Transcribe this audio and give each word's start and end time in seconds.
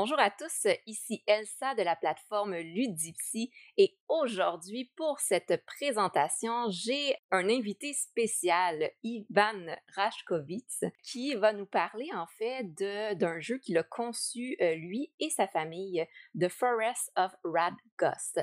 Bonjour 0.00 0.20
à 0.20 0.30
tous, 0.30 0.68
ici 0.86 1.24
Elsa 1.26 1.74
de 1.74 1.82
la 1.82 1.96
plateforme 1.96 2.54
Ludipsy 2.54 3.50
et 3.76 3.98
aujourd'hui 4.08 4.92
pour 4.94 5.18
cette 5.18 5.64
présentation, 5.66 6.70
j'ai 6.70 7.16
un 7.32 7.48
invité 7.48 7.92
spécial, 7.94 8.92
Ivan 9.02 9.74
Rashkovitz, 9.96 10.84
qui 11.02 11.34
va 11.34 11.52
nous 11.52 11.66
parler 11.66 12.08
en 12.14 12.28
fait 12.28 12.72
d'un 13.16 13.40
jeu 13.40 13.58
qu'il 13.58 13.76
a 13.76 13.82
conçu 13.82 14.56
euh, 14.60 14.76
lui 14.76 15.10
et 15.18 15.30
sa 15.30 15.48
famille, 15.48 16.06
The 16.38 16.48
Forest 16.48 17.10
of 17.16 17.32
Rad 17.42 17.74
Ghost. 17.98 18.40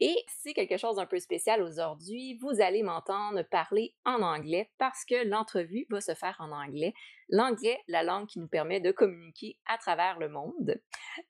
Et 0.00 0.14
c'est 0.26 0.52
quelque 0.52 0.76
chose 0.76 0.96
d'un 0.96 1.06
peu 1.06 1.20
spécial 1.20 1.62
aujourd'hui, 1.62 2.36
vous 2.42 2.60
allez 2.60 2.82
m'entendre 2.82 3.44
parler 3.44 3.96
en 4.04 4.20
anglais 4.20 4.70
parce 4.76 5.06
que 5.06 5.26
l'entrevue 5.26 5.86
va 5.88 6.02
se 6.02 6.12
faire 6.12 6.36
en 6.38 6.52
anglais. 6.52 6.92
L'anglais, 7.28 7.78
la 7.88 8.02
langue 8.02 8.26
qui 8.26 8.38
nous 8.38 8.48
permet 8.48 8.80
de 8.80 8.90
communiquer 8.90 9.58
à 9.66 9.78
travers 9.78 10.18
le 10.18 10.28
monde. 10.28 10.80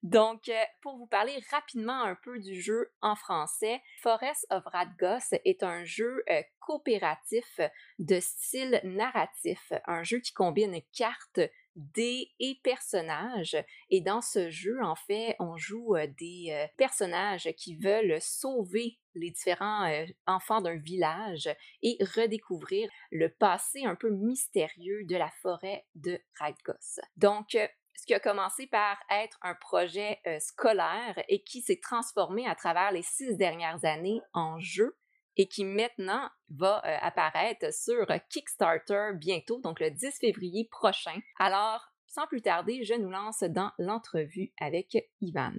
Donc, 0.02 0.48
euh, 0.48 0.62
pour 0.82 0.96
vous 0.96 1.06
parler 1.06 1.38
rapidement 1.50 2.02
un 2.02 2.14
peu 2.14 2.38
du 2.38 2.60
jeu 2.60 2.92
en 3.00 3.16
français, 3.16 3.80
Forest 4.00 4.46
of 4.50 4.64
Radgos 4.66 5.36
est 5.44 5.62
un 5.62 5.84
jeu 5.84 6.22
euh, 6.30 6.42
coopératif 6.60 7.60
de 7.98 8.20
style 8.20 8.80
narratif, 8.84 9.72
un 9.86 10.02
jeu 10.02 10.18
qui 10.18 10.32
combine 10.32 10.80
cartes, 10.96 11.40
dés 11.78 12.30
et 12.40 12.60
personnages. 12.62 13.56
Et 13.88 14.00
dans 14.00 14.20
ce 14.20 14.50
jeu, 14.50 14.82
en 14.82 14.96
fait, 14.96 15.36
on 15.38 15.56
joue 15.56 15.96
des 16.18 16.68
personnages 16.76 17.48
qui 17.56 17.76
veulent 17.76 18.20
sauver 18.20 18.98
les 19.14 19.30
différents 19.30 19.90
enfants 20.26 20.60
d'un 20.60 20.76
village 20.76 21.48
et 21.82 21.96
redécouvrir 22.16 22.90
le 23.10 23.28
passé 23.28 23.84
un 23.84 23.94
peu 23.94 24.10
mystérieux 24.10 25.04
de 25.04 25.16
la 25.16 25.30
forêt 25.42 25.86
de 25.94 26.20
Radgos. 26.38 27.00
Donc, 27.16 27.56
ce 27.96 28.06
qui 28.06 28.14
a 28.14 28.20
commencé 28.20 28.66
par 28.66 28.98
être 29.10 29.38
un 29.42 29.54
projet 29.54 30.20
scolaire 30.40 31.22
et 31.28 31.42
qui 31.42 31.62
s'est 31.62 31.80
transformé 31.80 32.46
à 32.46 32.54
travers 32.54 32.92
les 32.92 33.02
six 33.02 33.36
dernières 33.36 33.84
années 33.84 34.20
en 34.34 34.58
jeu 34.60 34.96
et 35.38 35.48
qui 35.48 35.64
maintenant 35.64 36.28
va 36.50 36.82
euh, 36.84 36.96
apparaître 37.00 37.72
sur 37.72 38.06
Kickstarter 38.28 39.12
bientôt, 39.14 39.60
donc 39.60 39.80
le 39.80 39.90
10 39.90 40.18
février 40.18 40.68
prochain. 40.70 41.18
Alors, 41.38 41.92
sans 42.06 42.26
plus 42.26 42.42
tarder, 42.42 42.84
je 42.84 42.94
nous 42.94 43.10
lance 43.10 43.42
dans 43.44 43.70
l'entrevue 43.78 44.52
avec 44.60 44.96
Ivan. 45.20 45.54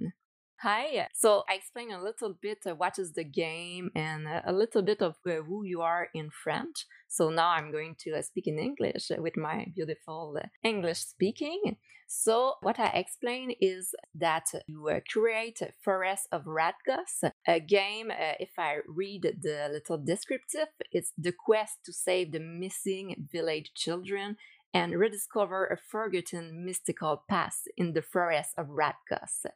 Hi. 0.62 1.08
So 1.14 1.44
I 1.48 1.54
explain 1.54 1.90
a 1.90 2.02
little 2.02 2.34
bit 2.38 2.58
what 2.76 2.98
is 2.98 3.12
the 3.12 3.24
game 3.24 3.90
and 3.96 4.26
a 4.28 4.52
little 4.52 4.82
bit 4.82 5.00
of 5.00 5.16
uh, 5.26 5.36
who 5.36 5.64
you 5.64 5.80
are 5.80 6.08
in 6.12 6.28
French. 6.28 6.84
So 7.08 7.30
now 7.30 7.48
I'm 7.48 7.72
going 7.72 7.96
to 8.00 8.18
uh, 8.18 8.20
speak 8.20 8.46
in 8.46 8.58
English 8.58 9.10
with 9.16 9.38
my 9.38 9.68
beautiful 9.74 10.36
uh, 10.36 10.48
English 10.62 10.98
speaking. 10.98 11.78
So 12.08 12.56
what 12.60 12.78
I 12.78 12.88
explain 12.88 13.54
is 13.58 13.94
that 14.14 14.48
you 14.66 15.00
create 15.10 15.62
Forest 15.82 16.28
of 16.30 16.44
Radgost, 16.44 17.30
a 17.48 17.60
game. 17.60 18.12
if 18.38 18.50
I 18.58 18.80
read 18.86 19.22
the 19.40 19.70
little 19.72 19.96
descriptive, 19.96 20.68
it's 20.92 21.14
the 21.16 21.32
quest 21.32 21.78
to 21.86 21.92
save 21.94 22.32
the 22.32 22.40
missing 22.40 23.28
village 23.32 23.70
children 23.74 24.36
and 24.72 24.98
rediscover 24.98 25.66
a 25.66 25.76
forgotten 25.76 26.64
mystical 26.64 27.24
past 27.28 27.68
in 27.76 27.92
the 27.92 28.02
forest 28.02 28.50
of 28.56 28.68
Radgost. 28.68 29.46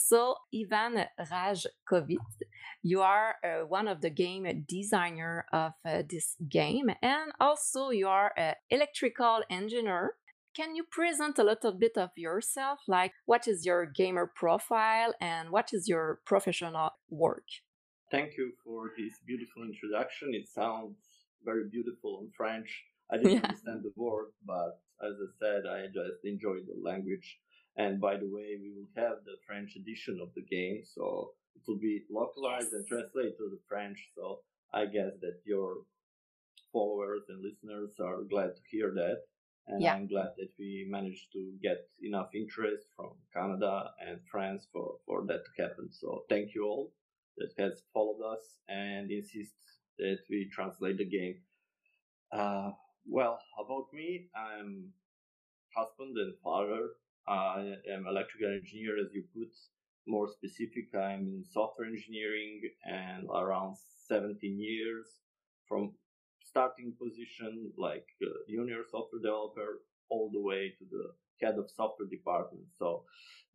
So, 0.00 0.36
Ivan 0.54 1.06
Rajkovic, 1.18 2.18
you 2.82 3.02
are 3.02 3.34
uh, 3.42 3.66
one 3.66 3.88
of 3.88 4.00
the 4.00 4.10
game 4.10 4.64
designer 4.66 5.44
of 5.52 5.72
uh, 5.84 6.02
this 6.08 6.36
game, 6.48 6.90
and 7.02 7.32
also 7.40 7.90
you 7.90 8.06
are 8.06 8.32
an 8.36 8.54
electrical 8.70 9.42
engineer. 9.50 10.14
Can 10.54 10.76
you 10.76 10.84
present 10.84 11.38
a 11.38 11.44
little 11.44 11.72
bit 11.72 11.98
of 11.98 12.10
yourself, 12.16 12.78
like 12.86 13.12
what 13.26 13.48
is 13.48 13.66
your 13.66 13.86
gamer 13.86 14.30
profile 14.34 15.14
and 15.20 15.50
what 15.50 15.70
is 15.72 15.88
your 15.88 16.20
professional 16.24 16.90
work? 17.10 17.46
Thank 18.10 18.38
you 18.38 18.52
for 18.64 18.92
this 18.96 19.14
beautiful 19.26 19.64
introduction. 19.64 20.32
It 20.32 20.48
sounds 20.48 20.96
very 21.44 21.68
beautiful 21.68 22.20
in 22.22 22.30
French. 22.36 22.84
I 23.10 23.16
didn't 23.18 23.32
yeah. 23.32 23.48
understand 23.48 23.82
the 23.82 23.92
word, 23.96 24.28
but 24.46 24.80
as 25.04 25.14
I 25.14 25.28
said, 25.40 25.62
I 25.66 25.86
just 25.86 26.24
enjoyed 26.24 26.66
the 26.66 26.80
language. 26.82 27.38
And 27.78 28.00
by 28.00 28.16
the 28.16 28.28
way, 28.28 28.58
we 28.60 28.74
will 28.76 28.90
have 28.96 29.24
the 29.24 29.38
French 29.46 29.76
edition 29.76 30.18
of 30.20 30.34
the 30.34 30.42
game, 30.42 30.82
so 30.84 31.30
it 31.54 31.62
will 31.66 31.78
be 31.78 32.02
localized 32.10 32.72
and 32.72 32.86
translated 32.86 33.38
to 33.38 33.48
the 33.50 33.60
French. 33.68 33.98
So 34.16 34.40
I 34.74 34.86
guess 34.86 35.12
that 35.22 35.40
your 35.46 35.76
followers 36.72 37.22
and 37.28 37.42
listeners 37.42 37.92
are 38.00 38.22
glad 38.28 38.56
to 38.56 38.62
hear 38.68 38.92
that. 38.94 39.18
And 39.68 39.82
yeah. 39.82 39.94
I'm 39.94 40.08
glad 40.08 40.30
that 40.38 40.50
we 40.58 40.86
managed 40.88 41.30
to 41.34 41.52
get 41.62 41.88
enough 42.02 42.30
interest 42.34 42.86
from 42.96 43.12
Canada 43.34 43.90
and 44.06 44.18
France 44.30 44.66
for, 44.72 44.96
for 45.06 45.24
that 45.26 45.42
to 45.44 45.62
happen. 45.62 45.90
So 45.92 46.24
thank 46.28 46.54
you 46.54 46.64
all 46.64 46.92
that 47.36 47.52
has 47.58 47.82
followed 47.94 48.22
us 48.22 48.44
and 48.68 49.10
insist 49.10 49.54
that 49.98 50.18
we 50.30 50.50
translate 50.52 50.98
the 50.98 51.04
game. 51.04 51.36
Uh, 52.32 52.70
well, 53.06 53.38
about 53.62 53.92
me, 53.92 54.28
I'm 54.34 54.88
husband 55.76 56.16
and 56.16 56.34
father. 56.42 56.88
I 57.28 57.74
am 57.92 58.06
electrical 58.06 58.48
engineer, 58.54 58.98
as 58.98 59.12
you 59.12 59.24
put. 59.34 59.52
More 60.06 60.28
specific, 60.28 60.94
I'm 60.94 61.28
in 61.28 61.44
software 61.44 61.86
engineering 61.86 62.62
and 62.84 63.28
around 63.28 63.76
17 64.08 64.58
years 64.58 65.06
from 65.68 65.92
starting 66.42 66.94
position 66.98 67.70
like 67.76 68.06
junior 68.48 68.82
software 68.90 69.20
developer 69.20 69.82
all 70.08 70.30
the 70.32 70.40
way 70.40 70.72
to 70.78 70.84
the 70.90 71.12
head 71.44 71.58
of 71.58 71.70
software 71.70 72.08
department. 72.08 72.64
So 72.78 73.04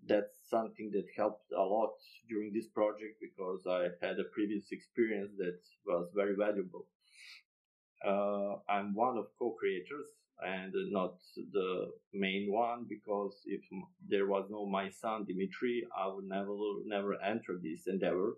that's 0.06 0.38
something 0.48 0.92
that 0.94 1.06
helped 1.18 1.52
a 1.52 1.64
lot 1.64 1.96
during 2.30 2.54
this 2.54 2.68
project 2.68 3.20
because 3.20 3.66
I 3.68 3.88
had 4.06 4.20
a 4.20 4.26
previous 4.32 4.72
experience 4.72 5.32
that 5.40 5.58
was 5.88 6.12
very 6.14 6.36
valuable 6.36 6.86
uh, 8.06 8.56
I'm 8.70 8.94
one 8.94 9.18
of 9.18 9.28
co-creators 9.40 10.08
and 10.42 10.74
not 10.92 11.16
the 11.52 11.92
main 12.14 12.52
one 12.52 12.86
because 12.90 13.42
if 13.46 13.62
there 14.08 14.28
was 14.28 14.46
no 14.50 14.66
my 14.66 14.90
son 14.90 15.26
Dimitri, 15.26 15.86
I 15.98 16.08
would 16.08 16.26
never 16.26 16.56
never 16.86 17.22
enter 17.22 17.60
this 17.62 17.88
endeavor. 17.88 18.36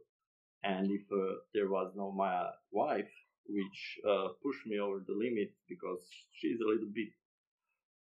And 0.63 0.91
if 0.91 1.01
uh, 1.11 1.35
there 1.53 1.69
was 1.69 1.93
no 1.95 2.11
my 2.11 2.49
wife, 2.71 3.11
which 3.47 3.99
uh, 4.07 4.29
pushed 4.43 4.65
me 4.65 4.79
over 4.79 5.03
the 5.05 5.13
limit 5.13 5.53
because 5.69 6.01
she's 6.33 6.59
a 6.59 6.67
little 6.67 6.89
bit 6.93 7.09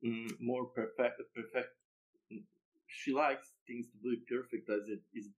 mm, 0.05 0.31
more 0.41 0.67
perfect, 0.67 1.21
perfect. 1.35 1.75
She 2.89 3.13
likes 3.13 3.53
things 3.67 3.87
to 3.93 3.99
be 4.03 4.17
perfect 4.29 4.69
as 4.71 4.89
it 4.89 5.03
is 5.15 5.29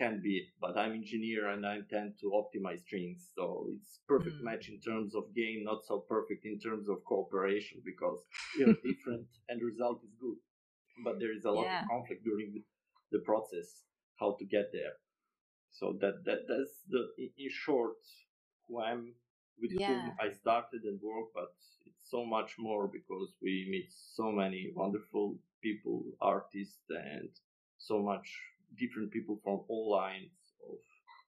can 0.00 0.20
be, 0.22 0.48
but 0.60 0.76
I'm 0.78 0.92
engineer 0.92 1.50
and 1.50 1.66
I 1.66 1.78
tend 1.90 2.14
to 2.20 2.32
optimize 2.40 2.80
strings. 2.86 3.28
So 3.36 3.66
it's 3.74 4.00
perfect 4.08 4.36
mm. 4.40 4.44
match 4.44 4.68
in 4.68 4.80
terms 4.80 5.14
of 5.14 5.34
game, 5.34 5.62
not 5.62 5.84
so 5.86 6.04
perfect 6.08 6.46
in 6.46 6.58
terms 6.58 6.88
of 6.88 7.04
cooperation 7.04 7.82
because 7.84 8.20
you're 8.58 8.74
different 8.88 9.28
and 9.48 9.60
result 9.62 10.00
is 10.02 10.14
good. 10.18 10.38
But 11.04 11.20
there 11.20 11.34
is 11.36 11.44
a 11.44 11.50
lot 11.50 11.66
yeah. 11.66 11.82
of 11.82 11.88
conflict 11.88 12.24
during 12.24 12.52
the, 12.54 12.62
the, 13.12 13.22
process, 13.24 13.68
how 14.18 14.36
to 14.38 14.44
get 14.44 14.70
there. 14.72 14.96
So 15.70 15.96
that, 16.00 16.24
that 16.24 16.40
that's 16.48 16.76
the 16.88 17.02
in 17.18 17.50
short 17.50 18.00
who 18.66 18.80
I'm 18.80 19.14
with 19.60 19.72
yeah. 19.78 19.88
whom 19.88 20.12
I 20.20 20.32
started 20.32 20.82
and 20.84 20.98
work, 21.02 21.28
but 21.34 21.52
it's 21.86 22.10
so 22.10 22.24
much 22.24 22.56
more 22.58 22.88
because 22.88 23.28
we 23.42 23.68
meet 23.70 23.88
so 24.16 24.32
many 24.32 24.72
wonderful 24.74 25.36
people, 25.62 26.04
artists, 26.20 26.84
and 26.88 27.28
so 27.78 28.02
much 28.02 28.26
different 28.78 29.10
people 29.10 29.40
from 29.42 29.60
all 29.68 29.90
lines 29.90 30.30
of 30.68 30.76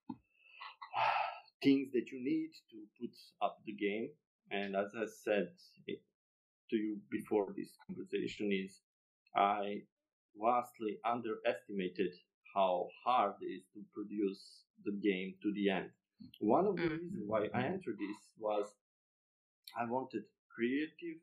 things 1.63 1.89
that 1.93 2.11
you 2.11 2.23
need 2.23 2.51
to 2.71 2.77
put 2.99 3.15
up 3.41 3.57
the 3.65 3.73
game. 3.73 4.09
And 4.51 4.75
as 4.75 4.91
I 4.95 5.05
said 5.23 5.49
to 5.87 6.75
you 6.75 6.97
before 7.11 7.53
this 7.55 7.69
conversation 7.87 8.51
is 8.51 8.81
I 9.35 9.81
vastly 10.35 10.97
underestimated 11.05 12.13
how 12.55 12.87
hard 13.05 13.33
it 13.41 13.45
is 13.45 13.63
to 13.73 13.81
produce 13.93 14.63
the 14.85 14.91
game 14.91 15.35
to 15.41 15.51
the 15.53 15.69
end. 15.69 15.89
One 16.39 16.67
of 16.67 16.75
the 16.75 16.83
mm. 16.83 16.91
reasons 16.91 17.23
why 17.25 17.47
I 17.53 17.63
entered 17.65 17.97
this 17.99 18.17
was 18.39 18.65
I 19.77 19.85
wanted 19.85 20.23
creative, 20.55 21.19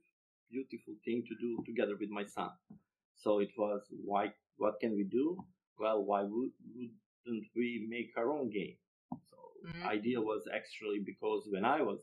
beautiful 0.50 0.94
thing 1.04 1.22
to 1.28 1.34
do 1.40 1.62
together 1.64 1.96
with 1.98 2.10
my 2.10 2.24
son. 2.24 2.50
So 3.16 3.38
it 3.38 3.50
was 3.56 3.82
why 4.04 4.32
what 4.56 4.80
can 4.80 4.94
we 4.96 5.04
do? 5.04 5.36
Well, 5.80 6.04
why 6.04 6.22
would, 6.22 6.50
wouldn't 7.26 7.46
we 7.56 7.86
make 7.88 8.10
our 8.16 8.30
own 8.32 8.50
game? 8.50 8.76
So 9.30 9.36
mm-hmm. 9.66 9.88
idea 9.88 10.20
was 10.20 10.42
actually 10.54 11.00
because 11.04 11.48
when 11.50 11.64
I 11.64 11.82
was 11.82 12.00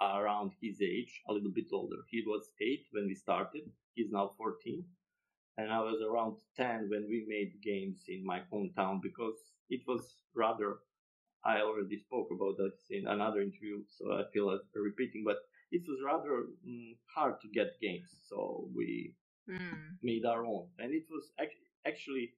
around 0.00 0.52
his 0.62 0.80
age, 0.80 1.22
a 1.28 1.32
little 1.32 1.52
bit 1.54 1.66
older, 1.72 1.96
he 2.08 2.22
was 2.26 2.50
eight 2.60 2.86
when 2.92 3.06
we 3.06 3.14
started. 3.14 3.62
He's 3.94 4.10
now 4.10 4.30
14. 4.38 4.84
And 5.58 5.72
I 5.72 5.80
was 5.80 6.00
around 6.00 6.36
10 6.56 6.88
when 6.88 7.06
we 7.08 7.26
made 7.26 7.60
games 7.62 8.04
in 8.08 8.24
my 8.24 8.40
hometown 8.52 9.00
because 9.02 9.34
it 9.70 9.80
was 9.88 10.14
rather, 10.34 10.76
I 11.44 11.62
already 11.62 11.98
spoke 11.98 12.28
about 12.30 12.56
this 12.58 12.78
in 12.90 13.08
another 13.08 13.40
interview, 13.40 13.82
so 13.98 14.12
I 14.12 14.22
feel 14.32 14.46
like 14.46 14.60
repeating, 14.74 15.24
but 15.24 15.38
it 15.72 15.82
was 15.88 15.98
rather 16.04 16.46
mm, 16.66 16.96
hard 17.12 17.40
to 17.42 17.48
get 17.48 17.80
games. 17.82 18.08
So 18.28 18.68
we 18.74 19.14
mm. 19.50 19.98
made 20.02 20.24
our 20.24 20.44
own. 20.46 20.68
And 20.78 20.92
it 20.92 21.06
was 21.10 21.32
actually, 21.40 21.67
actually 21.88 22.30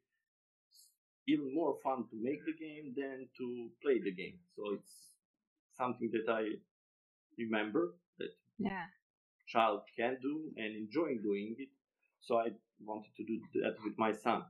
even 1.29 1.55
more 1.55 1.77
fun 1.85 2.05
to 2.11 2.17
make 2.21 2.45
the 2.45 2.57
game 2.67 2.95
than 2.97 3.29
to 3.39 3.69
play 3.83 4.01
the 4.03 4.13
game. 4.13 4.39
So 4.57 4.63
it's 4.75 4.95
something 5.77 6.11
that 6.13 6.33
I 6.33 6.43
remember 7.39 7.95
that 8.19 8.33
yeah 8.59 8.87
child 9.49 9.81
can 9.97 10.17
do 10.23 10.51
and 10.57 10.77
enjoying 10.77 11.21
doing 11.23 11.57
it. 11.59 11.69
So 12.21 12.39
I 12.39 12.49
wanted 12.85 13.13
to 13.17 13.25
do 13.25 13.41
that 13.63 13.77
with 13.85 13.95
my 13.99 14.13
son, 14.13 14.43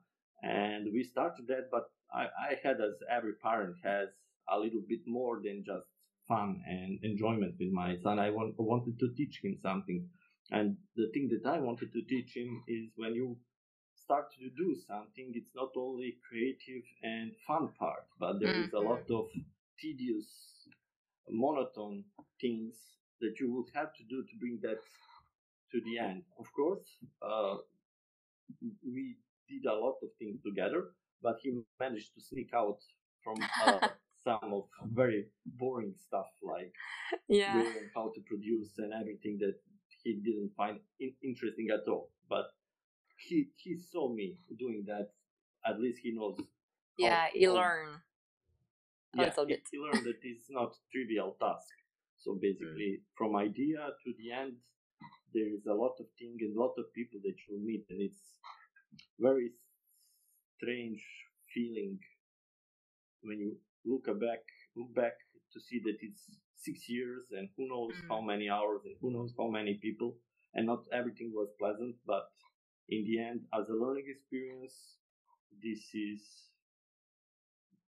and 0.43 0.93
we 0.93 1.03
started 1.05 1.47
that. 1.49 1.71
But 1.71 1.85
I, 2.13 2.25
I 2.49 2.51
had, 2.63 2.77
as 2.81 2.97
every 3.11 3.35
parent 3.43 3.77
has, 3.85 4.09
a 4.49 4.59
little 4.59 4.83
bit 4.89 5.01
more 5.07 5.41
than 5.43 5.65
just 5.65 5.87
fun 6.29 6.61
and 6.67 6.99
enjoyment 7.03 7.55
with 7.59 7.73
my 7.73 7.97
son. 8.03 8.19
I 8.19 8.31
want, 8.31 8.55
wanted 8.59 8.99
to 8.99 9.09
teach 9.17 9.41
him 9.43 9.57
something, 9.63 10.09
and 10.51 10.77
the 10.97 11.09
thing 11.15 11.31
that 11.33 11.49
I 11.49 11.59
wanted 11.61 11.93
to 11.93 12.03
teach 12.03 12.37
him 12.37 12.63
is 12.69 12.91
when 12.97 13.15
you 13.15 13.39
start 14.11 14.33
to 14.35 14.51
do 14.57 14.75
something, 14.89 15.31
it's 15.37 15.55
not 15.55 15.71
only 15.77 16.17
creative 16.29 16.83
and 17.05 17.31
fun 17.47 17.69
part, 17.79 18.07
but 18.19 18.41
there 18.41 18.53
mm-hmm. 18.53 18.65
is 18.65 18.73
a 18.73 18.79
lot 18.79 19.07
of 19.09 19.27
tedious, 19.81 20.27
monotone 21.29 22.03
things 22.41 22.75
that 23.21 23.35
you 23.39 23.53
will 23.53 23.67
have 23.73 23.95
to 23.95 24.03
do 24.09 24.25
to 24.25 24.35
bring 24.41 24.59
that 24.63 24.81
to 25.71 25.81
the 25.87 25.97
end. 25.99 26.25
Of 26.41 26.47
course, 26.53 26.87
uh, 27.23 27.59
we 28.61 29.15
did 29.49 29.65
a 29.71 29.75
lot 29.75 29.95
of 30.03 30.09
things 30.19 30.43
together, 30.43 30.91
but 31.23 31.37
he 31.41 31.53
managed 31.79 32.13
to 32.15 32.21
sneak 32.21 32.51
out 32.53 32.79
from 33.23 33.37
uh, 33.65 33.89
some 34.25 34.51
of 34.53 34.65
very 34.93 35.27
boring 35.47 35.95
stuff 35.97 36.27
like 36.43 36.75
yeah. 37.29 37.63
how 37.95 38.11
to 38.13 38.21
produce 38.27 38.71
and 38.79 38.93
everything 38.93 39.39
that 39.39 39.55
he 40.03 40.15
didn't 40.15 40.51
find 40.57 40.81
in- 40.99 41.15
interesting 41.23 41.69
at 41.73 41.89
all. 41.89 42.11
But 42.29 42.47
he 43.21 43.49
he 43.57 43.77
saw 43.77 44.13
me 44.13 44.39
doing 44.59 44.85
that. 44.87 45.11
At 45.67 45.81
least 45.81 46.01
he 46.03 46.13
knows. 46.13 46.39
Yeah, 46.97 47.27
he 47.33 47.49
learned. 47.49 47.97
Yeah, 49.15 49.33
he, 49.47 49.57
he 49.73 49.79
learned 49.79 50.05
that 50.07 50.21
it's 50.23 50.49
not 50.51 50.75
trivial 50.93 51.37
task. 51.41 51.75
So 52.19 52.39
basically, 52.41 53.01
from 53.17 53.37
idea 53.37 53.79
to 54.05 54.13
the 54.19 54.33
end, 54.33 54.55
there 55.35 55.49
is 55.49 55.67
a 55.67 55.75
lot 55.75 55.97
of 56.01 56.07
things 56.19 56.39
and 56.41 56.57
a 56.57 56.61
lot 56.61 56.75
of 56.79 56.93
people 56.95 57.21
that 57.25 57.35
you'll 57.49 57.65
meet, 57.65 57.85
and 57.91 58.01
it's 58.01 58.35
very 59.19 59.51
strange 60.57 61.03
feeling 61.55 61.99
when 63.23 63.39
you 63.39 63.57
look 63.85 64.07
back, 64.07 64.43
look 64.77 64.95
back 64.95 65.13
to 65.53 65.61
see 65.61 65.81
that 65.85 65.97
it's 66.01 66.23
six 66.57 66.89
years 66.89 67.25
and 67.33 67.49
who 67.57 67.69
knows 67.69 67.93
mm. 67.97 68.09
how 68.09 68.21
many 68.21 68.49
hours 68.49 68.83
and 68.85 68.95
who 69.01 69.11
knows 69.11 69.33
how 69.39 69.49
many 69.49 69.75
people, 69.83 70.17
and 70.55 70.67
not 70.67 70.85
everything 70.93 71.33
was 71.35 71.49
pleasant, 71.59 71.97
but 72.07 72.29
in 72.91 73.05
the 73.05 73.21
end, 73.21 73.41
as 73.55 73.69
a 73.69 73.73
learning 73.73 74.07
experience, 74.09 74.75
this 75.63 75.81
is 75.95 76.21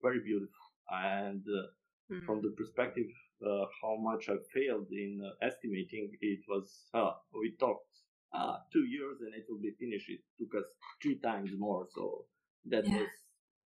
very 0.02 0.20
beautiful. 0.20 0.66
And 0.90 1.42
uh, 1.48 2.14
mm. 2.14 2.24
from 2.24 2.42
the 2.42 2.54
perspective 2.56 3.06
uh, 3.46 3.64
how 3.82 3.96
much 3.96 4.28
I 4.28 4.36
failed 4.52 4.88
in 4.90 5.20
uh, 5.24 5.46
estimating, 5.46 6.10
it 6.20 6.40
was 6.48 6.84
uh, 6.94 7.12
we 7.32 7.54
talked 7.58 7.86
uh, 8.34 8.56
two 8.72 8.84
years 8.84 9.18
and 9.20 9.34
it 9.34 9.46
will 9.48 9.60
be 9.60 9.72
finished. 9.78 10.08
It 10.08 10.20
took 10.38 10.54
us 10.60 10.68
three 11.02 11.18
times 11.18 11.50
more, 11.56 11.86
so 11.94 12.26
that 12.66 12.86
yeah. 12.86 12.98
was 12.98 13.08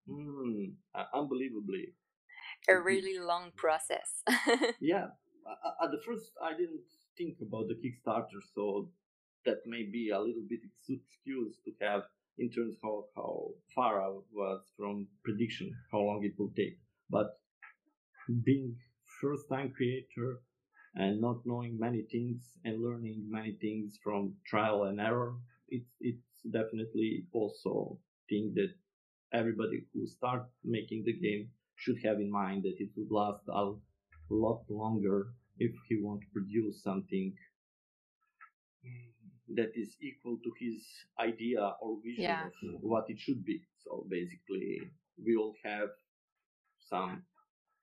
mm, 0.09 0.73
unbelievably 1.13 1.93
a 2.69 2.79
really 2.79 3.19
long 3.19 3.51
process. 3.55 4.23
yeah, 4.79 5.07
at 5.83 5.91
the 5.91 5.99
first 6.05 6.31
I 6.41 6.51
didn't 6.51 6.85
think 7.17 7.37
about 7.41 7.67
the 7.67 7.75
Kickstarter, 7.75 8.41
so 8.53 8.89
that 9.45 9.59
may 9.65 9.83
be 9.83 10.09
a 10.09 10.19
little 10.19 10.45
bit 10.49 10.59
excuse 10.89 11.57
to 11.65 11.71
have 11.81 12.03
in 12.37 12.49
terms 12.51 12.75
of 12.83 13.03
how 13.15 13.49
far 13.73 14.01
I 14.01 14.09
was 14.33 14.61
from 14.77 15.07
prediction, 15.23 15.71
how 15.91 15.99
long 15.99 16.23
it 16.23 16.33
will 16.37 16.51
take. 16.55 16.77
But 17.09 17.39
being 18.43 18.75
first 19.21 19.43
time 19.49 19.71
creator 19.75 20.41
and 20.95 21.21
not 21.21 21.45
knowing 21.45 21.77
many 21.79 22.03
things 22.11 22.41
and 22.63 22.83
learning 22.83 23.27
many 23.29 23.57
things 23.61 23.97
from 24.03 24.35
trial 24.45 24.83
and 24.83 24.99
error, 24.99 25.35
it's 25.69 25.91
it's 25.99 26.41
definitely 26.51 27.25
also 27.31 27.99
thing 28.29 28.53
that 28.55 28.73
everybody 29.33 29.85
who 29.93 30.05
start 30.07 30.43
making 30.63 31.03
the 31.05 31.13
game 31.13 31.49
should 31.75 31.97
have 32.03 32.19
in 32.19 32.31
mind 32.31 32.63
that 32.63 32.75
it 32.79 32.89
would 32.95 33.11
last 33.11 33.43
a 33.49 33.73
lot 34.29 34.63
longer 34.69 35.27
if 35.57 35.71
he 35.87 35.97
want 36.01 36.21
to 36.21 36.27
produce 36.33 36.81
something 36.83 37.33
hmm. 38.83 39.14
That 39.53 39.71
is 39.75 39.95
equal 40.01 40.37
to 40.43 40.51
his 40.59 40.83
idea 41.19 41.73
or 41.81 41.97
vision 42.03 42.23
yeah. 42.23 42.45
of 42.45 42.81
what 42.81 43.05
it 43.09 43.19
should 43.19 43.45
be. 43.45 43.61
So 43.83 44.05
basically, 44.09 44.81
we 45.23 45.35
all 45.35 45.53
have 45.63 45.89
some 46.89 47.23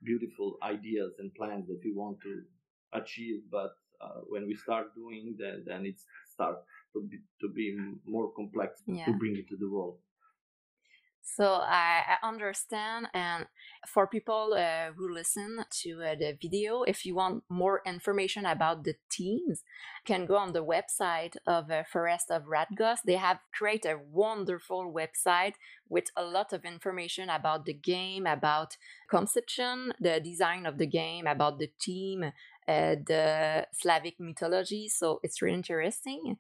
beautiful 0.03 0.57
ideas 0.63 1.13
and 1.19 1.33
plans 1.35 1.69
that 1.69 1.81
we 1.85 1.93
want 1.93 2.19
to 2.23 2.43
achieve, 2.93 3.43
but 3.51 3.73
uh, 4.01 4.21
when 4.29 4.47
we 4.47 4.57
start 4.57 4.95
doing 4.95 5.37
that, 5.39 5.65
then 5.67 5.87
it 5.87 5.95
starts 6.33 6.65
to 6.93 7.03
be, 7.09 7.19
to 7.41 7.49
be 7.49 7.77
more 8.07 8.33
complex 8.35 8.83
yeah. 8.87 9.05
to 9.05 9.13
bring 9.13 9.37
it 9.37 9.49
to 9.49 9.57
the 9.57 9.69
world. 9.71 9.99
So 11.25 11.45
I, 11.63 12.03
I 12.21 12.27
understand, 12.27 13.07
and 13.15 13.47
for 13.87 14.07
people 14.07 14.55
uh, 14.59 14.93
who 14.93 15.09
listen 15.13 15.65
to 15.83 16.03
uh, 16.03 16.15
the 16.17 16.37
video, 16.41 16.83
if 16.83 17.07
you 17.07 17.15
want 17.15 17.45
more 17.49 17.81
information 17.87 18.45
about 18.45 18.83
the 18.83 18.95
teams, 19.09 19.63
can 20.05 20.27
go 20.27 20.37
on 20.37 20.53
the 20.53 20.65
website 20.65 21.37
of 21.47 21.71
uh, 21.71 21.85
Forest 21.85 22.31
of 22.31 22.43
Radgost. 22.45 23.03
They 23.07 23.17
have 23.17 23.39
created 23.57 23.93
a 23.93 24.01
wonderful 24.11 24.93
website 24.93 25.55
with 25.89 26.07
a 26.17 26.25
lot 26.25 26.53
of 26.53 26.65
information 26.65 27.31
about 27.31 27.67
the 27.67 27.75
game, 27.75 28.27
about 28.27 28.77
conception, 29.09 29.93
the 30.01 30.21
design 30.21 30.67
of 30.67 30.79
the 30.79 30.87
game, 30.87 31.27
about 31.27 31.59
the 31.61 31.71
team, 31.81 32.25
uh, 32.25 32.97
the 33.07 33.69
Slavic 33.73 34.19
mythology. 34.19 34.89
So 34.89 35.21
it's 35.23 35.41
really 35.41 35.55
interesting. 35.55 36.37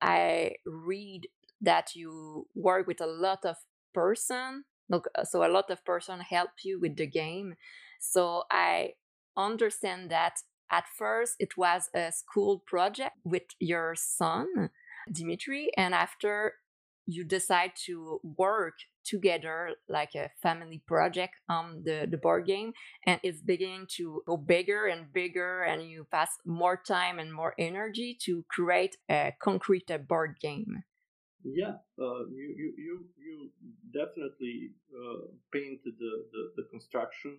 I 0.00 0.54
read 0.64 1.26
that 1.60 1.94
you 1.94 2.46
work 2.54 2.86
with 2.86 3.00
a 3.00 3.06
lot 3.06 3.44
of 3.44 3.56
person 3.92 4.64
uh, 4.92 5.24
so 5.24 5.44
a 5.44 5.48
lot 5.48 5.70
of 5.70 5.84
person 5.84 6.20
help 6.20 6.50
you 6.64 6.80
with 6.80 6.96
the 6.96 7.06
game. 7.06 7.54
So 8.00 8.44
i 8.50 8.94
understand 9.36 10.10
that 10.10 10.38
at 10.70 10.84
first 10.96 11.36
it 11.38 11.56
was 11.56 11.88
a 11.94 12.12
school 12.12 12.62
project 12.66 13.16
with 13.24 13.42
your 13.58 13.94
son 13.96 14.70
dimitri 15.10 15.70
and 15.76 15.94
after 15.94 16.54
you 17.06 17.24
decide 17.24 17.72
to 17.86 18.20
work 18.36 18.74
together 19.04 19.70
like 19.88 20.14
a 20.14 20.30
family 20.42 20.82
project 20.86 21.34
on 21.48 21.82
the, 21.84 22.06
the 22.08 22.18
board 22.18 22.46
game 22.46 22.72
and 23.06 23.18
it's 23.22 23.40
beginning 23.40 23.86
to 23.88 24.22
go 24.26 24.36
bigger 24.36 24.86
and 24.86 25.12
bigger 25.12 25.62
and 25.62 25.82
you 25.82 26.06
pass 26.10 26.30
more 26.44 26.76
time 26.76 27.18
and 27.18 27.32
more 27.32 27.54
energy 27.58 28.16
to 28.20 28.44
create 28.48 28.96
a 29.10 29.32
concrete 29.40 29.90
board 30.06 30.36
game 30.40 30.82
yeah, 31.44 31.74
uh, 31.98 32.26
you, 32.28 32.54
you 32.56 32.72
you 32.76 33.04
you 33.18 33.50
definitely 33.92 34.70
uh, 34.94 35.26
painted 35.52 35.94
the, 35.98 36.12
the, 36.32 36.42
the 36.56 36.62
construction 36.70 37.38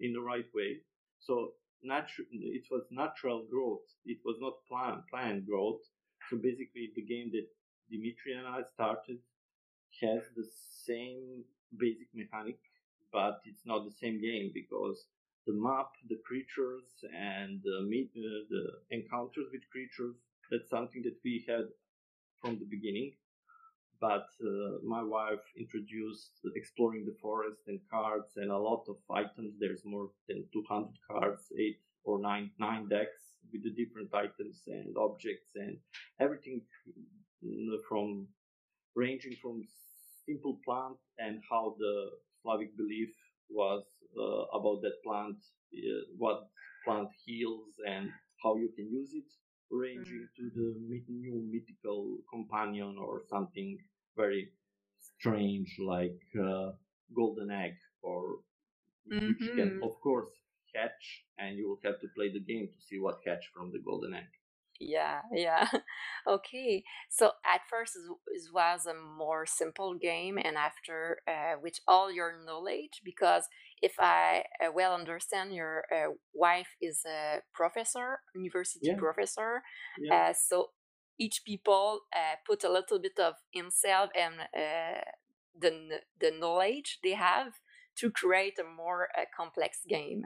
in 0.00 0.12
the 0.12 0.20
right 0.20 0.46
way. 0.54 0.78
So 1.20 1.52
natural, 1.82 2.26
it 2.32 2.64
was 2.70 2.82
natural 2.90 3.44
growth. 3.50 3.86
It 4.04 4.18
was 4.24 4.36
not 4.40 4.54
planned 4.68 5.02
planned 5.10 5.46
growth. 5.46 5.80
So 6.30 6.36
basically, 6.36 6.92
the 6.94 7.02
game 7.02 7.30
that 7.32 7.46
Dimitri 7.90 8.32
and 8.34 8.46
I 8.46 8.62
started 8.74 9.18
has 10.00 10.22
the 10.36 10.46
same 10.86 11.44
basic 11.78 12.08
mechanic, 12.14 12.58
but 13.12 13.40
it's 13.44 13.64
not 13.64 13.84
the 13.84 13.92
same 14.00 14.20
game 14.20 14.50
because 14.54 15.06
the 15.46 15.52
map, 15.52 15.88
the 16.08 16.18
creatures, 16.26 16.84
and 17.16 17.60
the, 17.64 17.78
uh, 17.78 18.44
the 18.50 18.64
encounters 18.90 19.46
with 19.52 19.62
creatures. 19.70 20.16
That's 20.50 20.68
something 20.70 21.02
that 21.04 21.16
we 21.24 21.44
had 21.48 21.66
from 22.42 22.58
the 22.58 22.66
beginning. 22.68 23.12
But 24.00 24.26
uh, 24.44 24.82
my 24.84 25.02
wife 25.02 25.44
introduced 25.56 26.32
exploring 26.56 27.06
the 27.06 27.16
forest 27.22 27.60
and 27.68 27.78
cards 27.88 28.32
and 28.36 28.50
a 28.50 28.58
lot 28.58 28.84
of 28.88 28.96
items. 29.08 29.54
There's 29.60 29.84
more 29.84 30.10
than 30.28 30.44
200 30.52 30.90
cards, 31.08 31.42
eight 31.58 31.78
or 32.04 32.20
nine 32.20 32.50
nine 32.58 32.88
decks 32.88 33.22
with 33.52 33.62
the 33.62 33.70
different 33.70 34.12
items 34.12 34.62
and 34.66 34.96
objects 34.98 35.50
and 35.54 35.78
everything 36.20 36.62
mm, 37.44 37.76
from 37.88 38.26
ranging 38.96 39.36
from 39.40 39.62
simple 40.26 40.58
plant 40.64 40.98
and 41.18 41.40
how 41.48 41.76
the 41.78 42.10
Slavic 42.42 42.76
belief 42.76 43.10
was 43.48 43.84
uh, 44.18 44.58
about 44.58 44.82
that 44.82 44.96
plant, 45.04 45.36
uh, 45.74 46.02
what 46.18 46.48
plant 46.84 47.08
heals 47.24 47.70
and 47.88 48.10
how 48.42 48.56
you 48.56 48.68
can 48.76 48.90
use 48.90 49.12
it 49.14 49.30
ranging 49.72 50.28
mm. 50.28 50.36
to 50.36 50.50
the 50.54 51.02
new 51.08 51.42
mythical 51.50 52.18
companion 52.30 52.96
or 52.98 53.22
something 53.28 53.78
very 54.16 54.48
strange 55.18 55.76
like 55.78 56.20
uh, 56.38 56.70
golden 57.16 57.50
egg 57.50 57.74
or 58.02 58.40
mm-hmm. 59.10 59.28
which 59.28 59.40
you 59.40 59.54
can 59.54 59.80
of 59.82 59.98
course 60.00 60.28
catch 60.74 61.24
and 61.38 61.56
you 61.56 61.68
will 61.68 61.80
have 61.84 62.00
to 62.00 62.06
play 62.16 62.30
the 62.32 62.40
game 62.40 62.68
to 62.68 62.86
see 62.86 62.98
what 62.98 63.24
catch 63.24 63.44
from 63.54 63.72
the 63.72 63.80
golden 63.84 64.14
egg 64.14 64.30
Yeah, 64.82 65.22
yeah. 65.32 65.68
Okay. 66.26 66.84
So 67.10 67.32
at 67.44 67.62
first 67.70 67.96
it 67.96 68.42
was 68.52 68.86
a 68.86 68.94
more 68.94 69.46
simple 69.46 69.94
game, 69.94 70.38
and 70.38 70.56
after 70.56 71.18
uh, 71.28 71.56
with 71.62 71.78
all 71.88 72.10
your 72.12 72.32
knowledge, 72.44 73.00
because 73.04 73.46
if 73.82 73.94
I 74.00 74.44
uh, 74.64 74.72
well 74.74 74.94
understand, 74.94 75.54
your 75.54 75.84
uh, 75.92 76.12
wife 76.34 76.76
is 76.80 77.02
a 77.06 77.40
professor, 77.54 78.20
university 78.34 78.92
Yeah, 78.92 78.96
professor. 78.96 79.62
yeah, 79.96 80.12
Uh, 80.12 80.32
so 80.34 80.70
each 81.18 81.42
people 81.46 82.00
uh, 82.14 82.36
put 82.46 82.64
a 82.64 82.72
little 82.72 82.98
bit 83.00 83.18
of 83.18 83.34
himself 83.52 84.10
and 84.16 84.34
uh, 84.56 85.00
the 85.58 86.00
the 86.20 86.30
knowledge 86.30 86.98
they 87.02 87.14
have 87.14 87.52
to 87.96 88.10
create 88.10 88.58
a 88.58 88.64
more 88.64 89.08
uh, 89.18 89.24
complex 89.36 89.80
game. 89.88 90.24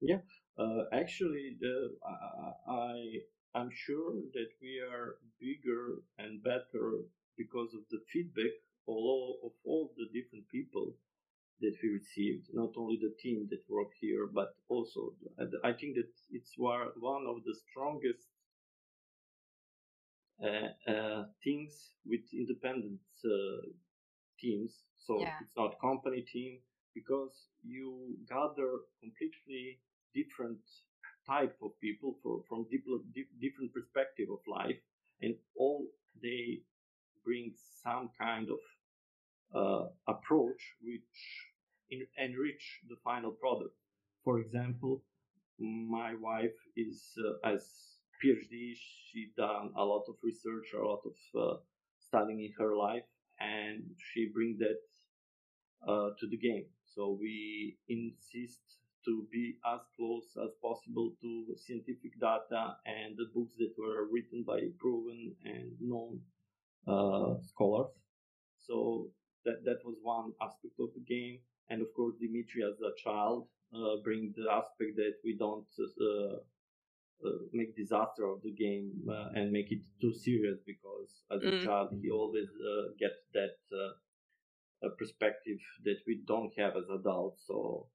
yeah. 0.00 0.18
Uh, 0.58 0.84
actually, 0.92 1.56
the 1.60 1.90
I, 2.06 2.72
I 2.72 2.94
I'm 3.54 3.70
sure 3.70 4.14
that 4.32 4.50
we 4.62 4.80
are 4.80 5.18
bigger 5.40 6.02
and 6.18 6.42
better 6.42 7.00
because 7.36 7.74
of 7.74 7.82
the 7.90 8.00
feedback 8.12 8.52
all 8.86 9.40
of 9.44 9.52
all 9.64 9.92
the 9.96 10.06
different 10.18 10.48
people 10.48 10.94
that 11.60 11.76
we 11.82 11.90
received. 11.90 12.48
Not 12.54 12.72
only 12.76 12.96
the 12.96 13.14
team 13.20 13.48
that 13.50 13.68
work 13.68 13.92
here, 14.00 14.26
but 14.26 14.54
also 14.68 15.14
I 15.64 15.72
think 15.72 15.96
that 15.96 16.10
it's 16.30 16.54
one 16.58 16.88
one 17.00 17.26
of 17.26 17.44
the 17.44 17.54
strongest 17.54 18.28
uh, 20.42 20.90
uh, 20.90 21.24
things 21.42 21.94
with 22.06 22.20
independent 22.32 23.00
uh, 23.24 23.66
teams. 24.40 24.84
So 24.98 25.20
Yeah. 25.20 25.38
it's 25.40 25.56
not 25.56 25.80
company 25.80 26.22
team 26.22 26.60
because 26.94 27.48
you 27.62 28.16
gather 28.28 28.70
completely 29.00 29.80
different 30.14 30.60
type 31.28 31.56
of 31.62 31.70
people 31.80 32.16
for, 32.22 32.40
from 32.48 32.66
different, 32.70 33.72
perspective 33.72 34.28
of 34.32 34.40
life 34.48 34.76
and 35.20 35.34
all 35.56 35.86
they 36.22 36.60
bring 37.24 37.52
some 37.84 38.10
kind 38.20 38.48
of 38.48 38.58
uh, 39.54 39.88
approach 40.06 40.60
which 40.82 41.02
enrich 42.18 42.80
the 42.88 42.96
final 43.04 43.30
product. 43.30 43.74
For 44.24 44.40
example, 44.40 45.02
my 45.58 46.14
wife 46.20 46.58
is 46.76 47.02
uh, 47.18 47.48
as 47.48 47.62
PhD. 48.22 48.74
She 49.10 49.30
done 49.36 49.72
a 49.76 49.84
lot 49.84 50.04
of 50.08 50.16
research, 50.22 50.66
a 50.74 50.84
lot 50.84 51.02
of 51.04 51.40
uh, 51.40 51.56
studying 51.98 52.40
in 52.40 52.52
her 52.58 52.76
life, 52.76 53.08
and 53.40 53.82
she 54.12 54.28
bring 54.32 54.58
that 54.58 54.80
uh, 55.90 56.10
to 56.18 56.26
the 56.28 56.36
game. 56.36 56.66
So 56.94 57.16
we 57.20 57.78
insist 57.88 58.60
to 59.08 59.26
be 59.32 59.56
as 59.74 59.80
close 59.96 60.28
as 60.44 60.52
possible 60.62 61.12
to 61.22 61.30
scientific 61.56 62.20
data 62.20 62.76
and 62.86 63.16
the 63.16 63.28
books 63.34 63.54
that 63.58 63.72
were 63.78 64.06
written 64.12 64.44
by 64.44 64.60
proven 64.78 65.34
and 65.44 65.72
known 65.80 66.20
uh, 66.86 67.34
scholars. 67.42 67.92
So 68.66 69.08
that 69.44 69.64
that 69.64 69.80
was 69.84 69.96
one 70.02 70.32
aspect 70.42 70.76
of 70.80 70.90
the 70.94 71.00
game, 71.14 71.38
and 71.70 71.82
of 71.82 71.88
course 71.94 72.16
Dimitri 72.20 72.62
as 72.64 72.78
a 72.80 72.92
child 73.02 73.48
uh, 73.74 73.96
bring 74.04 74.34
the 74.36 74.50
aspect 74.52 74.96
that 74.96 75.14
we 75.24 75.36
don't 75.36 75.66
uh, 75.80 76.36
uh, 77.24 77.38
make 77.52 77.76
disaster 77.76 78.26
of 78.26 78.42
the 78.42 78.52
game 78.52 78.92
uh, 79.10 79.30
and 79.34 79.52
make 79.52 79.72
it 79.72 79.82
too 80.00 80.12
serious 80.12 80.58
because 80.66 81.10
as 81.32 81.42
a 81.42 81.52
Mm. 81.52 81.64
child 81.64 81.88
he 82.02 82.10
always 82.10 82.50
uh, 82.72 82.88
gets 82.98 83.20
that 83.34 83.56
uh, 83.72 83.92
a 84.82 84.90
perspective 84.90 85.60
that 85.84 85.98
we 86.06 86.14
don't 86.26 86.52
have 86.58 86.76
as 86.76 86.88
adults. 86.90 87.44
So 87.46 87.88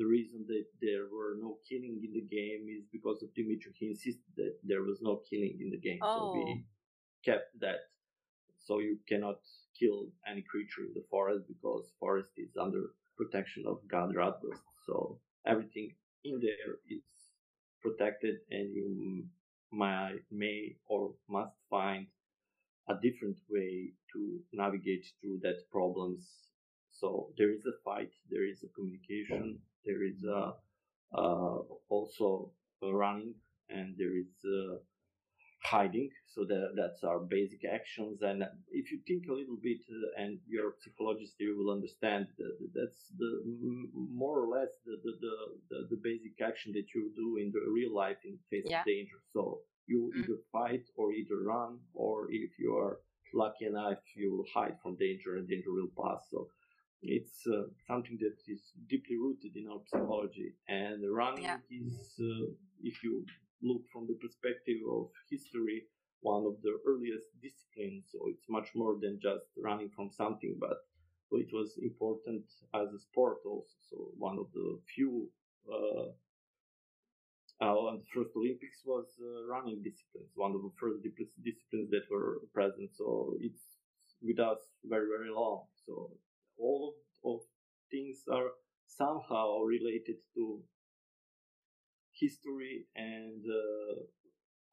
the 0.00 0.06
reason 0.06 0.40
that 0.48 0.64
there 0.80 1.04
were 1.12 1.34
no 1.46 1.58
killing 1.68 2.00
in 2.06 2.12
the 2.18 2.26
game 2.38 2.62
is 2.76 2.84
because 2.96 3.22
of 3.22 3.28
Dimitri. 3.34 3.70
He 3.78 3.86
insisted 3.94 4.32
that 4.40 4.54
there 4.64 4.82
was 4.82 4.98
no 5.02 5.20
killing 5.28 5.58
in 5.60 5.68
the 5.74 5.82
game. 5.88 6.00
So 6.00 6.20
Oh. 6.28 6.32
we 6.34 6.64
kept 7.28 7.48
that. 7.60 7.80
So 8.66 8.72
you 8.86 8.94
cannot 9.10 9.40
kill 9.78 9.98
any 10.30 10.42
creature 10.52 10.84
in 10.88 10.94
the 10.94 11.04
forest 11.10 11.44
because 11.54 11.92
forest 12.00 12.32
is 12.44 12.56
under 12.56 12.82
protection 13.20 13.62
of 13.72 13.76
God 13.94 14.08
Radgost. 14.20 14.64
So 14.86 15.20
everything 15.52 15.88
in 16.24 16.40
there 16.48 16.72
is 16.96 17.04
protected 17.84 18.36
and 18.50 18.66
you 18.74 18.88
might, 19.70 20.20
may 20.30 20.76
or 20.86 21.14
must 21.28 21.56
find 21.68 22.06
a 22.88 22.94
different 23.06 23.38
way 23.50 23.92
to 24.12 24.20
navigate 24.52 25.04
through 25.20 25.40
that 25.42 25.58
problems. 25.70 26.22
So 26.90 27.32
there 27.38 27.52
is 27.52 27.64
a 27.66 27.76
fight, 27.84 28.12
there 28.30 28.46
is 28.52 28.62
a 28.64 28.68
communication, 28.76 29.60
there 29.84 30.02
is 30.04 30.24
a, 30.24 30.54
uh, 31.16 31.58
also 31.88 32.52
running, 32.82 33.34
and 33.68 33.94
there 33.98 34.16
is 34.16 34.32
a 34.44 34.78
hiding. 35.64 36.10
So 36.34 36.44
that 36.44 36.72
that's 36.76 37.02
our 37.04 37.20
basic 37.20 37.64
actions. 37.64 38.22
And 38.22 38.44
if 38.70 38.90
you 38.92 39.00
think 39.06 39.28
a 39.28 39.32
little 39.34 39.58
bit, 39.62 39.78
uh, 39.90 40.22
and 40.22 40.38
you're 40.48 40.70
a 40.70 40.80
psychologist, 40.82 41.34
you 41.38 41.56
will 41.58 41.72
understand 41.72 42.26
that 42.38 42.54
that's 42.74 43.12
the 43.18 43.32
more 44.22 44.40
or 44.42 44.48
less 44.48 44.70
the 44.86 44.96
the, 45.04 45.12
the 45.70 45.78
the 45.90 46.00
basic 46.02 46.40
action 46.40 46.72
that 46.72 46.88
you 46.94 47.12
do 47.16 47.36
in 47.42 47.52
the 47.52 47.62
real 47.70 47.94
life 47.94 48.18
in 48.24 48.38
face 48.50 48.66
of 48.66 48.84
danger. 48.84 49.18
So 49.32 49.60
you 49.86 50.12
Mm. 50.14 50.18
either 50.20 50.38
fight 50.52 50.84
or 50.96 51.12
either 51.12 51.38
run, 51.44 51.80
or 51.94 52.28
if 52.30 52.52
you 52.58 52.76
are 52.76 53.00
lucky 53.34 53.66
enough, 53.66 53.98
you 54.16 54.28
will 54.32 54.46
hide 54.54 54.76
from 54.82 54.96
danger 54.96 55.36
and 55.36 55.48
danger 55.48 55.72
will 55.72 55.92
pass. 56.00 56.22
So 56.30 56.48
it's 57.02 57.46
uh, 57.46 57.64
something 57.86 58.18
that 58.20 58.36
is 58.46 58.72
deeply 58.88 59.16
rooted 59.16 59.56
in 59.56 59.68
our 59.68 59.80
psychology. 59.86 60.54
And 60.68 61.02
running 61.10 61.44
Yeah. 61.44 61.60
is, 61.70 62.18
uh, 62.20 62.52
if 62.82 63.02
you 63.02 63.24
look 63.62 63.82
from 63.92 64.06
the 64.06 64.14
perspective 64.14 64.80
of 64.88 65.10
history, 65.30 65.86
one 66.20 66.44
of 66.44 66.60
the 66.62 66.78
earliest 66.86 67.28
disciplines. 67.40 68.10
So 68.12 68.28
it's 68.28 68.48
much 68.48 68.74
more 68.74 68.98
than 69.00 69.18
just 69.20 69.46
running 69.56 69.90
from 69.90 70.10
something, 70.10 70.56
but 70.58 70.78
it 71.32 71.52
was 71.52 71.78
important 71.78 72.44
as 72.74 72.92
a 72.92 72.98
sport 72.98 73.38
also. 73.46 73.76
So 73.88 73.96
one 74.18 74.38
of 74.38 74.52
the 74.52 74.80
few 74.94 75.30
uh, 75.72 76.12
uh, 77.60 77.96
the 77.96 78.04
first 78.14 78.30
Olympics 78.36 78.80
was 78.86 79.04
uh, 79.20 79.44
running 79.46 79.82
disciplines, 79.82 80.30
one 80.34 80.54
of 80.54 80.62
the 80.62 80.72
first 80.80 81.02
disciplines 81.44 81.90
that 81.90 82.04
were 82.10 82.40
present. 82.54 82.90
So 82.96 83.34
it's 83.40 83.60
with 84.22 84.38
us 84.38 84.58
very, 84.84 85.06
very 85.06 85.30
long. 85.30 85.64
So 85.86 86.10
all 86.60 86.94
of, 87.24 87.32
of 87.32 87.40
things 87.90 88.22
are 88.30 88.50
somehow 88.86 89.60
related 89.60 90.16
to 90.34 90.62
history 92.18 92.86
and 92.96 93.42
uh, 93.46 93.94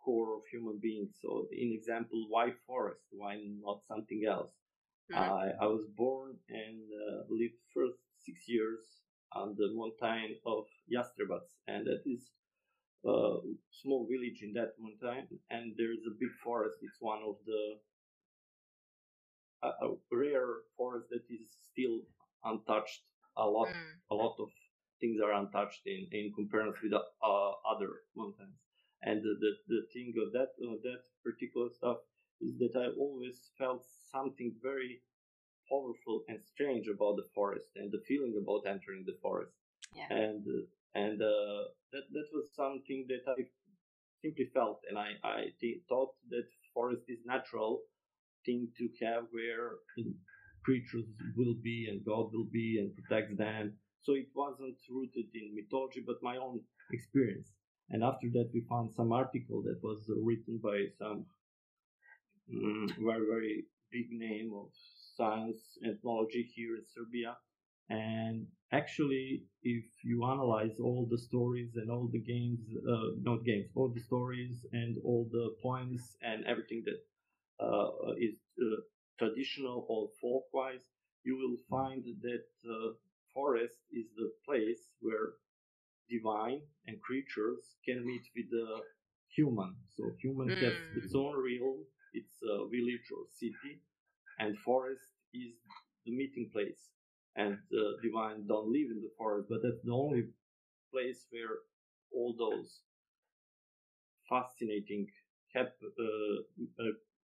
core 0.04 0.36
of 0.36 0.42
human 0.52 0.80
beings. 0.82 1.18
So, 1.22 1.48
in 1.52 1.72
example, 1.74 2.28
why 2.30 2.52
forest? 2.68 3.02
Why 3.12 3.36
not 3.62 3.82
something 3.88 4.24
else? 4.28 4.54
Mhm. 5.12 5.18
I, 5.18 5.46
I 5.66 5.68
was 5.68 5.86
born 5.96 6.38
and 6.50 6.82
uh, 7.04 7.20
lived 7.30 7.60
first 7.76 8.00
six 8.26 8.38
years 8.48 8.84
on 9.34 9.56
the 9.60 9.70
mountain 9.80 10.38
of 10.46 10.66
Jastrebac, 10.92 11.46
and 11.68 11.88
that 11.88 12.04
is 12.06 12.24
a 13.06 13.40
small 13.82 14.08
village 14.08 14.40
in 14.44 14.54
that 14.54 14.74
mountain, 14.80 15.40
and 15.50 15.74
there 15.78 15.92
is 15.94 16.04
a 16.08 16.16
big 16.20 16.34
forest. 16.44 16.78
It's 16.82 17.02
one 17.02 17.22
of 17.24 17.38
the 17.46 17.64
a, 19.64 19.70
a 19.86 19.96
rare 20.12 20.50
forest 20.78 21.08
that 21.12 21.26
is 21.30 21.50
still 21.72 22.02
untouched. 22.44 23.02
A 23.38 23.46
lot, 23.48 23.70
Mm. 23.70 23.94
a 24.12 24.16
lot 24.16 24.36
of 24.40 24.50
things 25.00 25.20
are 25.22 25.34
untouched 25.34 25.84
in 25.86 26.08
in 26.12 26.34
comparison 26.34 26.80
with 26.84 26.92
the 26.92 27.04
uh, 27.24 27.52
other 27.74 27.92
mountains. 28.16 28.58
And 29.02 29.22
the, 29.24 29.34
the 29.44 29.52
the 29.74 29.82
thing 29.94 30.14
of 30.24 30.32
that 30.34 30.52
uh, 30.66 30.78
that 30.88 31.04
particular 31.24 31.70
stuff 31.70 32.00
is 32.42 32.58
that 32.60 32.76
I 32.76 32.88
always 33.00 33.52
felt 33.58 33.84
something 34.12 34.56
very 34.62 35.02
powerful 35.70 36.24
and 36.30 36.40
strange 36.44 36.88
about 36.88 37.16
the 37.18 37.28
forest 37.36 37.70
and 37.76 37.92
the 37.92 38.02
feeling 38.08 38.36
about 38.42 38.66
entering 38.68 39.04
the 39.06 39.18
forest 39.22 39.54
Yeah. 39.96 40.08
and 40.10 40.46
uh, 40.48 40.66
and 41.04 41.22
uh, 41.22 41.64
that 41.94 42.06
that 42.16 42.28
was 42.34 42.46
something 42.56 43.06
that 43.10 43.24
I 43.28 43.46
simply 44.22 44.46
felt, 44.54 44.82
and 44.90 44.98
I 44.98 45.10
I 45.24 45.40
th- 45.60 45.82
thought 45.90 46.14
that 46.30 46.48
forest 46.74 47.04
is 47.10 47.20
natural 47.26 47.82
thing 48.48 48.70
to 48.80 48.90
have 49.06 49.26
where 49.32 49.68
creatures 50.66 51.06
will 51.36 51.56
be 51.64 51.88
and 51.90 52.06
God 52.06 52.34
will 52.34 52.50
be 52.52 52.80
and 52.80 52.90
protects 52.98 53.38
them. 53.38 53.74
So 54.04 54.14
it 54.14 54.30
wasn't 54.36 54.78
rooted 54.90 55.30
in 55.36 55.56
mythology, 55.56 56.04
but 56.06 56.18
my 56.24 56.38
own 56.38 56.62
experience. 56.92 57.50
And 57.90 58.04
after 58.04 58.28
that, 58.34 58.50
we 58.54 58.62
found 58.70 58.92
some 58.94 59.12
article 59.14 59.62
that 59.64 59.80
was 59.84 60.00
written 60.30 60.60
by 60.64 60.78
some 61.00 61.26
mm, 62.54 62.88
very 63.10 63.26
very 63.34 63.56
big 63.92 64.08
name 64.12 64.52
of 64.62 64.68
science 65.18 65.62
and 65.82 65.96
technology 65.96 66.44
here 66.56 66.76
in 66.76 66.86
Serbia. 66.96 67.38
And 67.90 68.48
actually, 68.74 69.44
if 69.64 69.86
you 70.04 70.26
analyze 70.26 70.78
all 70.84 71.08
the 71.10 71.18
stories 71.18 71.72
and 71.76 71.90
all 71.90 72.10
the 72.12 72.20
games, 72.20 72.60
uh, 72.94 73.10
not 73.22 73.46
games, 73.46 73.70
all 73.76 73.90
the 73.90 74.02
stories 74.02 74.66
and 74.74 74.98
all 75.06 75.30
the 75.32 75.56
poems 75.64 76.18
and 76.22 76.46
everything 76.46 76.84
that 76.86 77.00
is 78.18 78.36
uh, 78.62 78.82
traditional 79.20 79.86
or 79.90 80.10
folk-wise, 80.22 80.86
you 81.24 81.36
will 81.38 81.58
find 81.70 82.04
that 82.22 82.46
uh, 82.70 82.94
forest 83.34 83.80
is 83.92 84.08
the 84.16 84.32
place 84.46 84.90
where 85.02 85.34
divine 86.10 86.62
and 86.88 87.02
creatures 87.02 87.76
can 87.86 88.06
meet 88.06 88.24
with 88.36 88.50
the 88.52 88.82
human. 89.36 89.76
So 89.96 90.16
human 90.22 90.50
Mm. 90.50 90.62
has 90.62 90.78
its 90.94 91.14
own 91.16 91.36
realm, 91.48 91.86
its 92.14 92.42
a 92.44 92.68
village 92.68 93.08
or 93.16 93.26
city, 93.28 93.82
and 94.40 94.58
forest 94.60 95.08
is 95.34 95.54
the 96.06 96.12
meeting 96.12 96.50
place. 96.52 96.92
And 97.36 97.58
uh, 97.74 98.02
divine 98.02 98.48
don't 98.48 98.72
live 98.72 98.90
in 98.92 99.02
the 99.02 99.12
forest, 99.18 99.48
but 99.50 99.62
that's 99.64 99.82
the 99.84 99.92
only 99.92 100.24
place 100.92 101.28
where 101.32 101.58
all 102.14 102.34
those 102.38 102.82
fascinating 104.30 105.08
hap- 105.54 105.82
uh, 105.84 106.40
uh, 106.84 106.92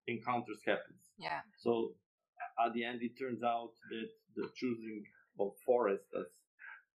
encounters 0.07 0.59
happens. 0.67 1.03
Yeah. 1.19 1.41
So 1.59 1.95
at 2.65 2.73
the 2.75 2.85
end, 2.85 3.01
it 3.03 3.19
turns 3.19 3.43
out 3.43 3.73
that 3.91 4.09
the 4.37 4.49
choosing 4.57 5.05
of 5.39 5.53
forest 5.65 6.05
as 6.19 6.27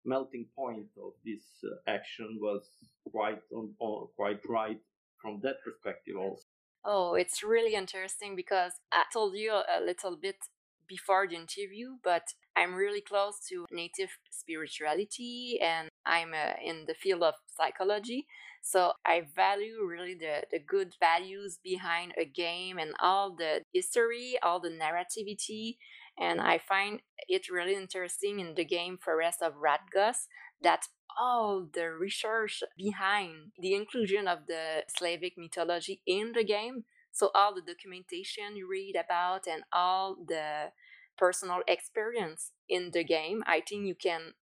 melting 0.04 0.46
point 0.54 0.86
of 1.02 1.12
this 1.24 1.42
uh, 1.64 1.90
action 1.90 2.38
was 2.40 2.62
quite 3.10 3.40
on, 3.54 3.72
on 3.80 4.08
quite 4.16 4.40
right 4.48 4.80
from 5.20 5.40
that 5.42 5.56
perspective 5.64 6.16
also. 6.18 6.42
Oh, 6.84 7.14
it's 7.14 7.42
really 7.42 7.74
interesting 7.74 8.36
because 8.36 8.72
I 8.92 9.04
told 9.12 9.34
you 9.34 9.52
a 9.52 9.80
little 9.82 10.18
bit 10.20 10.36
before 10.86 11.26
the 11.26 11.36
interview, 11.36 11.96
but 12.02 12.24
I'm 12.54 12.74
really 12.74 13.00
close 13.00 13.36
to 13.48 13.64
native 13.70 14.10
spirituality 14.30 15.58
and 15.62 15.88
I'm 16.06 16.32
uh, 16.32 16.54
in 16.64 16.84
the 16.86 16.94
field 16.94 17.22
of 17.22 17.34
psychology. 17.56 18.26
So 18.62 18.92
I 19.04 19.22
value 19.36 19.84
really 19.86 20.14
the, 20.14 20.44
the 20.50 20.58
good 20.58 20.94
values 20.98 21.58
behind 21.62 22.14
a 22.18 22.24
game 22.24 22.78
and 22.78 22.94
all 22.98 23.34
the 23.34 23.62
history, 23.72 24.38
all 24.42 24.58
the 24.58 24.70
narrativity. 24.70 25.76
And 26.18 26.40
I 26.40 26.58
find 26.58 27.00
it 27.28 27.50
really 27.50 27.74
interesting 27.74 28.40
in 28.40 28.54
the 28.54 28.64
game 28.64 28.96
Forest 28.96 29.42
of 29.42 29.54
Radgost 29.54 30.28
that 30.62 30.86
all 31.20 31.68
the 31.72 31.90
research 31.90 32.62
behind 32.76 33.52
the 33.58 33.74
inclusion 33.74 34.26
of 34.26 34.46
the 34.46 34.84
Slavic 34.88 35.34
mythology 35.36 36.00
in 36.06 36.32
the 36.32 36.44
game. 36.44 36.84
So 37.12 37.30
all 37.34 37.54
the 37.54 37.62
documentation 37.62 38.56
you 38.56 38.68
read 38.68 38.96
about 38.96 39.46
and 39.46 39.62
all 39.72 40.16
the 40.26 40.72
personal 41.16 41.60
experience 41.68 42.52
in 42.68 42.90
the 42.92 43.04
game, 43.04 43.42
I 43.46 43.60
think 43.60 43.86
you 43.86 43.94
can 43.94 44.32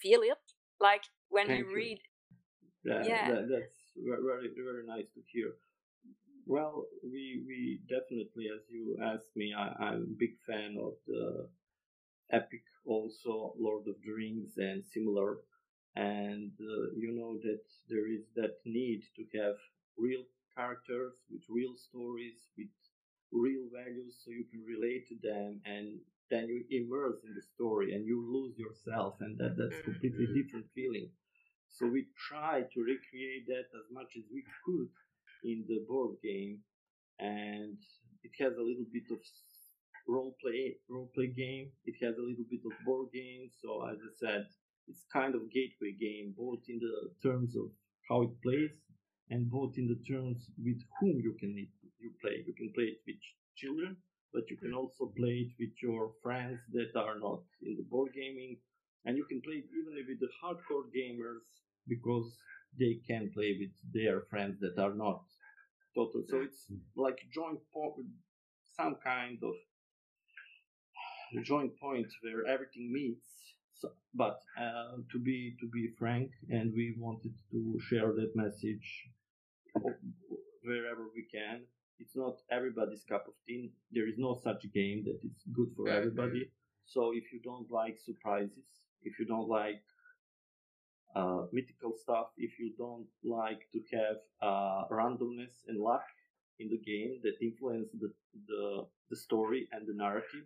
feel 0.00 0.20
it. 0.22 0.43
Like 0.80 1.02
when 1.28 1.46
Thank 1.48 1.58
you 1.58 1.64
you. 1.74 1.74
read, 1.76 2.00
That, 2.84 3.06
Yeah. 3.06 3.28
that, 3.28 3.48
that's 3.48 3.78
very 3.96 4.48
very 4.56 4.86
nice 4.86 5.08
to 5.14 5.20
hear. 5.32 5.56
Well, 6.46 6.86
we 7.02 7.42
we 7.46 7.80
definitely, 7.88 8.46
as 8.54 8.62
you 8.70 8.98
asked 9.02 9.34
me, 9.36 9.54
I, 9.54 9.68
I'm 9.86 10.02
a 10.02 10.18
big 10.24 10.34
fan 10.46 10.76
of 10.78 10.94
the 11.06 11.48
epic, 12.30 12.64
also 12.86 13.54
Lord 13.58 13.88
of 13.88 13.96
the 14.04 14.12
Rings 14.12 14.52
and 14.58 14.84
similar, 14.84 15.38
and 15.96 16.52
uh, 16.60 16.84
you 16.96 17.12
know 17.18 17.38
that 17.42 17.62
there 17.88 18.06
is 18.08 18.24
that 18.36 18.56
need 18.66 19.02
to 19.16 19.24
have 19.38 19.56
real 19.96 20.24
characters 20.56 21.14
with 21.30 21.42
real 21.48 21.74
stories 21.76 22.38
with 22.58 22.68
real 23.32 23.66
values, 23.72 24.14
so 24.24 24.30
you 24.30 24.44
can 24.50 24.62
relate 24.64 25.08
to 25.08 25.16
them, 25.22 25.60
and 25.64 26.00
then 26.34 26.50
you 26.50 26.66
immerse 26.70 27.22
in 27.22 27.32
the 27.34 27.46
story 27.54 27.94
and 27.94 28.04
you 28.04 28.18
lose 28.18 28.58
yourself, 28.58 29.14
and 29.20 29.38
that 29.38 29.54
that's 29.54 29.78
mm-hmm. 29.78 29.92
completely 29.92 30.26
mm-hmm. 30.26 30.40
different 30.42 30.66
feeling. 30.74 31.08
So 31.70 31.86
we 31.86 32.06
tried 32.28 32.66
to 32.74 32.78
recreate 32.82 33.46
that 33.46 33.70
as 33.70 33.86
much 33.90 34.10
as 34.18 34.24
we 34.34 34.42
could 34.66 34.90
in 35.46 35.64
the 35.70 35.86
board 35.86 36.18
game, 36.22 36.58
and 37.18 37.78
it 38.26 38.34
has 38.42 38.54
a 38.58 38.66
little 38.66 38.90
bit 38.92 39.06
of 39.14 39.22
role 40.06 40.34
play 40.42 40.76
role 40.90 41.10
play 41.14 41.28
game. 41.30 41.70
It 41.84 41.96
has 42.02 42.18
a 42.18 42.26
little 42.26 42.48
bit 42.50 42.66
of 42.66 42.74
board 42.84 43.08
game. 43.14 43.50
So 43.62 43.86
as 43.86 43.98
I 44.02 44.12
said, 44.18 44.46
it's 44.88 45.04
kind 45.12 45.34
of 45.34 45.50
gateway 45.54 45.94
game, 45.98 46.34
both 46.36 46.66
in 46.68 46.78
the 46.82 47.14
terms 47.22 47.56
of 47.56 47.70
how 48.08 48.22
it 48.22 48.34
plays 48.42 48.74
and 49.30 49.50
both 49.50 49.74
in 49.78 49.88
the 49.88 50.00
terms 50.04 50.50
with 50.58 50.80
whom 51.00 51.20
you 51.20 51.34
can 51.38 51.56
you 51.98 52.10
play. 52.20 52.44
You 52.46 52.54
can 52.54 52.70
play 52.74 52.84
it 52.84 53.00
with 53.06 53.16
children, 53.56 53.96
but 54.34 54.50
you 54.50 54.56
can 54.58 54.74
also 54.74 55.06
play 55.16 55.46
it 55.46 55.52
with 55.60 55.74
your 55.82 56.12
friends 56.22 56.60
that 56.72 56.92
are 56.98 57.18
not 57.20 57.42
in 57.62 57.76
the 57.76 57.84
board 57.90 58.12
gaming, 58.14 58.58
and 59.06 59.16
you 59.16 59.24
can 59.26 59.40
play 59.42 59.56
it 59.62 59.70
even 59.78 59.94
with 60.08 60.20
the 60.20 60.32
hardcore 60.42 60.88
gamers 60.98 61.46
because 61.88 62.36
they 62.78 63.00
can 63.08 63.30
play 63.32 63.56
with 63.60 63.74
their 63.94 64.22
friends 64.30 64.58
that 64.60 64.78
are 64.82 64.94
not 64.94 65.22
total. 65.94 66.24
So 66.28 66.42
it's 66.42 66.72
like 66.96 67.18
joint 67.32 67.60
po- 67.72 67.96
some 68.76 68.96
kind 69.04 69.38
of 69.42 69.54
joint 71.44 71.78
point 71.80 72.06
where 72.22 72.46
everything 72.46 72.92
meets. 72.92 73.26
So, 73.74 73.90
but 74.14 74.40
uh, 74.58 74.96
to 75.12 75.18
be 75.18 75.56
to 75.60 75.68
be 75.68 75.90
frank, 75.98 76.30
and 76.50 76.72
we 76.74 76.94
wanted 76.98 77.34
to 77.52 77.78
share 77.88 78.12
that 78.12 78.32
message 78.34 78.86
wherever 80.62 81.04
we 81.14 81.26
can. 81.32 81.62
It's 81.98 82.16
not 82.16 82.36
everybody's 82.50 83.04
cup 83.04 83.26
of 83.28 83.34
tea. 83.46 83.72
There 83.92 84.08
is 84.08 84.18
no 84.18 84.34
such 84.42 84.62
game 84.72 85.04
that 85.04 85.20
is 85.24 85.36
good 85.52 85.70
for 85.76 85.84
Mhm. 85.86 85.96
everybody. 85.98 86.50
So 86.84 87.12
if 87.14 87.32
you 87.32 87.40
don't 87.40 87.70
like 87.70 87.98
surprises, 87.98 88.66
if 89.02 89.18
you 89.18 89.26
don't 89.26 89.48
like 89.48 89.82
uh, 91.14 91.46
mythical 91.52 91.92
stuff, 91.96 92.28
if 92.36 92.58
you 92.58 92.74
don't 92.76 93.06
like 93.22 93.70
to 93.72 93.80
have 93.96 94.16
uh, 94.42 94.88
randomness 94.90 95.62
and 95.68 95.78
luck 95.80 96.04
in 96.58 96.68
the 96.68 96.78
game 96.78 97.20
that 97.22 97.34
influence 97.40 97.88
the, 98.00 98.12
the 98.48 98.86
the 99.10 99.16
story 99.16 99.68
and 99.70 99.86
the 99.86 99.94
narrative, 99.94 100.44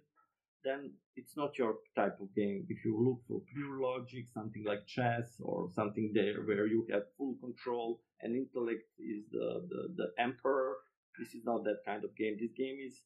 then 0.65 0.93
it's 1.17 1.37
not 1.39 1.57
your 1.57 1.79
type 1.97 2.21
of 2.21 2.29
game. 2.35 2.67
If 2.69 2.85
you 2.85 2.93
look 3.03 3.21
for 3.27 3.41
pure 3.55 3.81
logic, 3.81 4.29
something 4.29 4.65
like 4.65 4.87
chess 4.87 5.41
or 5.41 5.71
something 5.73 6.13
there 6.13 6.43
where 6.43 6.67
you 6.67 6.87
have 6.93 7.05
full 7.17 7.35
control 7.41 8.03
and 8.21 8.37
intellect 8.37 8.85
is 8.99 9.25
the, 9.31 9.67
the, 9.71 9.83
the 9.97 10.09
emperor, 10.23 10.77
this 11.19 11.35
is 11.35 11.45
not 11.45 11.65
that 11.65 11.79
kind 11.85 12.05
of 12.05 12.15
game. 12.17 12.37
This 12.41 12.53
game 12.53 12.79
is 12.85 13.03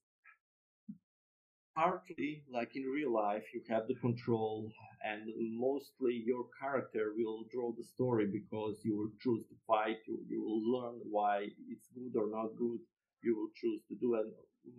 partly 1.74 2.44
like 2.52 2.76
in 2.76 2.82
real 2.84 3.12
life, 3.12 3.44
you 3.54 3.62
have 3.68 3.86
the 3.88 3.94
control 3.94 4.70
and 5.04 5.22
mostly 5.58 6.22
your 6.26 6.44
character 6.60 7.12
will 7.16 7.44
draw 7.50 7.72
the 7.76 7.84
story 7.84 8.26
because 8.30 8.80
you 8.84 8.96
will 8.96 9.10
choose 9.20 9.44
to 9.48 9.54
fight, 9.66 9.96
you, 10.06 10.18
you 10.28 10.42
will 10.42 10.62
learn 10.74 11.00
why 11.10 11.46
it's 11.68 11.88
good 11.94 12.18
or 12.18 12.28
not 12.30 12.48
good, 12.58 12.78
you 13.22 13.34
will 13.36 13.50
choose 13.54 13.80
to 13.88 13.94
do 14.00 14.14
and 14.14 14.30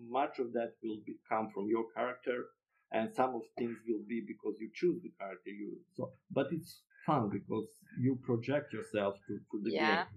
much 0.10 0.39
of 0.39 0.54
that 0.54 0.74
will 0.84 1.00
be, 1.06 1.13
come 1.28 1.50
from 1.54 1.67
your 1.67 1.86
character 1.96 2.46
and 2.91 3.12
some 3.13 3.34
of 3.36 3.41
things 3.58 3.78
will 3.88 4.04
be 4.08 4.22
because 4.28 4.56
you 4.60 4.69
choose 4.74 5.02
the 5.02 5.12
character 5.19 5.50
you 5.50 5.78
so 5.96 6.12
but 6.32 6.48
it's 6.52 6.82
fun 7.06 7.30
because 7.30 7.67
you 8.00 8.17
project 8.24 8.72
yourself 8.72 9.15
to, 9.28 9.34
to 9.52 9.62
the 9.63 9.72
Yeah. 9.72 10.04
game 10.06 10.08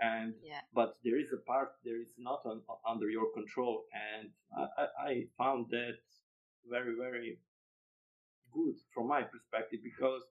and 0.00 0.34
yeah, 0.42 0.60
but 0.74 0.96
there 1.04 1.18
is 1.18 1.32
a 1.32 1.38
part 1.38 1.70
there 1.84 2.00
is 2.00 2.14
not 2.18 2.40
on, 2.44 2.62
under 2.86 3.10
your 3.10 3.32
control. 3.34 3.84
And 3.92 4.30
I, 4.56 4.82
I, 4.82 5.10
I 5.10 5.24
found 5.36 5.70
that 5.70 5.98
very 6.68 6.94
very 6.96 7.38
good 8.52 8.76
from 8.94 9.08
my 9.08 9.22
perspective 9.22 9.80
because 9.82 10.22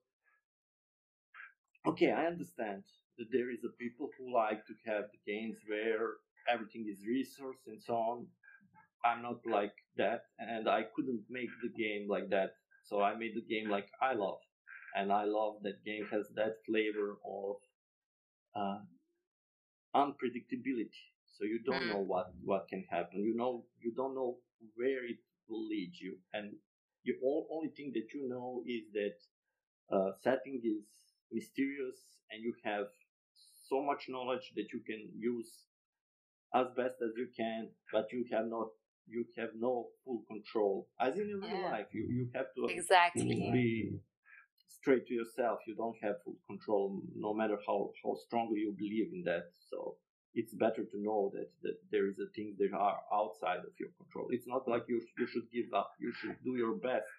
okay 1.85 2.11
i 2.11 2.25
understand 2.25 2.83
that 3.17 3.29
there 3.31 3.49
is 3.51 3.63
a 3.63 3.69
people 3.83 4.09
who 4.17 4.33
like 4.33 4.65
to 4.65 4.73
have 4.85 5.05
the 5.11 5.21
games 5.31 5.57
where 5.67 6.17
everything 6.47 6.85
is 6.87 7.05
resource 7.05 7.57
and 7.67 7.81
so 7.81 7.95
on. 7.95 8.27
I'm 9.03 9.21
not 9.23 9.45
like 9.45 9.75
that 9.97 10.21
and 10.39 10.67
i 10.69 10.83
couldn't 10.95 11.25
make 11.29 11.49
the 11.61 11.69
game 11.83 12.07
like 12.09 12.29
that. 12.29 12.51
So 12.83 13.01
i 13.01 13.15
made 13.15 13.35
the 13.35 13.47
game 13.53 13.69
like 13.69 13.89
i 14.01 14.13
love 14.13 14.41
and 14.95 15.11
i 15.11 15.23
love 15.25 15.55
that 15.63 15.83
game 15.85 16.05
has 16.11 16.29
that 16.35 16.55
flavor 16.65 17.17
of 17.25 17.57
uh, 18.55 18.79
unpredictability. 19.95 21.03
So 21.37 21.43
you 21.45 21.59
don't 21.65 21.83
Mm. 21.83 21.87
know 21.87 21.99
what 21.99 22.33
what 22.43 22.67
can 22.67 22.83
happen. 22.89 23.23
You 23.23 23.35
know 23.35 23.65
you 23.79 23.91
don't 23.93 24.15
know 24.15 24.37
where 24.75 25.05
it 25.05 25.19
will 25.47 25.65
lead 25.67 25.93
you, 25.99 26.17
and 26.33 26.55
the 27.05 27.13
only 27.23 27.69
thing 27.69 27.91
that 27.93 28.13
you 28.13 28.27
know 28.27 28.63
is 28.67 28.83
that 28.93 29.17
uh, 29.95 30.11
setting 30.23 30.61
is 30.63 30.83
mysterious, 31.31 31.97
and 32.31 32.43
you 32.43 32.53
have 32.63 32.87
so 33.69 33.81
much 33.83 34.07
knowledge 34.09 34.51
that 34.55 34.71
you 34.73 34.79
can 34.81 35.09
use 35.17 35.49
as 36.53 36.67
best 36.75 36.95
as 37.01 37.11
you 37.17 37.27
can, 37.35 37.69
but 37.91 38.11
you 38.11 38.25
have 38.31 38.47
not 38.47 38.69
you 39.07 39.25
have 39.37 39.49
no 39.55 39.89
full 40.03 40.23
control. 40.27 40.87
As 40.99 41.15
in 41.17 41.27
real 41.27 41.61
Yeah. 41.61 41.69
life, 41.71 41.87
you 41.93 42.05
you 42.09 42.29
have 42.33 42.53
to 42.55 42.69
exactly. 42.69 43.49
be 43.51 43.99
straight 44.81 45.05
to 45.07 45.13
yourself. 45.13 45.59
You 45.67 45.75
don't 45.75 45.97
have 46.01 46.23
full 46.23 46.39
control, 46.47 47.01
no 47.15 47.33
matter 47.33 47.57
how, 47.65 47.91
how 48.03 48.15
strongly 48.15 48.59
you 48.61 48.73
believe 48.77 49.13
in 49.13 49.23
that. 49.23 49.51
So 49.69 49.99
it's 50.33 50.53
better 50.53 50.85
to 50.85 50.97
know 50.99 51.31
that, 51.33 51.51
that 51.61 51.79
there 51.91 52.07
is 52.07 52.19
a 52.19 52.27
things 52.35 52.57
that 52.57 52.73
are 52.73 53.01
outside 53.11 53.59
of 53.65 53.73
your 53.79 53.91
control. 53.91 54.27
It's 54.31 54.47
not 54.47 54.67
like 54.67 54.83
you, 54.87 55.01
you 55.17 55.27
should 55.27 55.49
give 55.51 55.73
up. 55.73 55.91
You 55.99 56.11
should 56.11 56.43
do 56.43 56.55
your 56.55 56.75
best, 56.77 57.11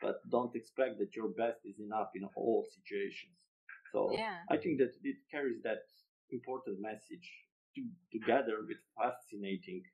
but 0.00 0.16
don't 0.30 0.54
expect 0.54 0.98
that 0.98 1.14
your 1.16 1.28
best 1.28 1.60
is 1.64 1.78
enough 1.80 2.10
in 2.14 2.24
all 2.34 2.64
situations. 2.64 3.38
So 3.92 4.10
Yeah. 4.12 4.44
I 4.50 4.56
think 4.58 4.78
that 4.78 4.94
it 5.02 5.18
carries 5.30 5.62
that 5.62 5.84
important 6.30 6.80
message 6.80 7.28
to, 7.76 7.90
together 8.12 8.64
with 8.66 8.78
fascinating 8.96 9.84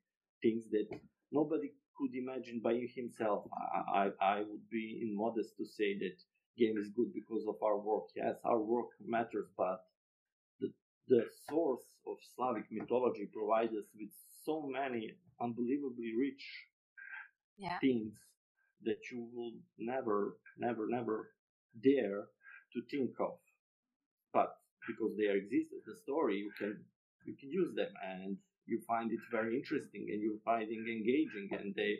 things 0.43 0.71
that 0.71 0.89
nobody 1.31 1.71
could 1.97 2.15
imagine 2.15 2.61
by 2.61 2.75
himself. 2.77 3.47
I, 3.53 4.11
I, 4.21 4.37
I 4.39 4.43
would 4.43 4.69
be 4.69 5.01
immodest 5.03 5.57
to 5.59 5.65
say 5.65 5.99
that 5.99 6.17
game 6.61 6.77
is 6.79 6.88
good 6.96 7.12
because 7.14 7.44
of 7.49 7.57
our 7.62 7.79
work. 7.79 8.05
Yes, 8.14 8.37
our 8.44 8.61
work 8.61 8.90
matters, 9.05 9.49
but 9.57 9.85
the, 10.61 10.68
the 11.09 11.23
source 11.49 11.87
of 12.07 12.16
Slavic 12.37 12.66
mythology 12.70 13.27
provides 13.33 13.73
us 13.73 13.88
with 13.99 14.11
so 14.44 14.68
many 14.68 15.12
unbelievably 15.40 16.12
rich 16.18 16.44
yeah. 17.59 17.79
things 17.81 18.12
that 18.85 19.01
you 19.11 19.29
will 19.35 19.53
never, 19.79 20.37
never, 20.59 20.87
never 20.88 21.31
dare 21.83 22.29
to 22.73 22.81
think 22.90 23.11
of. 23.20 23.37
But 24.33 24.57
because 24.87 25.16
they 25.16 25.29
exist 25.31 25.73
as 25.77 25.87
a 25.94 26.01
story, 26.03 26.37
you 26.37 26.53
can 26.59 26.85
you 27.27 27.35
can 27.38 27.51
use 27.51 27.75
them 27.77 27.92
and 28.03 28.37
you 28.66 28.81
find 28.88 29.12
it 29.12 29.20
very 29.31 29.55
interesting 29.55 30.09
and 30.11 30.23
you 30.23 30.40
find 30.44 30.68
it 30.70 30.81
engaging 30.81 31.49
and 31.53 31.75
they 31.75 31.99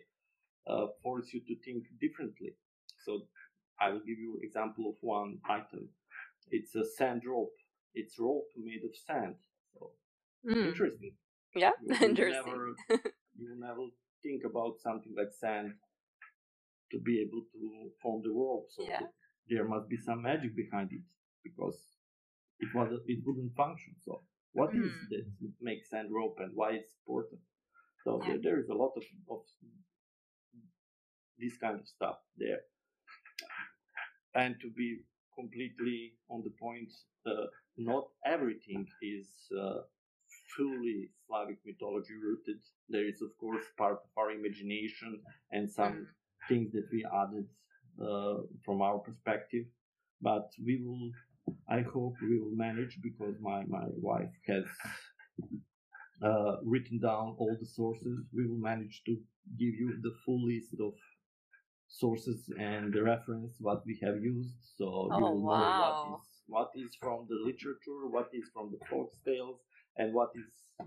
uh, 0.67 0.87
force 1.03 1.27
you 1.33 1.41
to 1.41 1.55
think 1.65 1.85
differently. 2.01 2.55
So 3.05 3.27
I 3.81 3.91
will 3.91 4.01
give 4.01 4.19
you 4.19 4.39
example 4.43 4.91
of 4.91 4.97
one 5.01 5.39
item. 5.49 5.89
It's 6.51 6.75
a 6.75 6.85
sand 6.85 7.23
rope. 7.27 7.55
It's 7.95 8.19
rope 8.19 8.49
made 8.57 8.83
of 8.85 8.95
sand. 9.07 9.37
So 9.73 9.91
mm. 10.49 10.69
interesting. 10.69 11.13
Yeah, 11.55 11.71
you, 11.83 11.97
you 12.01 12.07
interesting. 12.07 12.45
Never, 12.47 12.75
you 13.39 13.57
never 13.59 13.87
think 14.23 14.43
about 14.45 14.75
something 14.83 15.15
like 15.17 15.33
sand 15.33 15.73
to 16.93 16.99
be 16.99 17.21
able 17.21 17.43
to 17.53 17.91
form 18.03 18.23
the 18.23 18.31
rope. 18.31 18.67
So 18.71 18.85
yeah. 18.87 19.01
there 19.49 19.67
must 19.67 19.89
be 19.89 19.97
some 19.97 20.23
magic 20.23 20.55
behind 20.57 20.91
it 20.93 21.03
because 21.43 21.79
it 22.59 22.69
was 22.75 22.93
it 23.07 23.19
wouldn't 23.25 23.55
function. 23.57 23.95
So 24.05 24.23
what 24.53 24.73
mm. 24.73 24.85
is 24.85 24.93
that 25.11 25.25
makes 25.61 25.91
sand 25.91 26.09
rope 26.11 26.37
and 26.39 26.53
why 26.55 26.73
it's 26.73 26.93
important? 27.07 27.41
So 28.05 28.21
yeah. 28.23 28.29
there, 28.29 28.39
there 28.43 28.61
is 28.61 28.69
a 28.69 28.75
lot 28.75 28.93
of, 28.97 29.03
of 29.31 29.41
this 31.39 31.57
kind 31.57 31.79
of 31.79 31.87
stuff 31.87 32.17
there. 32.37 32.61
And 34.35 34.57
to 34.61 34.71
be 34.71 35.01
completely 35.39 36.13
on 36.31 36.43
the 36.45 36.53
point, 36.61 36.91
uh, 37.27 37.47
not 37.77 38.09
everything 38.25 38.87
is 39.03 39.27
uh, 39.59 39.81
fully 40.57 41.11
Slavic 41.27 41.59
mythology 41.65 42.15
rooted. 42.15 42.61
There 42.89 43.07
is, 43.07 43.23
of 43.23 43.31
course, 43.39 43.65
part 43.77 43.95
of 43.95 44.11
our 44.17 44.31
imagination 44.31 45.21
and 45.53 45.71
some 45.71 46.07
things 46.49 46.73
that 46.73 46.87
we 46.93 47.05
added 47.05 47.47
uh, 48.01 48.43
from 48.65 48.83
our 48.83 48.99
perspective. 48.99 49.65
But 50.23 50.51
we 50.65 50.83
will, 50.85 51.11
I 51.69 51.83
hope, 51.83 52.15
we 52.23 52.39
will 52.39 52.55
manage 52.55 52.99
because 53.03 53.35
my, 53.41 53.65
my 53.69 53.87
wife 53.97 54.35
has 54.49 54.65
uh, 56.23 56.57
written 56.65 57.01
down 57.01 57.37
all 57.39 57.57
the 57.59 57.67
sources. 57.67 58.21
We 58.35 58.47
will 58.47 58.59
manage 58.59 59.03
to 59.07 59.13
give 59.59 59.75
you 59.75 59.99
the 60.03 60.15
full 60.25 60.47
list 60.47 60.75
of 60.81 60.93
sources 61.91 62.49
and 62.59 62.93
the 62.95 63.03
reference 63.03 63.57
what 63.59 63.83
we 63.85 63.99
have 64.03 64.23
used 64.23 64.55
so 64.79 65.09
oh, 65.11 65.19
you 65.19 65.25
will 65.25 65.41
wow. 65.43 65.59
know 65.59 65.81
what 65.83 65.97
is 66.15 66.27
what 66.47 66.71
is 66.75 66.95
from 67.01 67.27
the 67.29 67.37
literature 67.45 68.07
what 68.09 68.29
is 68.33 68.45
from 68.55 68.71
the 68.71 68.79
folk 68.89 69.11
tales 69.25 69.59
and 69.97 70.15
what 70.15 70.31
is 70.35 70.87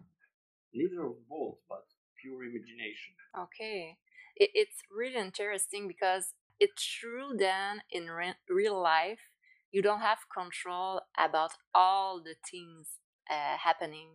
neither 0.74 1.06
of 1.06 1.16
both 1.30 1.58
but 1.70 1.84
pure 2.24 2.44
imagination. 2.44 3.14
Okay. 3.38 3.98
It, 4.36 4.50
it's 4.54 4.82
really 4.90 5.18
interesting 5.18 5.88
because 5.88 6.34
it's 6.60 6.84
true 6.84 7.32
then 7.38 7.82
in 7.92 8.10
re- 8.10 8.40
real 8.50 8.82
life 8.82 9.20
you 9.72 9.82
don't 9.82 10.02
have 10.02 10.20
control 10.34 11.02
about 11.18 11.52
all 11.74 12.22
the 12.24 12.36
things 12.50 13.00
uh, 13.30 13.58
happening 13.58 14.10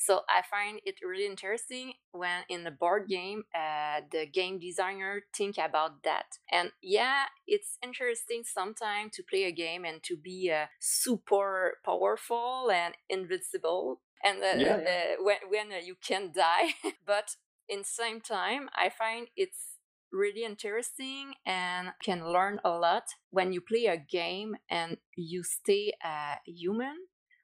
so 0.00 0.22
I 0.28 0.40
find 0.42 0.80
it 0.86 0.96
really 1.06 1.26
interesting 1.26 1.92
when 2.12 2.42
in 2.48 2.64
the 2.64 2.70
board 2.70 3.06
game, 3.06 3.44
uh, 3.54 4.00
the 4.10 4.26
game 4.26 4.58
designer 4.58 5.24
think 5.36 5.58
about 5.58 6.02
that. 6.04 6.38
And 6.50 6.72
yeah, 6.82 7.24
it's 7.46 7.76
interesting 7.82 8.42
sometimes 8.44 9.12
to 9.16 9.22
play 9.22 9.44
a 9.44 9.52
game 9.52 9.84
and 9.84 10.02
to 10.04 10.16
be 10.16 10.50
uh, 10.50 10.66
super 10.80 11.78
powerful 11.84 12.70
and 12.72 12.94
invincible, 13.10 14.00
and 14.24 14.38
uh, 14.38 14.56
yeah, 14.56 14.80
yeah. 14.82 15.14
when 15.20 15.36
when 15.50 15.72
uh, 15.72 15.84
you 15.84 15.96
can 16.02 16.32
die. 16.34 16.74
but 17.06 17.36
in 17.68 17.84
same 17.84 18.22
time, 18.22 18.70
I 18.74 18.88
find 18.88 19.28
it's 19.36 19.76
really 20.12 20.44
interesting 20.44 21.34
and 21.46 21.90
can 22.02 22.26
learn 22.32 22.58
a 22.64 22.70
lot 22.70 23.04
when 23.30 23.52
you 23.52 23.60
play 23.60 23.86
a 23.86 23.96
game 23.96 24.56
and 24.68 24.96
you 25.14 25.42
stay 25.44 25.92
uh, 26.04 26.36
human 26.46 26.96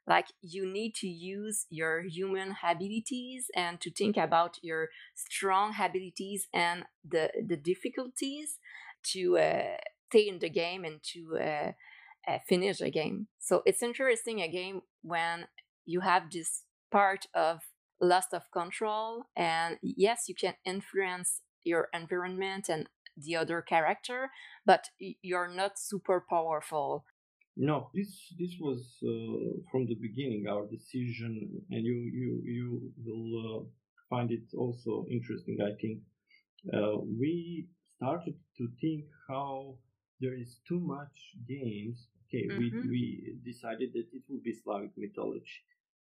like 0.07 0.27
you 0.41 0.67
need 0.67 0.95
to 0.95 1.09
use 1.09 1.67
your 1.71 2.03
human 2.03 2.57
abilities 2.63 3.47
and 3.55 3.81
to 3.81 3.91
think 3.91 4.17
about 4.17 4.57
your 4.63 4.89
strong 5.15 5.75
abilities 5.81 6.49
and 6.53 6.85
the 7.09 7.31
the 7.47 7.57
difficulties 7.57 8.59
to 9.03 9.39
uh, 9.39 9.77
stay 10.09 10.29
in 10.29 10.39
the 10.39 10.51
game 10.51 10.85
and 10.85 11.03
to 11.03 11.39
uh, 11.39 11.73
uh, 12.29 12.39
finish 12.49 12.81
a 12.81 12.91
game. 12.91 13.29
So 13.39 13.63
it's 13.67 13.83
interesting 13.83 14.41
a 14.41 14.49
game 14.49 14.83
when 15.03 15.47
you 15.85 16.01
have 16.01 16.31
this 16.31 16.63
part 16.91 17.27
of 17.35 17.61
loss 18.01 18.27
of 18.33 18.51
control 18.53 19.25
and 19.35 19.79
yes 19.83 20.25
you 20.29 20.35
can 20.35 20.55
influence 20.65 21.41
your 21.65 21.89
environment 21.95 22.69
and 22.69 22.89
the 23.17 23.35
other 23.35 23.63
character 23.63 24.31
but 24.67 24.91
you're 25.23 25.49
not 25.49 25.79
super 25.79 26.23
powerful 26.29 27.05
no, 27.57 27.91
this 27.95 28.35
this 28.39 28.55
was 28.61 28.99
uh, 29.03 29.61
from 29.71 29.87
the 29.87 29.95
beginning 29.95 30.47
our 30.47 30.67
decision, 30.67 31.63
and 31.71 31.85
you 31.85 31.95
you 31.95 32.43
you 32.45 32.93
will 33.05 33.33
uh, 33.41 33.65
find 34.11 34.31
it 34.31 34.45
also 34.57 35.07
interesting. 35.11 35.59
I 35.63 35.73
think 35.81 36.01
uh, 36.73 36.99
we 37.19 37.67
started 37.97 38.35
to 38.59 38.69
think 38.81 39.07
how 39.29 39.79
there 40.21 40.35
is 40.35 40.61
too 40.69 40.81
much 40.81 41.17
games. 41.49 42.09
Okay, 42.29 42.47
mm-hmm. 42.47 42.59
we 42.59 42.89
we 42.91 43.35
decided 43.45 43.93
that 43.95 44.09
it 44.13 44.23
would 44.29 44.43
be 44.43 44.53
Slavic 44.53 44.93
mythology, 44.99 45.65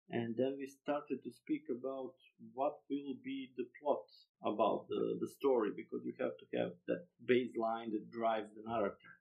and 0.09 0.35
then 0.35 0.55
we 0.57 0.65
started 0.65 1.23
to 1.23 1.31
speak 1.31 1.63
about 1.69 2.13
what 2.53 2.79
will 2.89 3.15
be 3.23 3.51
the 3.55 3.67
plot 3.79 4.07
about 4.43 4.87
the 4.89 5.17
the 5.21 5.27
story 5.27 5.69
because 5.75 6.01
you 6.05 6.13
have 6.19 6.35
to 6.41 6.45
have 6.57 6.71
that 6.87 7.05
baseline 7.29 7.91
that 7.91 8.09
drives 8.09 8.49
the 8.55 8.63
narrative 8.65 9.14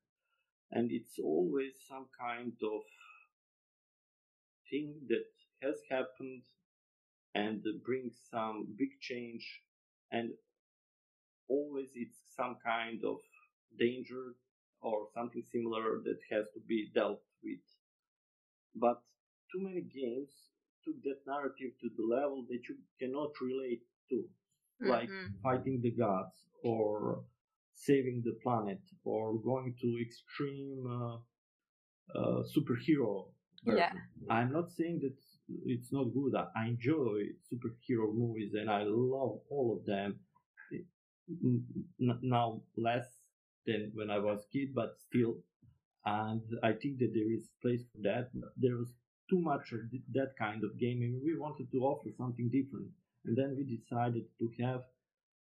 and 0.75 0.91
it's 0.91 1.19
always 1.23 1.73
some 1.89 2.07
kind 2.21 2.53
of 2.63 2.83
thing 4.71 4.95
that 5.09 5.31
has 5.63 5.77
happened 5.89 6.43
and 7.35 7.63
brings 7.85 8.15
some 8.31 8.67
big 8.77 8.91
change 9.01 9.63
and 10.11 10.31
always 11.49 11.89
it's 11.95 12.19
some 12.37 12.57
kind 12.65 13.01
of 13.05 13.17
danger 13.79 14.35
or 14.83 15.07
something 15.15 15.43
similar 15.51 16.01
that 16.05 16.19
has 16.31 16.47
to 16.55 16.61
be 16.69 16.91
dealt 16.95 17.23
with 17.43 17.65
but 18.75 19.01
too 19.53 19.63
many 19.63 19.83
games 19.83 20.31
took 20.85 21.01
that 21.03 21.21
narrative 21.27 21.73
to 21.81 21.89
the 21.97 22.05
level 22.15 22.45
that 22.49 22.61
you 22.69 22.77
cannot 23.01 23.31
relate 23.41 23.83
to 24.09 24.17
mm-hmm. 24.17 24.91
like 24.91 25.11
fighting 25.43 25.81
the 25.83 25.91
gods 25.91 26.35
or 26.63 27.23
saving 27.75 28.23
the 28.25 28.37
planet 28.43 28.81
or 29.05 29.39
going 29.39 29.75
to 29.81 29.99
extreme 30.01 30.87
uh, 30.89 31.17
uh, 32.19 32.43
superhero 32.57 33.27
version. 33.65 33.79
Yeah. 33.79 34.35
I'm 34.35 34.53
not 34.53 34.71
saying 34.71 35.01
that 35.03 35.17
it's 35.67 35.93
not 35.93 36.05
good. 36.15 36.35
I 36.35 36.69
enjoy 36.69 37.35
superhero 37.53 38.15
movies 38.15 38.53
and 38.55 38.71
I 38.71 38.85
love 38.85 39.41
all 39.51 39.77
of 39.79 39.87
them. 39.87 40.21
Now 41.99 42.63
less 42.77 43.07
than 43.67 43.93
when 43.95 44.11
I 44.11 44.19
was 44.19 44.45
a 44.45 44.53
kid, 44.53 44.75
but 44.75 44.97
still. 45.09 45.37
And 46.07 46.43
I 46.63 46.73
think 46.73 46.99
that 46.99 47.13
there 47.15 47.33
is 47.33 47.49
place 47.63 47.83
for 47.93 48.03
that. 48.03 48.31
There 48.59 48.77
was 48.77 48.93
too 49.31 49.41
much 49.41 49.73
of 49.73 49.81
that 50.13 50.35
kind 50.39 50.63
of 50.63 50.79
gaming. 50.79 51.21
We 51.25 51.37
wanted 51.37 51.71
to 51.73 51.79
offer 51.79 52.11
something 52.19 52.51
different. 52.51 52.89
And 53.25 53.35
then 53.37 53.57
we 53.57 53.65
decided 53.65 54.25
to 54.39 54.51
have 54.63 54.83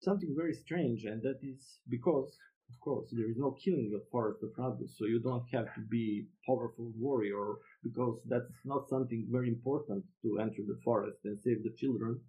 something 0.01 0.33
very 0.35 0.53
strange, 0.53 1.05
and 1.05 1.21
that 1.23 1.39
is 1.41 1.79
because, 1.89 2.37
of 2.69 2.79
course, 2.79 3.09
there 3.11 3.29
is 3.29 3.37
no 3.37 3.51
killing 3.63 3.93
of 3.95 4.07
Forest 4.09 4.43
of 4.43 4.49
Randus, 4.57 4.97
so 4.97 5.05
you 5.05 5.19
don't 5.19 5.47
have 5.51 5.73
to 5.75 5.81
be 5.89 6.27
powerful 6.45 6.91
warrior 6.97 7.55
because 7.83 8.19
that's 8.27 8.51
not 8.65 8.89
something 8.89 9.27
very 9.31 9.49
important 9.49 10.03
to 10.23 10.39
enter 10.39 10.61
the 10.67 10.79
forest 10.83 11.19
and 11.25 11.39
save 11.39 11.63
the 11.63 11.73
children. 11.77 12.19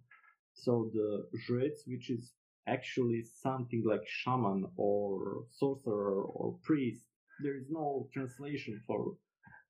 So 0.53 0.89
the 0.93 1.27
Jrec, 1.47 1.75
which 1.87 2.09
is 2.09 2.33
actually 2.67 3.23
something 3.41 3.83
like 3.85 4.01
shaman 4.07 4.65
or 4.75 5.45
sorcerer 5.51 6.23
or 6.23 6.57
priest, 6.63 7.05
there 7.43 7.55
is 7.55 7.67
no 7.69 8.07
translation 8.13 8.81
for, 8.87 9.15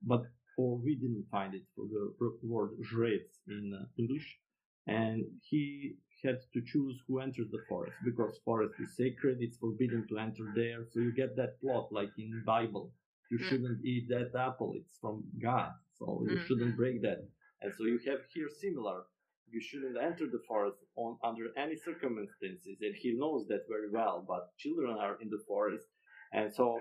but 0.01 0.23
or 0.57 0.77
we 0.77 0.95
didn't 0.95 1.27
find 1.29 1.53
it 1.53 1.63
for 1.75 1.85
the 1.85 2.13
word 2.41 2.71
Jrec 2.91 3.25
in 3.47 3.73
uh, 3.79 3.85
English, 3.99 4.39
and 4.87 5.23
he 5.49 5.95
had 6.23 6.39
to 6.53 6.61
choose 6.65 6.99
who 7.07 7.19
enters 7.19 7.49
the 7.51 7.63
forest 7.69 7.95
because 8.03 8.39
forest 8.43 8.73
is 8.79 8.95
sacred 8.95 9.37
it's 9.39 9.57
forbidden 9.57 10.05
to 10.07 10.17
enter 10.17 10.45
there 10.55 10.85
so 10.91 10.99
you 10.99 11.13
get 11.13 11.35
that 11.35 11.59
plot 11.61 11.87
like 11.91 12.09
in 12.17 12.43
bible 12.45 12.91
you 13.29 13.37
mm. 13.37 13.49
shouldn't 13.49 13.83
eat 13.85 14.07
that 14.09 14.31
apple 14.39 14.73
it's 14.75 14.97
from 14.99 15.23
god 15.41 15.71
so 15.97 16.23
you 16.29 16.37
mm. 16.37 16.47
shouldn't 16.47 16.75
break 16.75 17.01
that 17.01 17.19
and 17.61 17.73
so 17.77 17.83
you 17.85 17.99
have 18.05 18.19
here 18.33 18.49
similar 18.61 19.03
you 19.49 19.61
shouldn't 19.61 19.97
enter 19.97 20.25
the 20.25 20.41
forest 20.47 20.77
on 20.95 21.17
under 21.23 21.45
any 21.57 21.75
circumstances 21.75 22.77
and 22.81 22.95
he 22.95 23.13
knows 23.13 23.47
that 23.47 23.61
very 23.69 23.89
well 23.91 24.25
but 24.27 24.49
children 24.57 24.97
are 24.99 25.17
in 25.21 25.29
the 25.29 25.41
forest 25.47 25.87
and 26.33 26.53
so 26.53 26.79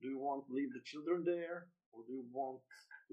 do 0.00 0.08
you 0.08 0.18
want 0.18 0.44
to 0.46 0.52
leave 0.52 0.72
the 0.72 0.84
children 0.84 1.22
there 1.24 1.66
or 1.92 2.02
do 2.06 2.12
you 2.14 2.24
want 2.32 2.58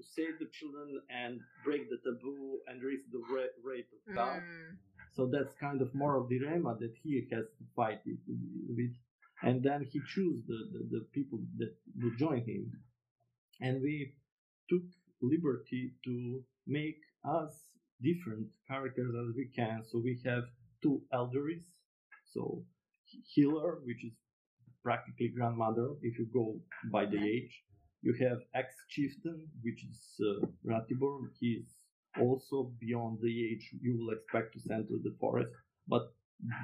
to 0.00 0.02
save 0.02 0.38
the 0.40 0.48
children 0.52 1.00
and 1.10 1.40
break 1.64 1.88
the 1.90 1.98
taboo 2.00 2.58
and 2.66 2.82
raise 2.82 3.04
the 3.12 3.20
rate 3.62 3.88
of 3.92 4.14
God. 4.14 4.40
Mm. 4.40 4.80
So 5.14 5.26
that's 5.26 5.52
kind 5.60 5.82
of 5.82 5.94
moral 5.94 6.26
dilemma 6.26 6.76
that 6.80 6.94
he 7.02 7.26
has 7.32 7.44
to 7.58 7.64
fight 7.76 8.00
with. 8.06 8.94
And 9.42 9.62
then 9.62 9.86
he 9.90 10.00
chose 10.00 10.40
the, 10.46 10.58
the, 10.72 10.88
the 10.90 11.06
people 11.12 11.40
that 11.58 11.74
would 12.02 12.18
join 12.18 12.44
him. 12.44 12.72
And 13.60 13.82
we 13.82 14.12
took 14.68 14.82
liberty 15.22 15.92
to 16.04 16.42
make 16.66 17.00
us 17.24 17.52
different 18.02 18.46
characters 18.68 19.14
as 19.14 19.34
we 19.36 19.46
can. 19.54 19.82
So 19.90 19.98
we 19.98 20.20
have 20.24 20.44
two 20.82 21.02
elderies. 21.12 21.64
So 22.32 22.64
healer, 23.34 23.80
which 23.84 24.04
is 24.04 24.12
practically 24.82 25.28
grandmother 25.28 25.88
if 26.02 26.18
you 26.18 26.26
go 26.32 26.60
by 26.92 27.04
the 27.06 27.18
age. 27.18 27.62
You 28.02 28.14
have 28.26 28.38
ex-chieftain, 28.54 29.46
which 29.62 29.84
is 29.84 30.00
uh, 30.20 30.46
Ratibor. 30.66 31.28
He's 31.38 31.66
also 32.18 32.72
beyond 32.80 33.18
the 33.22 33.50
age 33.50 33.70
you 33.80 33.96
will 33.98 34.12
expect 34.16 34.54
to 34.54 34.60
send 34.60 34.88
to 34.88 35.00
the 35.02 35.14
forest. 35.20 35.50
But 35.86 36.12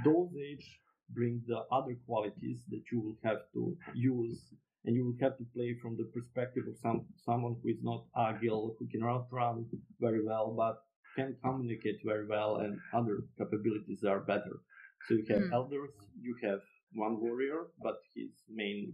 those 0.04 0.30
age 0.36 0.66
bring 1.10 1.42
the 1.46 1.60
other 1.70 1.96
qualities 2.06 2.62
that 2.70 2.82
you 2.90 3.00
will 3.00 3.18
have 3.22 3.42
to 3.54 3.76
use 3.94 4.40
and 4.84 4.94
you 4.94 5.04
will 5.04 5.16
have 5.20 5.36
to 5.38 5.44
play 5.54 5.76
from 5.82 5.96
the 5.96 6.08
perspective 6.14 6.64
of 6.68 6.76
some 6.78 7.04
someone 7.24 7.56
who 7.62 7.68
is 7.68 7.82
not 7.82 8.04
agile, 8.16 8.76
who 8.78 8.86
cannot 8.86 9.26
run 9.32 9.66
very 10.00 10.24
well, 10.24 10.54
but 10.56 10.76
can 11.16 11.36
communicate 11.42 11.98
very 12.04 12.26
well, 12.26 12.56
and 12.56 12.78
other 12.94 13.24
capabilities 13.38 14.04
are 14.04 14.20
better. 14.20 14.60
So 15.08 15.14
you 15.14 15.24
have 15.30 15.42
mm. 15.42 15.52
elders, 15.52 15.90
you 16.20 16.36
have 16.44 16.60
one 16.94 17.20
warrior, 17.20 17.66
but 17.82 17.96
his 18.14 18.30
main, 18.48 18.92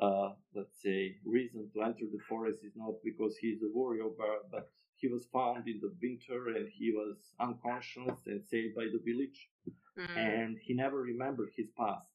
uh, 0.00 0.30
let's 0.54 0.80
say, 0.82 1.16
reason 1.24 1.70
to 1.74 1.82
enter 1.82 2.06
the 2.10 2.22
forest 2.28 2.58
is 2.64 2.72
not 2.76 2.94
because 3.04 3.36
he 3.40 3.48
is 3.48 3.62
a 3.62 3.70
warrior, 3.72 4.08
but, 4.16 4.50
but 4.50 4.68
he 5.00 5.08
was 5.08 5.26
found 5.32 5.66
in 5.68 5.80
the 5.80 5.92
winter 6.02 6.48
and 6.56 6.68
he 6.68 6.92
was 6.92 7.16
unconscious 7.40 8.18
and 8.26 8.42
saved 8.44 8.74
by 8.74 8.86
the 8.92 9.00
village, 9.04 9.48
mm. 9.98 10.16
and 10.16 10.58
he 10.62 10.74
never 10.74 10.98
remembered 10.98 11.50
his 11.56 11.68
past. 11.78 12.06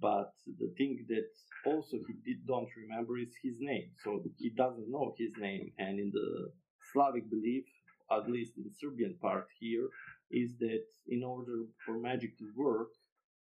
But 0.00 0.32
the 0.60 0.72
thing 0.76 1.06
that 1.08 1.30
also 1.64 1.96
he 2.06 2.14
did 2.24 2.46
don't 2.46 2.68
remember 2.76 3.18
is 3.18 3.32
his 3.42 3.56
name, 3.60 3.90
so 4.04 4.22
he 4.38 4.50
doesn't 4.50 4.90
know 4.90 5.14
his 5.18 5.32
name. 5.38 5.72
And 5.78 5.98
in 5.98 6.10
the 6.12 6.52
Slavic 6.92 7.30
belief, 7.30 7.64
at 8.12 8.30
least 8.30 8.52
in 8.56 8.64
the 8.64 8.74
Serbian 8.78 9.16
part 9.20 9.48
here, 9.58 9.88
is 10.30 10.50
that 10.58 10.84
in 11.08 11.22
order 11.24 11.64
for 11.84 11.98
magic 11.98 12.36
to 12.38 12.44
work, 12.56 12.90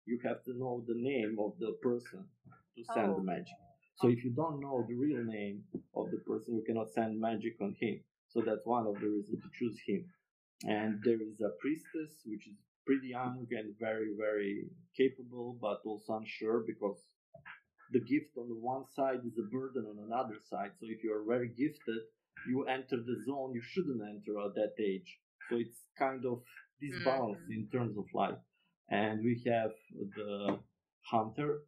you 0.05 0.19
have 0.25 0.45
to 0.45 0.57
know 0.57 0.85
the 0.87 0.95
name 0.97 1.37
of 1.41 1.53
the 1.59 1.73
person 1.83 2.25
to 2.77 2.85
send 2.95 3.11
oh. 3.11 3.17
the 3.17 3.23
magic. 3.23 3.57
So 3.97 4.09
if 4.09 4.23
you 4.25 4.31
don't 4.31 4.61
know 4.61 4.85
the 4.87 4.95
real 4.95 5.25
name 5.25 5.65
of 5.95 6.11
the 6.11 6.19
person, 6.19 6.55
you 6.55 6.63
cannot 6.67 6.91
send 6.91 7.19
magic 7.19 7.57
on 7.61 7.75
him. 7.81 8.01
So 8.29 8.43
that's 8.45 8.65
one 8.65 8.87
of 8.87 8.95
the 9.01 9.09
reasons 9.09 9.43
to 9.43 9.51
choose 9.59 9.79
him. 9.87 10.05
And 10.65 11.01
there 11.05 11.21
is 11.21 11.41
a 11.41 11.53
priestess, 11.61 12.23
which 12.25 12.47
is 12.47 12.57
pretty 12.87 13.09
young 13.09 13.47
and 13.51 13.75
very, 13.79 14.15
very 14.19 14.69
capable, 14.97 15.59
but 15.61 15.81
also 15.85 16.21
unsure 16.21 16.65
because 16.67 16.99
the 17.93 18.01
gift 18.01 18.37
on 18.37 18.49
the 18.49 18.59
one 18.59 18.85
side 18.95 19.21
is 19.27 19.39
a 19.39 19.49
burden 19.51 19.87
on 19.87 20.05
another 20.07 20.39
side. 20.51 20.73
So 20.81 20.87
if 20.89 21.05
you 21.05 21.13
are 21.15 21.25
very 21.27 21.49
gifted, 21.49 22.03
you 22.49 22.65
enter 22.65 22.97
the 22.97 23.19
zone 23.27 23.53
you 23.55 23.63
shouldn't 23.63 24.03
enter 24.03 24.39
at 24.41 24.55
that 24.55 24.75
age. 24.83 25.19
So 25.49 25.57
it's 25.57 25.79
kind 25.99 26.25
of 26.27 26.43
disbalance 26.81 27.39
mm-hmm. 27.43 27.53
in 27.53 27.69
terms 27.73 27.97
of 27.97 28.05
life 28.13 28.39
and 28.91 29.25
we 29.25 29.43
have 29.47 29.71
the 30.17 30.59
hunter 31.11 31.63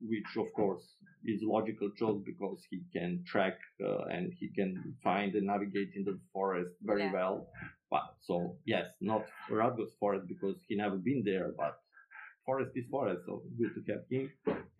which 0.00 0.36
of 0.36 0.52
course 0.54 0.82
is 1.24 1.40
logical 1.42 1.90
choice 1.98 2.20
because 2.24 2.60
he 2.70 2.82
can 2.92 3.24
track 3.26 3.58
uh, 3.84 4.04
and 4.10 4.32
he 4.38 4.48
can 4.54 4.94
find 5.02 5.34
and 5.34 5.46
navigate 5.46 5.90
in 5.94 6.04
the 6.04 6.18
forest 6.32 6.70
very 6.82 7.04
yeah. 7.04 7.12
well 7.12 7.48
but 7.90 8.14
so 8.20 8.56
yes 8.64 8.84
not 9.00 9.24
Radgost 9.50 9.98
forest 9.98 10.26
because 10.28 10.56
he 10.68 10.76
never 10.76 10.96
been 10.96 11.22
there 11.24 11.52
but 11.56 11.78
forest 12.44 12.72
is 12.74 12.84
forest 12.90 13.22
so 13.26 13.42
good 13.58 13.74
to 13.74 13.92
have 13.92 14.02
him 14.10 14.30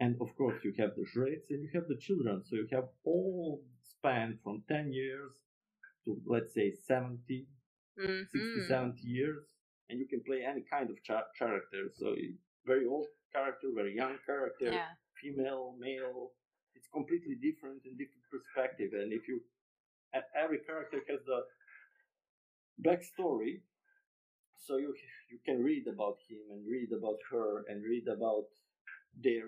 and 0.00 0.16
of 0.20 0.36
course 0.36 0.62
you 0.62 0.72
have 0.78 0.90
the 0.96 1.06
Jrets 1.14 1.50
and 1.50 1.62
you 1.62 1.70
have 1.74 1.88
the 1.88 1.96
children 1.96 2.42
so 2.44 2.56
you 2.56 2.68
have 2.72 2.88
all 3.04 3.62
span 3.82 4.38
from 4.44 4.62
10 4.68 4.92
years 4.92 5.32
to 6.04 6.16
let's 6.26 6.52
say 6.54 6.72
70 6.86 7.46
mm-hmm. 7.98 8.22
60 8.30 8.68
70 8.68 9.00
years 9.02 9.44
and 9.88 9.98
you 9.98 10.06
can 10.06 10.22
play 10.26 10.42
any 10.46 10.64
kind 10.70 10.90
of 10.90 11.02
cha- 11.04 11.30
character. 11.38 11.90
So 11.98 12.14
very 12.64 12.86
old 12.86 13.06
character, 13.32 13.68
very 13.74 13.94
young 13.94 14.16
character, 14.26 14.72
yeah. 14.72 14.94
Female, 15.20 15.74
male. 15.78 16.32
It's 16.74 16.88
completely 16.92 17.36
different 17.40 17.82
and 17.84 17.96
different 17.96 18.26
perspective. 18.30 18.90
And 18.92 19.12
if 19.12 19.28
you, 19.28 19.40
every 20.36 20.60
character 20.60 21.00
has 21.08 21.20
the 21.24 21.40
backstory, 22.84 23.62
so 24.66 24.76
you 24.76 24.94
you 25.30 25.38
can 25.44 25.62
read 25.62 25.86
about 25.86 26.18
him 26.28 26.42
and 26.50 26.66
read 26.66 26.90
about 26.92 27.18
her 27.30 27.64
and 27.68 27.82
read 27.82 28.06
about 28.08 28.46
their 29.22 29.46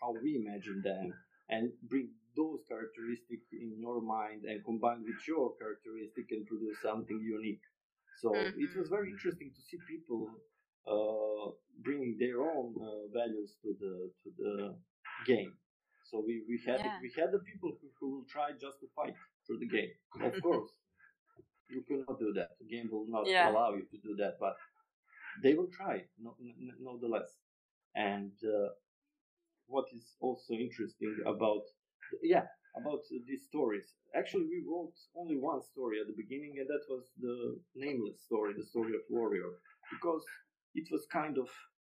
how 0.00 0.14
we 0.22 0.36
imagine 0.36 0.82
them 0.82 1.14
and 1.48 1.70
bring 1.88 2.10
those 2.36 2.60
characteristics 2.68 3.48
in 3.52 3.78
your 3.78 4.02
mind 4.02 4.44
and 4.44 4.64
combine 4.64 5.02
with 5.02 5.16
your 5.26 5.56
characteristic 5.56 6.26
and 6.30 6.46
produce 6.46 6.76
something 6.82 7.20
unique. 7.20 7.64
So 8.20 8.30
mm-hmm. 8.30 8.60
it 8.60 8.76
was 8.76 8.88
very 8.88 9.10
interesting 9.10 9.50
to 9.54 9.60
see 9.62 9.78
people 9.88 10.28
uh, 10.86 11.52
bringing 11.82 12.16
their 12.18 12.42
own 12.42 12.74
uh, 12.76 13.08
values 13.12 13.56
to 13.62 13.74
the 13.80 13.94
to 14.22 14.28
the 14.38 14.76
game. 15.24 15.52
So 16.04 16.22
we, 16.24 16.42
we 16.48 16.60
had 16.66 16.80
yeah. 16.80 16.98
we 17.02 17.10
had 17.16 17.32
the 17.32 17.40
people 17.40 17.76
who, 17.80 17.88
who 17.98 18.10
will 18.14 18.26
try 18.30 18.50
just 18.52 18.78
to 18.80 18.86
fight 18.94 19.14
through 19.46 19.58
the 19.58 19.68
game. 19.68 19.90
Of 20.22 20.40
course, 20.42 20.70
you 21.68 21.82
cannot 21.88 22.18
do 22.18 22.32
that. 22.34 22.50
The 22.60 22.68
game 22.68 22.88
will 22.90 23.06
not 23.08 23.26
yeah. 23.26 23.50
allow 23.50 23.74
you 23.74 23.86
to 23.90 23.98
do 23.98 24.14
that, 24.18 24.38
but 24.38 24.56
they 25.42 25.54
will 25.54 25.68
try, 25.68 26.04
no, 26.22 26.36
n- 26.40 26.78
nonetheless. 26.80 27.30
And 27.94 28.32
uh, 28.44 28.70
what 29.66 29.86
is 29.92 30.14
also 30.20 30.54
interesting 30.54 31.16
about 31.26 31.62
yeah 32.22 32.46
about 32.76 33.00
these 33.26 33.42
stories. 33.48 33.84
Actually, 34.14 34.44
we 34.44 34.62
wrote 34.68 34.94
only 35.16 35.36
one 35.36 35.62
story 35.62 35.98
at 36.00 36.06
the 36.06 36.16
beginning, 36.16 36.54
and 36.58 36.68
that 36.68 36.84
was 36.88 37.04
the 37.20 37.58
nameless 37.74 38.22
story, 38.22 38.52
the 38.56 38.64
story 38.64 38.92
of 38.94 39.00
Warrior, 39.10 39.50
because 39.90 40.22
it 40.74 40.86
was 40.92 41.06
kind 41.10 41.38
of 41.38 41.48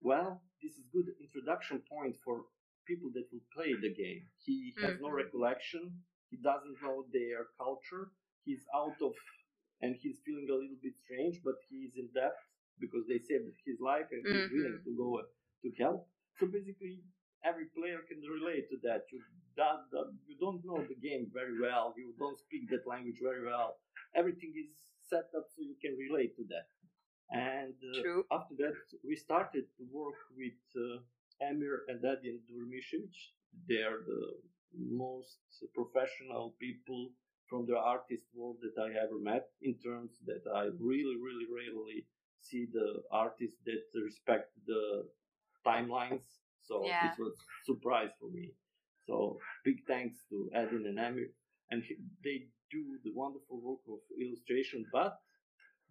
well, 0.01 0.41
this 0.63 0.73
is 0.73 0.85
good 0.93 1.07
introduction 1.21 1.81
point 1.91 2.15
for 2.23 2.43
people 2.89 3.13
that 3.13 3.29
will 3.29 3.45
play 3.53 3.71
the 3.77 3.93
game. 3.93 4.25
He 4.41 4.73
has 4.81 4.97
mm-hmm. 4.97 5.05
no 5.05 5.09
recollection. 5.13 5.93
He 6.33 6.37
doesn't 6.41 6.81
know 6.81 7.05
their 7.13 7.53
culture. 7.61 8.09
He's 8.45 8.65
out 8.73 8.97
of, 9.05 9.13
and 9.85 9.93
he's 10.01 10.17
feeling 10.25 10.49
a 10.49 10.57
little 10.57 10.81
bit 10.81 10.97
strange, 10.97 11.37
but 11.45 11.61
he's 11.69 11.93
in 12.01 12.09
debt 12.17 12.33
because 12.81 13.05
they 13.05 13.21
saved 13.21 13.53
his 13.69 13.77
life 13.77 14.09
and 14.09 14.25
he's 14.25 14.49
mm-hmm. 14.49 14.57
willing 14.57 14.81
to 14.81 14.93
go 14.97 15.21
to 15.21 15.69
help. 15.77 16.09
So 16.41 16.49
basically, 16.49 17.05
every 17.45 17.67
player 17.77 18.01
can 18.09 18.19
relate 18.25 18.65
to 18.73 18.77
that. 18.87 19.05
You, 19.13 19.21
that, 19.57 19.85
that, 19.93 20.07
you 20.25 20.35
don't 20.39 20.65
know 20.65 20.81
the 20.81 20.97
game 20.97 21.29
very 21.29 21.59
well. 21.59 21.93
You 21.93 22.15
don't 22.17 22.39
speak 22.39 22.69
that 22.73 22.89
language 22.89 23.19
very 23.21 23.45
well. 23.45 23.77
Everything 24.15 24.55
is 24.57 24.71
set 25.05 25.29
up 25.37 25.45
so 25.53 25.61
you 25.61 25.77
can 25.83 25.93
relate 25.99 26.33
to 26.37 26.43
that. 26.49 26.67
And 27.29 27.77
uh, 27.93 28.33
after 28.33 28.55
that, 28.57 28.73
we 29.05 29.15
started 29.15 29.65
to 29.77 29.83
work 29.93 30.17
with 30.33 30.57
uh, 30.73 31.05
Emir 31.41 31.83
and 31.87 32.03
Edin 32.03 32.39
Durmishevic. 32.47 33.15
They 33.67 33.81
are 33.83 34.01
the 34.05 34.37
most 34.77 35.37
professional 35.73 36.55
people 36.59 37.11
from 37.49 37.65
the 37.65 37.77
artist 37.77 38.25
world 38.35 38.57
that 38.61 38.79
I 38.79 38.89
ever 39.03 39.19
met 39.19 39.47
in 39.61 39.75
terms 39.79 40.11
that 40.25 40.43
I 40.53 40.69
really, 40.79 41.17
really, 41.17 41.47
really 41.49 42.05
see 42.41 42.67
the 42.71 43.01
artists 43.11 43.57
that 43.65 43.81
respect 43.99 44.51
the 44.65 45.07
timelines 45.65 46.39
so 46.69 46.85
yeah. 46.85 47.09
this 47.09 47.17
was 47.17 47.33
surprise 47.65 48.13
for 48.21 48.29
me. 48.29 48.53
So 49.07 49.39
big 49.65 49.81
thanks 49.87 50.17
to 50.29 50.49
Edin 50.53 50.85
and 50.85 50.99
Emir, 50.99 51.33
and 51.71 51.81
they 52.23 52.45
do 52.69 52.83
the 53.03 53.11
wonderful 53.15 53.59
work 53.59 53.81
of 53.89 53.99
illustration. 54.21 54.85
But 54.93 55.17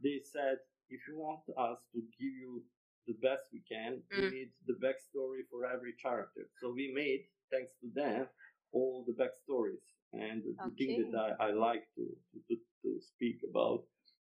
they 0.03 0.23
said 0.23 0.59
if 0.89 1.01
you 1.09 1.19
want 1.19 1.43
us 1.59 1.79
to 1.93 1.99
give 1.99 2.35
you 2.39 2.63
the 3.09 3.19
best 3.27 3.43
we 3.53 3.63
can, 3.69 3.93
mm. 4.13 4.23
we 4.23 4.31
need 4.39 4.51
the 4.67 4.79
backstory 4.85 5.43
for 5.51 5.67
every 5.67 5.95
character. 6.01 6.43
So 6.61 6.73
we 6.73 6.93
made, 6.95 7.23
thanks 7.51 7.73
to 7.81 7.89
them, 8.01 8.27
all 8.73 9.05
the 9.09 9.17
backstories. 9.21 9.83
And 10.13 10.43
the 10.45 10.71
thing 10.79 11.11
that 11.11 11.37
I, 11.41 11.49
I 11.49 11.51
like 11.53 11.85
to, 11.97 12.05
to, 12.49 12.57
to 12.83 12.91
speak 13.01 13.39
about 13.51 13.83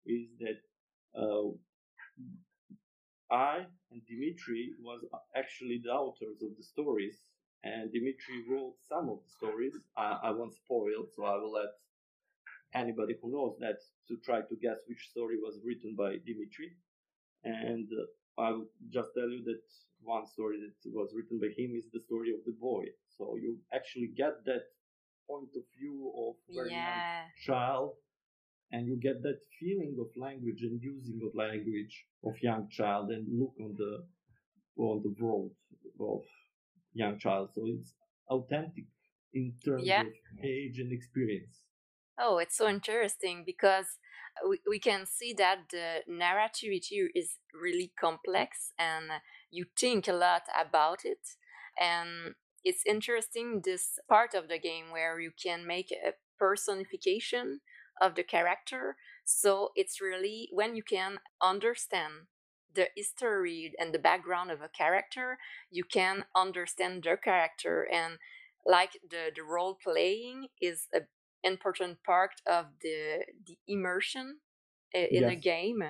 is 0.05 0.27
that 0.39 0.59
uh, 1.19 1.49
I 3.31 3.65
and 3.91 4.01
Dimitri 4.07 4.71
was 4.81 5.01
actually 5.35 5.81
the 5.83 5.91
authors 5.91 6.41
of 6.41 6.51
the 6.57 6.63
stories, 6.63 7.17
and 7.63 7.91
Dimitri 7.91 8.43
wrote 8.49 8.75
some 8.89 9.09
of 9.09 9.19
the 9.23 9.31
stories. 9.37 9.73
I, 9.97 10.19
I 10.23 10.31
won't 10.31 10.55
spoil, 10.55 11.05
so 11.15 11.23
I 11.23 11.35
will 11.37 11.53
let 11.53 11.71
anybody 12.73 13.15
who 13.21 13.31
knows 13.31 13.55
that 13.59 13.77
to 14.07 14.17
try 14.23 14.41
to 14.41 14.55
guess 14.61 14.79
which 14.87 15.09
story 15.09 15.37
was 15.37 15.59
written 15.65 15.95
by 15.97 16.17
Dimitri. 16.25 16.71
And 17.43 17.87
uh, 17.91 18.05
I'll 18.37 18.67
just 18.89 19.09
tell 19.15 19.29
you 19.29 19.43
that 19.45 19.61
one 20.03 20.25
story 20.27 20.57
that 20.61 20.91
was 20.91 21.13
written 21.15 21.39
by 21.39 21.49
him 21.57 21.75
is 21.75 21.89
the 21.91 21.99
story 22.01 22.31
of 22.33 22.43
the 22.45 22.53
boy. 22.53 22.85
So 23.17 23.35
you 23.37 23.59
actually 23.73 24.07
get 24.15 24.43
that 24.45 24.63
point 25.27 25.49
of 25.55 25.63
view 25.79 26.13
of 26.17 26.35
very 26.55 26.71
Yeah. 26.71 26.83
young 26.85 27.03
child, 27.47 27.97
and 28.71 28.87
you 28.87 28.97
get 28.97 29.21
that 29.23 29.39
feeling 29.59 29.97
of 29.99 30.15
language 30.17 30.61
and 30.63 30.81
using 30.81 31.21
of 31.25 31.35
language 31.35 32.07
of 32.23 32.41
young 32.41 32.69
child 32.69 33.11
and 33.11 33.27
look 33.39 33.55
on 33.59 33.75
the 33.75 34.07
on 34.77 35.01
the 35.03 35.13
world 35.21 35.55
of 35.99 36.23
young 36.93 37.17
child. 37.19 37.53
So 37.53 37.65
it's 37.67 37.95
authentic 38.29 38.85
in 39.33 39.53
terms 39.65 39.87
Yeah. 39.87 40.01
of 40.03 40.13
age 40.43 40.79
and 40.79 40.91
experience. 40.91 41.65
Oh, 42.23 42.37
it's 42.37 42.55
so 42.55 42.69
interesting 42.69 43.41
because 43.43 43.97
uh, 44.37 44.47
we, 44.47 44.59
we 44.69 44.79
can 44.79 45.05
see 45.07 45.33
that 45.33 45.69
the 45.71 46.01
narrativity 46.07 47.07
is 47.15 47.37
really 47.59 47.91
complex 47.99 48.73
and 48.77 49.09
uh, 49.09 49.19
you 49.49 49.65
think 49.75 50.07
a 50.07 50.13
lot 50.13 50.43
about 50.59 50.99
it. 51.03 51.17
And 51.79 52.35
it's 52.63 52.85
interesting 52.85 53.61
this 53.65 53.97
part 54.07 54.35
of 54.35 54.47
the 54.49 54.59
game 54.59 54.91
where 54.91 55.19
you 55.19 55.31
can 55.31 55.65
make 55.65 55.91
a 55.91 56.11
personification 56.37 57.61
of 57.99 58.13
the 58.13 58.23
character. 58.23 58.97
So 59.25 59.71
it's 59.75 59.99
really 59.99 60.47
when 60.51 60.75
you 60.75 60.83
can 60.83 61.19
understand 61.41 62.27
the 62.73 62.87
history 62.95 63.73
and 63.79 63.93
the 63.93 63.99
background 63.99 64.51
of 64.51 64.61
a 64.61 64.69
character, 64.69 65.39
you 65.71 65.83
can 65.83 66.25
understand 66.35 67.01
their 67.03 67.17
character 67.17 67.87
and 67.91 68.19
like 68.63 68.91
the, 69.09 69.31
the 69.35 69.41
role 69.43 69.75
playing 69.83 70.47
is 70.61 70.87
a 70.93 70.99
important 71.43 72.03
part 72.03 72.41
of 72.47 72.67
the 72.81 73.25
the 73.45 73.57
immersion 73.67 74.39
in 74.93 75.29
a 75.29 75.35
game. 75.35 75.83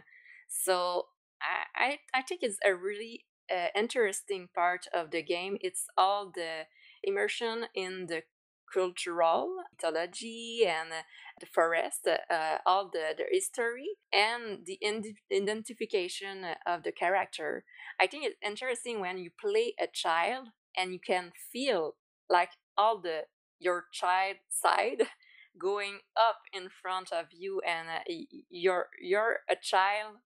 So 0.47 1.07
I 1.41 1.99
I, 2.13 2.19
I 2.19 2.21
think 2.21 2.41
it's 2.43 2.59
a 2.65 2.73
really 2.75 3.25
uh, 3.51 3.67
interesting 3.75 4.49
part 4.53 4.87
of 4.93 5.11
the 5.11 5.21
game. 5.23 5.57
It's 5.61 5.85
all 5.97 6.31
the 6.33 6.65
immersion 7.03 7.65
in 7.75 8.07
the 8.07 8.23
cultural 8.71 9.55
mythology 9.73 10.65
and 10.65 10.91
uh, 10.93 11.01
the 11.39 11.45
forest, 11.45 12.07
uh, 12.07 12.57
all 12.65 12.89
the, 12.89 13.13
the 13.17 13.25
history 13.29 13.89
and 14.13 14.65
the 14.65 14.75
indi- 14.81 15.17
identification 15.31 16.45
of 16.65 16.83
the 16.83 16.91
character. 16.91 17.65
I 17.99 18.07
think 18.07 18.25
it's 18.25 18.37
interesting 18.41 18.99
when 19.01 19.17
you 19.17 19.31
play 19.39 19.73
a 19.79 19.87
child 19.91 20.49
and 20.77 20.93
you 20.93 20.99
can 20.99 21.31
feel 21.51 21.95
like 22.29 22.51
all 22.77 22.99
the 23.01 23.23
your 23.59 23.85
child 23.91 24.37
side 24.49 25.03
going 25.57 25.99
up 26.17 26.39
in 26.53 26.69
front 26.69 27.11
of 27.11 27.27
you 27.31 27.61
and 27.61 27.87
uh, 27.89 28.13
you're 28.49 28.87
you're 29.01 29.39
a 29.49 29.55
child 29.55 30.17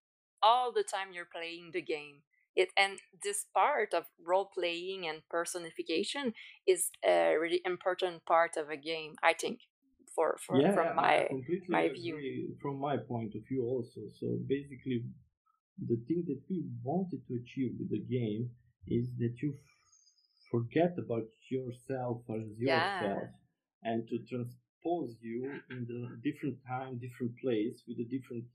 all 0.41 0.71
the 0.71 0.83
time 0.83 1.13
you're 1.13 1.29
playing 1.31 1.71
the 1.73 1.81
game 1.81 2.21
it 2.55 2.69
and 2.77 2.99
this 3.23 3.45
part 3.53 3.93
of 3.93 4.05
role 4.23 4.49
playing 4.53 5.07
and 5.07 5.21
personification 5.29 6.33
is 6.67 6.89
a 7.05 7.35
really 7.35 7.61
important 7.65 8.25
part 8.25 8.55
of 8.57 8.69
a 8.69 8.77
game 8.77 9.15
i 9.23 9.33
think 9.33 9.59
for, 10.15 10.37
for 10.45 10.63
yeah, 10.63 10.73
from 10.73 10.95
my 10.95 11.29
my 11.69 11.87
agree 11.87 11.89
view. 11.89 12.21
from 12.61 12.79
my 12.79 12.97
point 12.97 13.35
of 13.35 13.41
view 13.47 13.63
also. 13.65 14.01
So 14.19 14.37
basically, 14.47 15.03
the 15.87 15.97
thing 16.07 16.23
that 16.27 16.41
we 16.49 16.63
wanted 16.83 17.21
to 17.27 17.35
achieve 17.35 17.73
with 17.79 17.89
the 17.89 17.99
game 17.99 18.49
is 18.87 19.07
that 19.19 19.35
you 19.41 19.53
forget 20.51 20.95
about 20.97 21.27
yourself 21.49 22.21
as 22.29 22.43
Yeah. 22.63 23.15
yourself 23.15 23.29
and 23.83 24.07
to 24.09 24.17
transpose 24.85 25.15
you 25.21 25.51
in 25.69 25.85
the 25.87 26.29
different 26.29 26.57
time, 26.67 26.99
different 26.99 27.33
place 27.41 27.83
with 27.87 27.97
the 27.97 28.05
different 28.05 28.45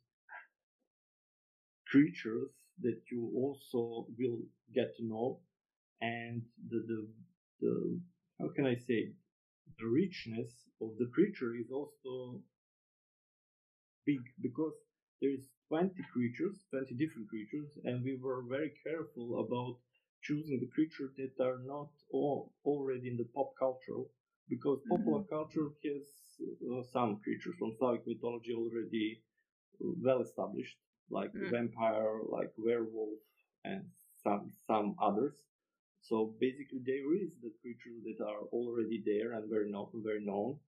creatures 1.86 2.50
that 2.80 3.00
you 3.10 3.30
also 3.36 4.06
will 4.18 4.38
get 4.74 4.96
to 4.96 5.04
know 5.04 5.40
and 6.00 6.42
the 6.70 6.78
the, 6.88 7.08
the 7.60 8.00
how 8.38 8.48
can 8.54 8.66
I 8.66 8.76
say 8.76 9.12
the 9.78 9.86
richness 9.86 10.52
of 10.80 10.96
the 10.98 11.06
creature 11.06 11.54
is 11.56 11.70
also 11.72 12.42
big 14.06 14.20
because 14.42 14.74
there 15.20 15.30
is 15.30 15.48
20 15.68 15.94
creatures 16.12 16.64
20 16.70 16.94
different 16.96 17.28
creatures 17.28 17.78
and 17.84 18.04
we 18.04 18.16
were 18.16 18.42
very 18.42 18.72
careful 18.84 19.40
about 19.40 19.78
choosing 20.22 20.60
the 20.60 20.66
creatures 20.74 21.12
that 21.16 21.42
are 21.42 21.60
not 21.64 21.88
all 22.12 22.52
already 22.64 23.08
in 23.08 23.16
the 23.16 23.28
pop 23.34 23.52
culture 23.58 24.04
because 24.50 24.80
popular 24.90 25.22
culture 25.24 25.68
has 25.84 26.04
uh, 26.42 26.82
some 26.92 27.20
creatures 27.24 27.56
from 27.58 27.72
Slavic 27.78 28.06
mythology 28.06 28.54
already 28.54 29.22
uh, 29.82 29.92
well 30.04 30.20
established 30.22 30.78
like 31.10 31.32
Mm. 31.34 31.50
vampire 31.50 32.20
like 32.36 32.52
werewolf 32.58 33.20
and 33.64 33.84
some 34.24 34.50
some 34.68 34.96
others 35.00 35.34
so 36.02 36.34
basically, 36.40 36.80
there 36.84 37.14
is 37.14 37.30
the 37.42 37.52
creatures 37.62 38.02
that 38.04 38.24
are 38.24 38.42
already 38.52 39.02
there 39.04 39.32
and 39.34 39.50
very 39.50 39.70
known, 39.70 39.88
very 40.04 40.24
known, 40.24 40.58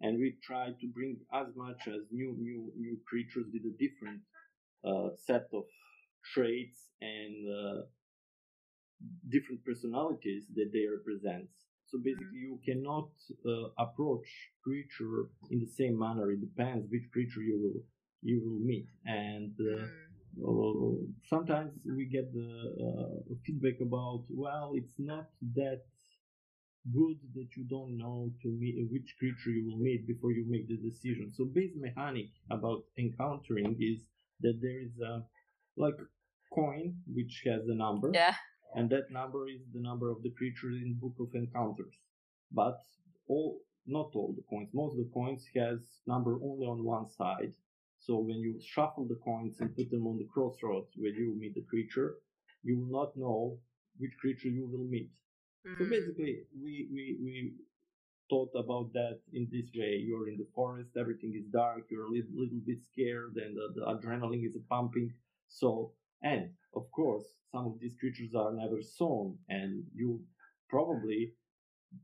and 0.00 0.18
we 0.18 0.36
try 0.42 0.72
to 0.80 0.86
bring 0.88 1.18
as 1.32 1.48
much 1.56 1.88
as 1.88 2.02
new, 2.10 2.34
new, 2.38 2.72
new 2.76 2.98
creatures 3.06 3.46
with 3.52 3.64
a 3.64 3.76
different 3.78 4.20
uh, 4.84 5.10
set 5.16 5.48
of 5.52 5.64
traits 6.34 6.90
and 7.02 7.34
uh, 7.48 7.82
different 9.28 9.64
personalities 9.64 10.44
that 10.54 10.70
they 10.72 10.86
represent. 10.86 11.48
So 11.90 11.98
basically, 11.98 12.38
you 12.38 12.60
cannot 12.64 13.10
uh, 13.46 13.68
approach 13.78 14.26
creature 14.62 15.28
in 15.50 15.60
the 15.60 15.66
same 15.66 15.98
manner. 15.98 16.30
It 16.32 16.40
depends 16.40 16.86
which 16.90 17.10
creature 17.12 17.42
you 17.42 17.58
will 17.62 17.82
you 18.22 18.40
will 18.44 18.60
meet, 18.60 18.88
and 19.06 19.52
uh, 19.60 19.86
Mm. 19.86 20.48
uh, 20.48 21.06
sometimes 21.28 21.72
we 21.84 22.06
get 22.06 22.32
the 22.32 22.50
uh, 22.86 23.34
feedback 23.44 23.80
about 23.80 24.24
well 24.30 24.72
it's 24.74 24.98
not 24.98 25.26
that 25.54 25.82
good 26.92 27.16
that 27.34 27.48
you 27.56 27.64
don't 27.64 27.96
know 27.96 28.30
to 28.42 28.48
meet 28.48 28.76
which 28.90 29.14
creature 29.18 29.50
you 29.50 29.66
will 29.68 29.78
meet 29.78 30.06
before 30.06 30.32
you 30.32 30.44
make 30.48 30.68
the 30.68 30.76
decision. 30.76 31.30
So 31.36 31.44
base 31.44 31.72
mechanic 31.76 32.28
about 32.50 32.84
encountering 32.98 33.76
is 33.80 34.00
that 34.40 34.58
there 34.60 34.80
is 34.80 34.98
a 35.00 35.22
like 35.76 35.96
coin 36.52 36.96
which 37.12 37.42
has 37.46 37.68
a 37.68 37.74
number. 37.74 38.12
Yeah 38.12 38.34
and 38.74 38.88
that 38.90 39.10
number 39.10 39.48
is 39.48 39.62
the 39.72 39.80
number 39.80 40.10
of 40.10 40.22
the 40.22 40.30
creatures 40.30 40.76
in 40.82 40.94
book 40.94 41.16
of 41.20 41.34
encounters. 41.34 41.94
But 42.52 42.78
all 43.28 43.60
not 43.86 44.10
all 44.14 44.34
the 44.36 44.42
coins 44.50 44.70
most 44.74 44.92
of 44.92 44.98
the 44.98 45.10
coins 45.14 45.46
has 45.56 45.80
number 46.06 46.34
only 46.42 46.66
on 46.66 46.84
one 46.84 47.06
side. 47.08 47.52
So 47.98 48.18
when 48.18 48.38
you 48.38 48.60
shuffle 48.60 49.06
the 49.08 49.16
coins 49.24 49.60
and 49.60 49.74
put 49.74 49.90
them 49.90 50.06
on 50.06 50.18
the 50.18 50.28
crossroads 50.32 50.92
where 50.96 51.12
you 51.12 51.34
meet 51.38 51.54
the 51.54 51.62
creature 51.72 52.16
you 52.62 52.78
will 52.78 52.92
not 53.00 53.16
know 53.16 53.58
which 53.98 54.16
creature 54.20 54.48
you 54.48 54.66
will 54.66 54.84
meet. 54.96 55.10
So 55.78 55.84
Mm. 55.84 55.90
basically 55.90 56.32
we 56.62 56.88
we 56.94 57.04
we 57.24 57.34
thought 58.30 58.52
about 58.54 58.92
that 58.92 59.20
in 59.32 59.48
this 59.50 59.68
way. 59.74 59.96
You're 60.06 60.28
in 60.28 60.36
the 60.38 60.48
forest 60.54 60.96
everything 60.96 61.32
is 61.34 61.46
dark 61.46 61.84
you're 61.90 62.06
a 62.06 62.10
little, 62.10 62.32
little 62.34 62.60
bit 62.66 62.82
scared 62.82 63.34
and 63.36 63.56
the, 63.56 63.66
the 63.76 63.84
adrenaline 63.92 64.44
is 64.46 64.56
pumping. 64.68 65.12
So 65.48 65.92
and 66.22 66.56
of 66.74 66.90
course 66.90 67.24
some 67.50 67.66
of 67.66 67.78
these 67.80 67.96
creatures 67.98 68.34
are 68.34 68.52
never 68.52 68.82
sown 68.82 69.38
and 69.48 69.90
you 69.94 70.26
probably 70.68 71.34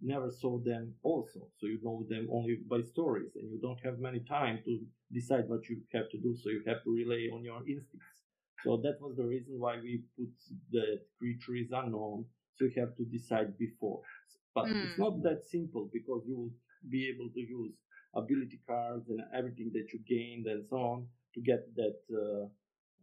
never 0.00 0.30
saw 0.30 0.58
them 0.58 0.94
also. 1.02 1.50
So 1.56 1.66
you 1.66 1.80
know 1.82 2.06
them 2.08 2.28
only 2.30 2.56
by 2.56 2.80
stories 2.82 3.36
and 3.36 3.50
you 3.50 3.58
don't 3.60 3.80
have 3.84 3.98
many 3.98 4.20
time 4.20 4.62
to 4.64 4.86
decide 5.12 5.48
what 5.48 5.68
you 5.68 5.82
have 5.92 6.10
to 6.10 6.18
do 6.18 6.34
so 6.34 6.48
you 6.50 6.62
have 6.66 6.82
to 6.84 6.90
rely 6.90 7.28
on 7.34 7.44
your 7.44 7.66
instincts. 7.68 8.24
So 8.60 8.78
that 8.78 9.00
was 9.00 9.16
the 9.16 9.26
reason 9.26 9.58
why 9.58 9.78
we 9.80 10.04
put 10.16 10.32
the 10.70 11.06
creature 11.18 11.54
is 11.56 11.70
unknown 11.72 12.26
so 12.54 12.64
you 12.64 12.72
have 12.80 12.96
to 12.96 13.04
decide 13.04 13.58
before. 13.58 14.06
But 14.54 14.76
it's 14.80 14.94
Mm. 14.94 14.98
not 14.98 15.22
that 15.22 15.44
simple 15.44 15.88
because 15.92 16.26
you 16.26 16.36
will 16.36 16.54
be 16.88 17.08
able 17.08 17.30
to 17.30 17.40
use 17.40 17.74
ability 18.14 18.60
cards 18.66 19.08
and 19.10 19.20
everything 19.34 19.70
that 19.72 19.92
you 19.92 19.98
gained 20.00 20.46
and 20.46 20.64
so 20.64 20.76
on 20.76 21.08
to 21.34 21.40
get 21.40 21.74
that 21.74 21.98
uh, 22.10 22.48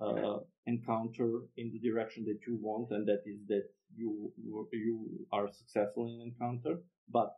uh, 0.02 0.40
encounter 0.68 1.42
in 1.58 1.72
the 1.72 1.80
direction 1.80 2.26
that 2.26 2.40
you 2.48 2.58
want, 2.62 2.92
and 2.92 3.08
that 3.08 3.24
is 3.26 3.40
that 3.48 3.66
you 3.96 4.34
you 4.72 5.28
are 5.32 5.50
successful 5.52 6.06
in 6.08 6.22
encounter. 6.30 6.76
But 7.10 7.32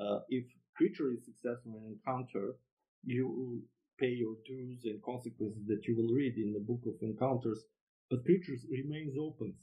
uh, 0.00 0.20
if 0.28 0.44
creature 0.76 1.10
is 1.12 1.24
successful 1.24 1.72
in 1.78 1.84
encounter, 1.94 2.56
you 3.04 3.62
pay 3.98 4.10
your 4.24 4.36
dues 4.46 4.82
and 4.84 5.02
consequences 5.02 5.64
that 5.66 5.82
you 5.86 5.96
will 5.96 6.12
read 6.14 6.36
in 6.36 6.52
the 6.52 6.60
book 6.60 6.82
of 6.86 6.96
encounters. 7.02 7.64
But 8.10 8.24
creatures 8.24 8.66
remains 8.70 9.16
open, 9.18 9.54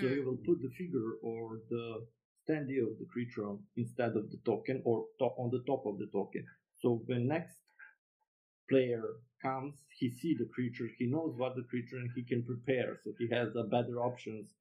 so 0.00 0.06
Mm. 0.06 0.14
you 0.16 0.24
will 0.24 0.36
put 0.38 0.60
the 0.60 0.70
figure 0.70 1.12
or 1.22 1.60
the 1.70 2.06
standee 2.42 2.80
of 2.82 2.98
the 2.98 3.06
creature 3.06 3.46
on, 3.48 3.64
instead 3.76 4.16
of 4.16 4.30
the 4.30 4.38
token 4.44 4.82
or 4.84 5.06
top 5.18 5.34
on 5.38 5.50
the 5.50 5.62
top 5.66 5.86
of 5.86 5.98
the 5.98 6.06
token. 6.08 6.46
So 6.74 7.02
the 7.06 7.18
next 7.18 7.56
player 8.68 9.04
comes, 9.42 9.74
he 9.98 10.10
see 10.10 10.34
the 10.38 10.46
creature, 10.54 10.88
he 10.98 11.06
knows 11.06 11.34
what 11.36 11.56
the 11.56 11.64
creature 11.64 11.96
and 11.98 12.10
he 12.14 12.22
can 12.24 12.42
prepare. 12.44 12.98
So 13.04 13.12
he 13.18 13.28
has 13.30 13.54
a 13.56 13.64
better 13.64 14.02
options 14.02 14.54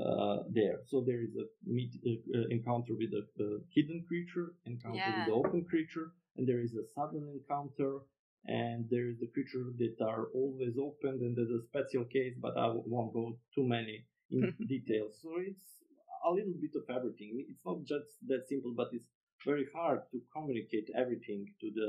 uh, 0.00 0.38
there. 0.50 0.78
So 0.86 1.02
there 1.06 1.22
is 1.22 1.34
a 1.36 1.44
meet 1.66 1.92
uh, 2.06 2.38
uh, 2.38 2.46
encounter 2.50 2.94
with 2.94 3.12
a, 3.12 3.24
uh 3.44 3.58
hidden 3.74 4.04
creature, 4.08 4.54
encounter 4.66 5.10
Yeah. 5.10 5.16
with 5.16 5.26
the 5.26 5.32
open 5.42 5.64
creature, 5.64 6.12
and 6.36 6.46
there 6.48 6.60
is 6.60 6.74
a 6.74 6.84
sudden 6.94 7.24
encounter. 7.38 8.00
And 8.46 8.88
there 8.90 9.08
is 9.08 9.18
the 9.20 9.28
creature 9.34 9.66
that 9.78 9.96
are 10.04 10.26
always 10.34 10.74
open, 10.76 11.14
and 11.24 11.36
there's 11.36 11.50
a 11.60 11.62
special 11.70 12.04
case, 12.06 12.34
but 12.40 12.56
I 12.56 12.66
won't 12.92 13.12
go 13.12 13.38
too 13.54 13.64
many 13.76 14.04
in 14.30 14.42
details. 14.74 15.12
So 15.22 15.30
it's 15.38 15.68
a 16.26 16.30
little 16.32 16.54
bit 16.60 16.74
of 16.74 16.84
everything. 16.96 17.30
It's 17.48 17.64
not 17.64 17.84
just 17.84 18.08
that 18.26 18.48
simple, 18.48 18.72
but 18.76 18.88
it's 18.92 19.06
very 19.46 19.66
hard 19.74 20.00
to 20.12 20.20
communicate 20.34 20.88
everything 20.96 21.46
to 21.60 21.70
the 21.78 21.88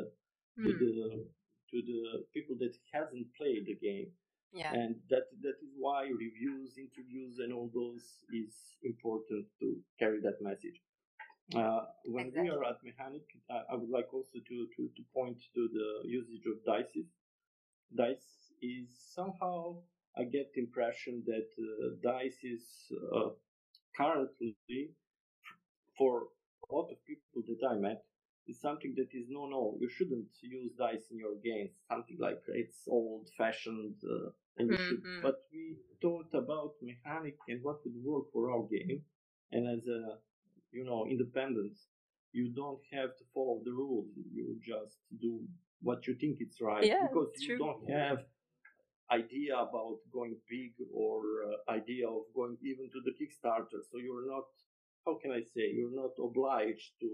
to 0.64 0.70
Mm. 0.74 0.80
the 0.80 1.26
to 1.74 1.80
the 1.92 2.02
people 2.34 2.56
that 2.64 2.76
hasn't 2.94 3.28
played 3.40 3.66
the 3.66 3.78
game. 3.90 4.12
Yeah. 4.54 4.72
and 4.72 4.94
that 5.10 5.26
that 5.42 5.58
is 5.66 5.74
why 5.84 6.02
reviews 6.26 6.78
interviews 6.78 7.34
and 7.42 7.52
all 7.52 7.70
those 7.74 8.06
is 8.42 8.54
important 8.84 9.46
to 9.60 9.68
carry 9.98 10.20
that 10.22 10.38
message. 10.50 10.78
Uh, 11.56 11.82
when 12.06 12.32
we 12.36 12.50
are 12.50 12.64
at 12.64 12.78
mechanic 12.84 13.26
I, 13.50 13.74
I 13.74 13.76
would 13.76 13.90
like 13.90 14.14
also 14.14 14.40
to, 14.50 14.58
to 14.76 14.82
to 14.96 15.02
point 15.14 15.40
to 15.56 15.62
the 15.78 16.08
usage 16.08 16.46
of 16.52 16.64
dices 16.66 17.10
dice 17.94 18.54
is 18.62 18.90
somehow 19.14 19.76
i 20.18 20.24
get 20.24 20.48
the 20.56 20.62
impression 20.62 21.22
that 21.26 21.50
uh, 21.60 21.96
dice 22.02 22.40
is 22.44 22.64
uh, 23.16 23.30
currently 23.98 24.84
for 25.98 26.28
a 26.70 26.74
lot 26.74 26.88
of 26.94 26.98
people 27.06 27.44
that 27.50 27.62
i 27.70 27.76
met 27.76 28.04
is 28.48 28.60
something 28.60 28.94
that 28.98 29.10
is 29.14 29.28
no 29.30 29.46
no 29.48 29.78
you 29.80 29.90
shouldn't 29.90 30.28
use 30.42 30.72
dice 30.78 31.06
in 31.12 31.18
your 31.18 31.36
games. 31.44 31.72
Something 31.90 32.18
like 32.20 32.42
it's 32.50 32.82
old 32.88 33.30
fashioned 33.38 33.96
uh, 34.04 34.30
and 34.58 34.70
you 34.70 34.78
should 34.78 35.04
but 35.22 35.36
we 35.52 35.78
thought 36.02 36.32
about 36.34 36.74
mechanic 36.82 37.38
and 37.48 37.64
what 37.64 37.78
would 37.86 38.04
work 38.04 38.26
for 38.34 38.52
our 38.52 38.64
game. 38.70 39.02
And 39.52 39.68
as 39.68 39.88
a 39.88 40.18
you 40.72 40.84
know 40.84 41.06
independence 41.10 41.80
you 42.32 42.50
don't 42.50 42.82
have 42.92 43.12
to 43.20 43.24
follow 43.34 43.62
the 43.64 43.72
rules. 43.72 44.08
You 44.34 44.58
just 44.62 44.98
do 45.22 45.42
what 45.82 46.08
you 46.08 46.16
think 46.16 46.38
it's 46.40 46.60
right 46.62 46.84
Yeah, 46.86 47.08
because 47.08 47.30
you 47.40 47.58
true. 47.58 47.60
don't 47.60 47.90
have 47.92 48.20
idea 49.12 49.56
about 49.58 49.98
going 50.12 50.36
big 50.50 50.74
or 50.94 51.20
uh, 51.48 51.72
idea 51.72 52.08
of 52.08 52.24
going 52.36 52.58
even 52.64 52.90
to 52.94 53.00
the 53.06 53.12
kickstarter. 53.12 53.80
So 53.92 53.98
you're 53.98 54.28
not 54.28 54.46
how 55.06 55.18
can 55.22 55.32
i 55.32 55.42
say 55.54 55.66
you're 55.76 55.94
not 56.04 56.14
obliged 56.18 56.92
to 57.02 57.10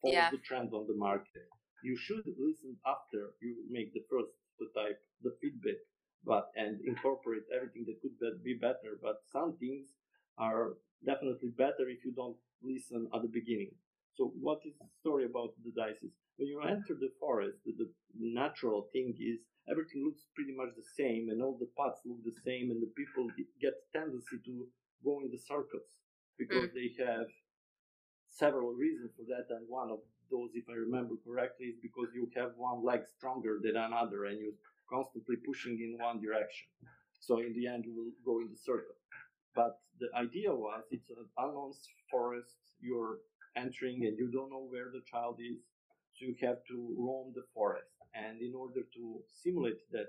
follow 0.00 0.14
Yeah. 0.14 0.30
the 0.30 0.38
trend 0.38 0.72
on 0.74 0.86
the 0.86 0.94
market. 0.94 1.48
You 1.82 1.96
should 1.96 2.26
listen 2.38 2.76
after 2.86 3.34
you 3.40 3.64
make 3.70 3.92
the 3.94 4.04
first 4.10 4.30
prototype 4.58 5.00
the 5.22 5.36
feedback 5.40 5.80
but 6.24 6.50
and 6.56 6.80
incorporate 6.82 7.44
everything 7.54 7.84
that 7.86 8.00
could 8.02 8.18
be- 8.18 8.38
be 8.52 8.54
better 8.68 8.98
but 9.02 9.16
some 9.32 9.56
things 9.56 9.86
are 10.38 10.76
definitely 11.04 11.48
better 11.50 11.88
if 11.88 12.04
you 12.04 12.12
don't 12.12 12.36
listen 12.62 13.08
at 13.14 13.22
the 13.22 13.28
beginning. 13.28 13.72
So 14.16 14.32
what 14.40 14.60
is 14.66 14.74
the 14.78 14.88
story 15.00 15.24
about 15.24 15.50
the 15.64 15.72
dices 15.72 16.12
when 16.36 16.48
you 16.48 16.60
enter 16.62 16.94
the 16.94 17.12
forest 17.18 17.58
the, 17.64 17.72
the 17.78 17.88
natural 18.42 18.88
thing 18.92 19.14
is 19.18 19.38
everything 19.70 20.04
looks 20.04 20.24
pretty 20.34 20.54
much 20.56 20.70
the 20.76 20.88
same 21.00 21.28
and 21.30 21.42
all 21.42 21.56
the 21.58 21.70
paths 21.78 22.00
look 22.04 22.22
the 22.24 22.36
same 22.44 22.70
and 22.70 22.80
the 22.82 22.92
people 22.96 23.28
get 23.60 23.74
tendency 23.92 24.36
to 24.44 24.66
go 25.04 25.20
in 25.24 25.30
the 25.30 25.38
circles 25.38 25.88
mm. 25.92 26.38
because 26.38 26.68
they 26.74 26.88
have 27.04 27.26
several 28.30 28.72
reasons 28.72 29.10
for 29.16 29.24
that 29.28 29.46
and 29.54 29.66
one 29.68 29.90
of 29.90 29.98
those 30.30 30.50
if 30.54 30.64
i 30.70 30.72
remember 30.72 31.14
correctly 31.26 31.66
is 31.66 31.76
because 31.82 32.08
you 32.14 32.30
have 32.36 32.50
one 32.56 32.84
leg 32.84 33.00
stronger 33.16 33.58
than 33.62 33.76
another 33.76 34.26
and 34.26 34.40
you're 34.40 34.58
constantly 34.90 35.36
pushing 35.46 35.78
in 35.80 35.96
one 35.98 36.20
direction. 36.20 36.66
So 37.20 37.38
in 37.38 37.54
the 37.54 37.66
end 37.68 37.84
you 37.84 37.94
will 37.94 38.12
go 38.24 38.40
in 38.40 38.48
the 38.50 38.58
circle. 38.58 38.96
But 39.54 39.78
the 40.00 40.08
idea 40.16 40.52
was 40.52 40.82
it's 40.90 41.10
an 41.10 41.24
unknown 41.38 41.72
forest 42.10 42.56
you're 42.80 43.18
entering 43.56 44.04
and 44.06 44.18
you 44.18 44.30
don't 44.32 44.50
know 44.50 44.66
where 44.68 44.90
the 44.92 45.02
child 45.10 45.38
is 45.40 45.58
so 46.14 46.26
you 46.26 46.34
have 46.42 46.58
to 46.68 46.94
roam 46.98 47.32
the 47.34 47.44
forest. 47.54 47.90
And 48.14 48.40
in 48.40 48.54
order 48.54 48.82
to 48.94 49.20
simulate 49.42 49.80
that 49.92 50.08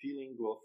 feeling 0.00 0.36
of 0.44 0.58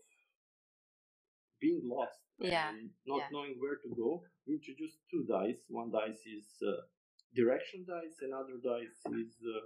lost 1.95 2.19
Yeah, 2.39 2.69
and 2.69 2.89
not 3.11 3.19
yeah. 3.21 3.29
knowing 3.33 3.55
where 3.63 3.77
to 3.83 3.89
go 4.03 4.09
we 4.47 4.51
introduced 4.59 4.99
two 5.11 5.23
dice 5.37 5.61
one 5.79 5.89
dice 5.99 6.21
is 6.37 6.47
uh, 6.71 6.71
direction 7.39 7.79
dice 7.93 8.17
another 8.29 8.57
dice 8.71 8.99
is 9.23 9.31
uh, 9.55 9.61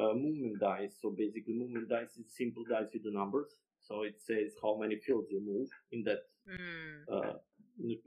uh, 0.00 0.12
movement 0.24 0.56
dice 0.70 0.94
so 1.02 1.06
basically 1.22 1.54
movement 1.62 1.88
dice 1.94 2.12
is 2.22 2.28
simple 2.42 2.64
dice 2.74 2.90
with 2.94 3.04
the 3.08 3.14
numbers 3.20 3.50
so 3.86 3.94
it 4.10 4.16
says 4.28 4.48
how 4.64 4.72
many 4.82 4.96
fields 5.06 5.28
you 5.34 5.40
move 5.52 5.68
in 5.96 6.02
that 6.08 6.22
Mm. 6.48 6.98
uh, 7.14 7.34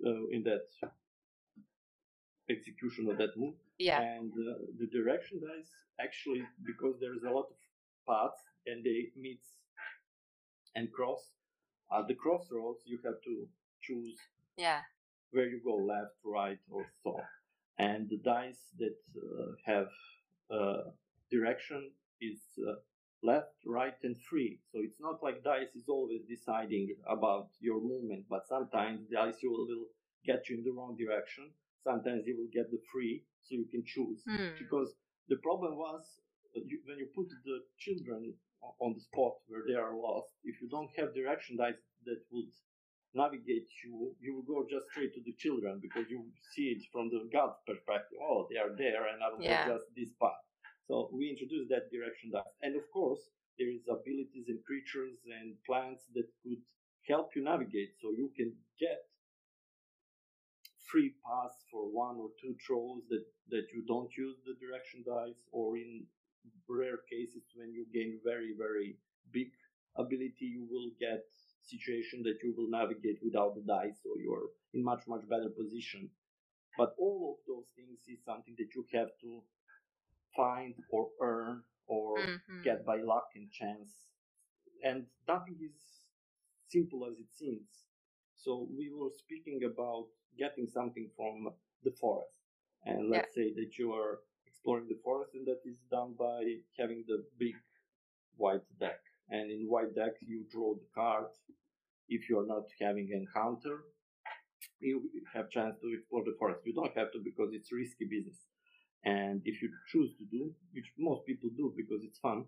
uh, 0.09 0.25
in 0.35 0.41
that 0.49 0.67
execution 2.49 3.07
of 3.09 3.17
that 3.17 3.33
move 3.37 3.55
Yeah. 3.79 4.01
and 4.01 4.31
uh, 4.33 4.59
the 4.79 4.87
direction 4.97 5.39
dice 5.39 5.71
actually 6.05 6.43
because 6.69 6.95
there's 6.99 7.23
a 7.23 7.31
lot 7.37 7.47
of 7.53 7.57
paths 8.07 8.41
and 8.67 8.83
they 8.83 8.99
meet 9.15 9.41
and 10.75 10.91
cross 10.91 11.23
at 11.91 12.07
the 12.07 12.15
crossroads 12.15 12.81
you 12.85 12.99
have 13.05 13.21
to 13.23 13.47
choose 13.81 14.17
Yeah. 14.57 14.81
where 15.31 15.47
you 15.47 15.59
go 15.63 15.75
left 15.75 16.17
right 16.23 16.59
or 16.69 16.85
so 17.03 17.19
and 17.77 18.09
the 18.09 18.17
dice 18.17 18.63
that 18.79 18.97
uh, 19.17 19.51
have 19.65 19.89
uh, 20.51 20.83
direction 21.31 21.91
is 22.21 22.39
uh, 22.67 22.75
left 23.23 23.55
right 23.65 23.95
and 24.03 24.15
free 24.29 24.59
so 24.71 24.79
it's 24.81 24.99
not 24.99 25.21
like 25.23 25.43
dice 25.43 25.73
is 25.75 25.89
always 25.89 26.21
deciding 26.29 26.95
about 27.09 27.49
your 27.59 27.81
movement 27.81 28.25
but 28.29 28.47
sometimes 28.47 29.01
dice 29.11 29.39
will, 29.43 29.65
will 29.67 29.87
get 30.25 30.47
you 30.49 30.57
in 30.57 30.63
the 30.63 30.71
wrong 30.71 30.95
direction 30.97 31.51
sometimes 31.83 32.23
you 32.25 32.35
will 32.37 32.51
get 32.53 32.69
the 32.71 32.79
free 32.91 33.23
so 33.43 33.55
you 33.55 33.65
can 33.71 33.83
choose 33.85 34.23
Mm. 34.27 34.57
because 34.59 34.89
the 35.29 35.37
problem 35.37 35.75
was 35.77 36.01
uh, 36.55 36.61
you, 36.65 36.79
when 36.85 36.97
you 36.99 37.07
put 37.15 37.27
the 37.49 37.57
children 37.77 38.33
on 38.79 38.93
the 38.93 39.01
spot 39.01 39.33
where 39.47 39.63
they 39.67 39.75
are 39.75 39.95
lost. 39.95 40.31
If 40.43 40.61
you 40.61 40.67
don't 40.69 40.89
have 40.97 41.13
direction 41.13 41.57
dice 41.57 41.79
that 42.05 42.21
would 42.31 42.51
navigate 43.13 43.67
you 43.83 44.13
you 44.19 44.35
will 44.35 44.43
go 44.43 44.67
just 44.69 44.87
straight 44.91 45.13
to 45.15 45.21
the 45.23 45.33
children 45.39 45.79
because 45.81 46.09
you 46.09 46.25
see 46.53 46.75
it 46.75 46.83
from 46.91 47.09
the 47.09 47.29
god's 47.31 47.59
perspective. 47.65 48.19
Oh 48.21 48.47
they 48.51 48.57
are 48.59 48.75
there 48.75 49.07
and 49.07 49.23
i 49.23 49.29
will 49.31 49.41
Yeah. 49.43 49.67
just 49.67 49.85
this 49.95 50.11
path. 50.21 50.41
So 50.87 51.09
we 51.13 51.29
introduced 51.29 51.69
that 51.69 51.89
direction 51.91 52.31
dice 52.31 52.55
and 52.61 52.75
of 52.75 52.85
course 52.91 53.21
there 53.57 53.69
is 53.69 53.87
abilities 53.87 54.47
and 54.49 54.59
creatures 54.65 55.17
and 55.31 55.55
plants 55.65 56.03
that 56.13 56.27
could 56.43 56.61
help 57.07 57.35
you 57.35 57.43
navigate. 57.43 57.95
So 58.01 58.11
you 58.11 58.31
can 58.35 58.51
get 58.79 58.99
free 60.91 61.13
pass 61.25 61.53
for 61.71 61.83
one 61.91 62.17
or 62.17 62.29
two 62.41 62.55
trolls 62.65 63.03
that, 63.09 63.25
that 63.49 63.65
you 63.73 63.83
don't 63.87 64.11
use 64.17 64.37
the 64.45 64.55
direction 64.65 65.03
dice, 65.05 65.41
or 65.51 65.77
in 65.77 66.05
rare 66.67 66.99
cases 67.09 67.43
when 67.55 67.71
you 67.73 67.85
gain 67.93 68.19
very, 68.23 68.53
very 68.57 68.97
big 69.31 69.51
ability, 69.95 70.45
you 70.45 70.67
will 70.69 70.91
get 70.99 71.23
situation 71.61 72.21
that 72.23 72.37
you 72.43 72.53
will 72.57 72.69
navigate 72.69 73.19
without 73.23 73.55
the 73.55 73.61
dice, 73.61 73.99
so 74.03 74.09
you're 74.21 74.49
in 74.73 74.83
much, 74.83 75.03
much 75.07 75.27
better 75.29 75.49
position. 75.49 76.09
But 76.77 76.95
all 76.99 77.37
of 77.39 77.45
those 77.47 77.67
things 77.75 77.99
is 78.07 78.23
something 78.23 78.55
that 78.57 78.75
you 78.75 78.85
have 78.93 79.09
to 79.21 79.43
find 80.35 80.75
or 80.89 81.09
earn 81.21 81.63
or 81.87 82.31
Mhm. 82.49 82.63
get 82.63 82.85
by 82.85 82.97
luck 83.01 83.29
and 83.35 83.51
chance. 83.51 84.09
And 84.83 85.05
nothing 85.27 85.57
is 85.61 86.05
simple 86.67 87.05
as 87.09 87.19
it 87.19 87.31
seems. 87.31 87.85
So 88.35 88.67
we 88.77 88.89
were 88.91 89.09
speaking 89.11 89.61
about 89.63 90.07
getting 90.37 90.67
something 90.67 91.09
from 91.15 91.53
the 91.83 91.91
forest. 91.91 92.39
And 92.85 93.09
let's 93.09 93.33
say 93.33 93.53
that 93.53 93.77
you 93.77 93.93
are 93.93 94.19
exploring 94.65 94.87
the 94.89 94.99
forest 95.03 95.31
and 95.35 95.45
that 95.45 95.61
is 95.65 95.77
done 95.91 96.15
by 96.17 96.41
having 96.79 97.03
the 97.07 97.23
big 97.37 97.53
white 98.37 98.65
deck. 98.79 98.99
And 99.29 99.51
in 99.51 99.67
white 99.67 99.95
deck 99.95 100.13
you 100.21 100.45
draw 100.51 100.73
the 100.75 100.87
card. 100.93 101.27
If 102.09 102.29
you 102.29 102.39
are 102.39 102.45
not 102.45 102.65
having 102.81 103.09
an 103.13 103.25
encounter, 103.27 103.83
you 104.79 105.01
have 105.33 105.49
chance 105.49 105.75
to 105.81 105.87
explore 105.93 106.23
the 106.25 106.35
forest. 106.39 106.61
You 106.65 106.73
don't 106.73 106.95
have 106.97 107.11
to 107.13 107.19
because 107.23 107.49
it's 107.53 107.71
risky 107.71 108.05
business. 108.09 108.39
And 109.03 109.41
if 109.45 109.61
you 109.61 109.69
choose 109.91 110.11
to 110.17 110.25
do, 110.31 110.51
which 110.73 110.91
most 110.97 111.25
people 111.25 111.49
do 111.57 111.73
because 111.77 112.01
it's 112.03 112.19
fun, 112.19 112.45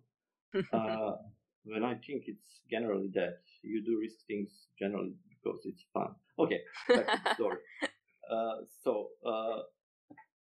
uh, 0.74 1.13
when 1.65 1.84
I 1.84 1.95
think 2.05 2.24
it's 2.28 2.61
generally 2.72 3.09
that 3.15 3.39
you 3.63 3.84
do 3.86 3.99
risk 4.01 4.18
things 4.28 4.49
generally 4.80 5.15
because 5.30 5.61
it's 5.65 5.86
fun. 5.93 6.09
Okay, 6.39 6.59
back 6.89 7.07
to 7.11 7.20
the 7.24 7.34
story. 7.36 7.57
Uh, 8.30 8.57
so 8.84 9.07
uh, 9.26 9.59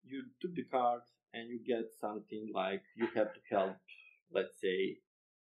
you 0.05 0.23
took 0.41 0.55
the 0.55 0.63
card 0.71 1.01
and 1.33 1.49
you 1.49 1.59
get 1.65 1.91
something 1.99 2.51
like 2.53 2.83
you 2.95 3.07
have 3.15 3.33
to 3.33 3.39
help, 3.49 3.77
let's 4.31 4.59
say, 4.61 4.97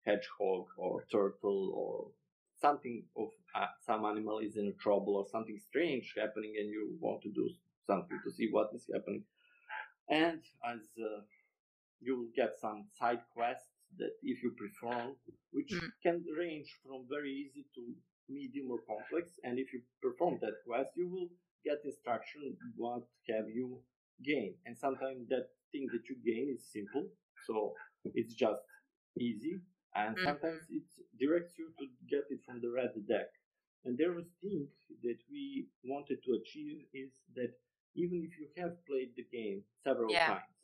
hedgehog 0.06 0.66
or 0.78 1.06
turtle 1.12 1.72
or 1.76 2.12
something 2.60 3.04
of 3.18 3.30
uh, 3.56 3.68
some 3.86 4.06
animal 4.06 4.40
is 4.40 4.58
in 4.58 4.74
trouble 4.80 5.16
or 5.16 5.26
something 5.32 5.58
strange 5.60 6.14
happening 6.20 6.54
and 6.60 6.70
you 6.70 6.96
want 7.00 7.22
to 7.22 7.30
do 7.32 7.50
something 7.86 8.20
to 8.24 8.32
see 8.32 8.48
what 8.52 8.70
is 8.74 8.90
happening. 8.94 9.24
And 10.10 10.42
as 10.66 10.82
uh, 11.00 11.22
you 12.02 12.18
will 12.18 12.32
get 12.36 12.58
some 12.60 12.86
side 13.00 13.22
quests 13.34 13.70
that 13.98 14.12
if 14.24 14.44
you 14.44 14.52
perform, 14.64 15.16
which 15.52 15.72
Mm. 15.74 15.92
can 16.04 16.26
range 16.38 16.70
from 16.84 17.08
very 17.10 17.32
easy 17.32 17.66
to 17.76 17.84
medium 18.30 18.72
or 18.72 18.80
complex. 18.94 19.40
And 19.44 19.60
if 19.60 19.74
you 19.74 19.82
perform 20.02 20.40
that 20.42 20.56
quest, 20.66 20.92
you 20.96 21.08
will 21.10 21.30
get 21.64 21.86
instruction 21.86 22.58
what 22.76 23.04
have 23.30 23.50
you 23.50 23.84
gained. 24.24 24.56
And 24.66 24.78
sometimes 24.78 25.28
that 25.30 25.48
thing 25.72 25.88
that 25.92 26.08
you 26.10 26.16
gain 26.26 26.54
is 26.54 26.64
simple. 26.72 27.08
So 27.46 27.74
it's 28.06 28.34
just 28.34 28.62
easy. 29.20 29.60
And 29.96 30.16
mm-hmm. 30.16 30.26
sometimes 30.26 30.64
it 30.70 30.84
directs 31.20 31.54
you 31.58 31.70
to 31.80 31.86
get 32.10 32.26
it 32.30 32.40
from 32.46 32.62
the 32.62 32.70
red 32.70 32.92
deck. 33.08 33.30
And 33.86 33.98
there 33.98 34.12
was 34.14 34.26
thing 34.42 34.68
that 35.04 35.18
we 35.32 35.68
wanted 35.86 36.20
to 36.26 36.40
achieve 36.42 36.84
is 36.94 37.12
that 37.36 37.54
even 37.96 38.22
if 38.24 38.38
you 38.38 38.48
have 38.62 38.74
played 38.86 39.12
the 39.16 39.26
game 39.32 39.64
several 39.84 40.12
yeah. 40.12 40.28
times 40.28 40.58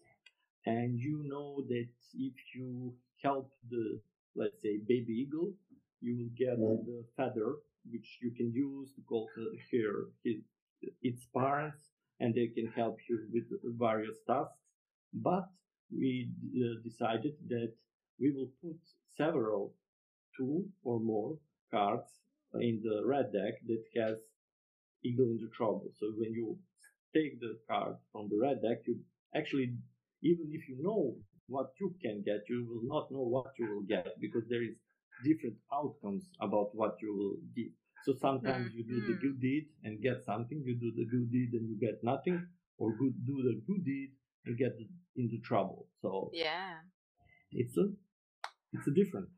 and 0.66 1.00
you 1.00 1.24
know 1.28 1.64
that 1.68 1.88
if 2.14 2.34
you 2.56 2.94
help 3.22 3.52
the 3.70 4.00
let's 4.36 4.62
say 4.62 4.78
baby 4.88 5.14
eagle, 5.14 5.54
you 6.02 6.18
will 6.18 6.34
get 6.38 6.60
mm-hmm. 6.60 6.86
the 6.86 7.04
feather 7.16 7.56
which 7.92 8.18
you 8.22 8.32
can 8.32 8.52
use 8.52 8.90
to 8.96 9.02
call 9.08 9.28
uh, 9.38 9.44
her, 9.72 10.08
his, 10.24 10.38
its 11.02 11.28
parents 11.36 11.90
and 12.20 12.34
they 12.34 12.48
can 12.48 12.68
help 12.68 12.98
you 13.10 13.20
with 13.32 13.44
various 13.78 14.18
tasks. 14.28 14.63
But 15.14 15.48
we 15.92 16.30
uh, 16.58 16.82
decided 16.84 17.34
that 17.50 17.74
we 18.20 18.32
will 18.32 18.50
put 18.64 18.78
several, 19.16 19.74
two 20.38 20.66
or 20.84 21.00
more 21.00 21.38
cards 21.72 22.10
in 22.56 22.82
the 22.84 23.02
red 23.06 23.32
deck 23.32 23.54
that 23.68 23.84
has 24.02 24.18
Eagle 25.04 25.32
into 25.32 25.50
trouble. 25.56 25.90
So 26.00 26.08
when 26.18 26.34
you 26.34 26.58
take 27.14 27.40
the 27.40 27.58
card 27.70 27.96
from 28.12 28.30
the 28.30 28.40
red 28.40 28.62
deck, 28.62 28.80
you 28.88 29.00
actually, 29.36 29.76
even 30.22 30.50
if 30.52 30.68
you 30.70 30.78
know 30.82 31.16
what 31.48 31.72
you 31.80 31.94
can 32.02 32.24
get, 32.26 32.42
you 32.50 32.66
will 32.70 32.84
not 32.84 33.12
know 33.12 33.24
what 33.24 33.52
you 33.60 33.70
will 33.74 33.84
get 33.84 34.08
because 34.20 34.44
there 34.50 34.64
is 34.64 34.76
different 35.24 35.56
outcomes 35.74 36.30
about 36.42 36.70
what 36.74 36.96
you 37.02 37.14
will 37.16 37.38
give. 37.56 37.72
So 38.04 38.14
sometimes 38.20 38.68
mm-hmm. 38.68 38.78
you 38.78 38.84
do 38.84 39.02
the 39.02 39.14
mm-hmm. 39.14 39.22
good 39.22 39.42
deed 39.42 39.66
and 39.84 40.02
get 40.02 40.24
something. 40.26 40.62
You 40.66 40.76
do 40.76 40.92
the 40.96 41.06
good 41.06 41.32
deed 41.32 41.54
and 41.54 41.68
you 41.70 41.78
get 41.80 42.04
nothing, 42.04 42.46
or 42.78 42.92
good 42.98 43.14
do 43.26 43.36
the 43.44 43.62
good 43.68 43.86
deed 43.86 44.12
and 44.46 44.58
get 44.58 44.76
into 45.16 45.38
trouble. 45.44 45.88
So 46.02 46.30
yeah, 46.34 46.76
it's 47.52 47.78
a 47.78 47.86
it's 48.74 48.88
a 48.88 48.92
different. 48.92 49.30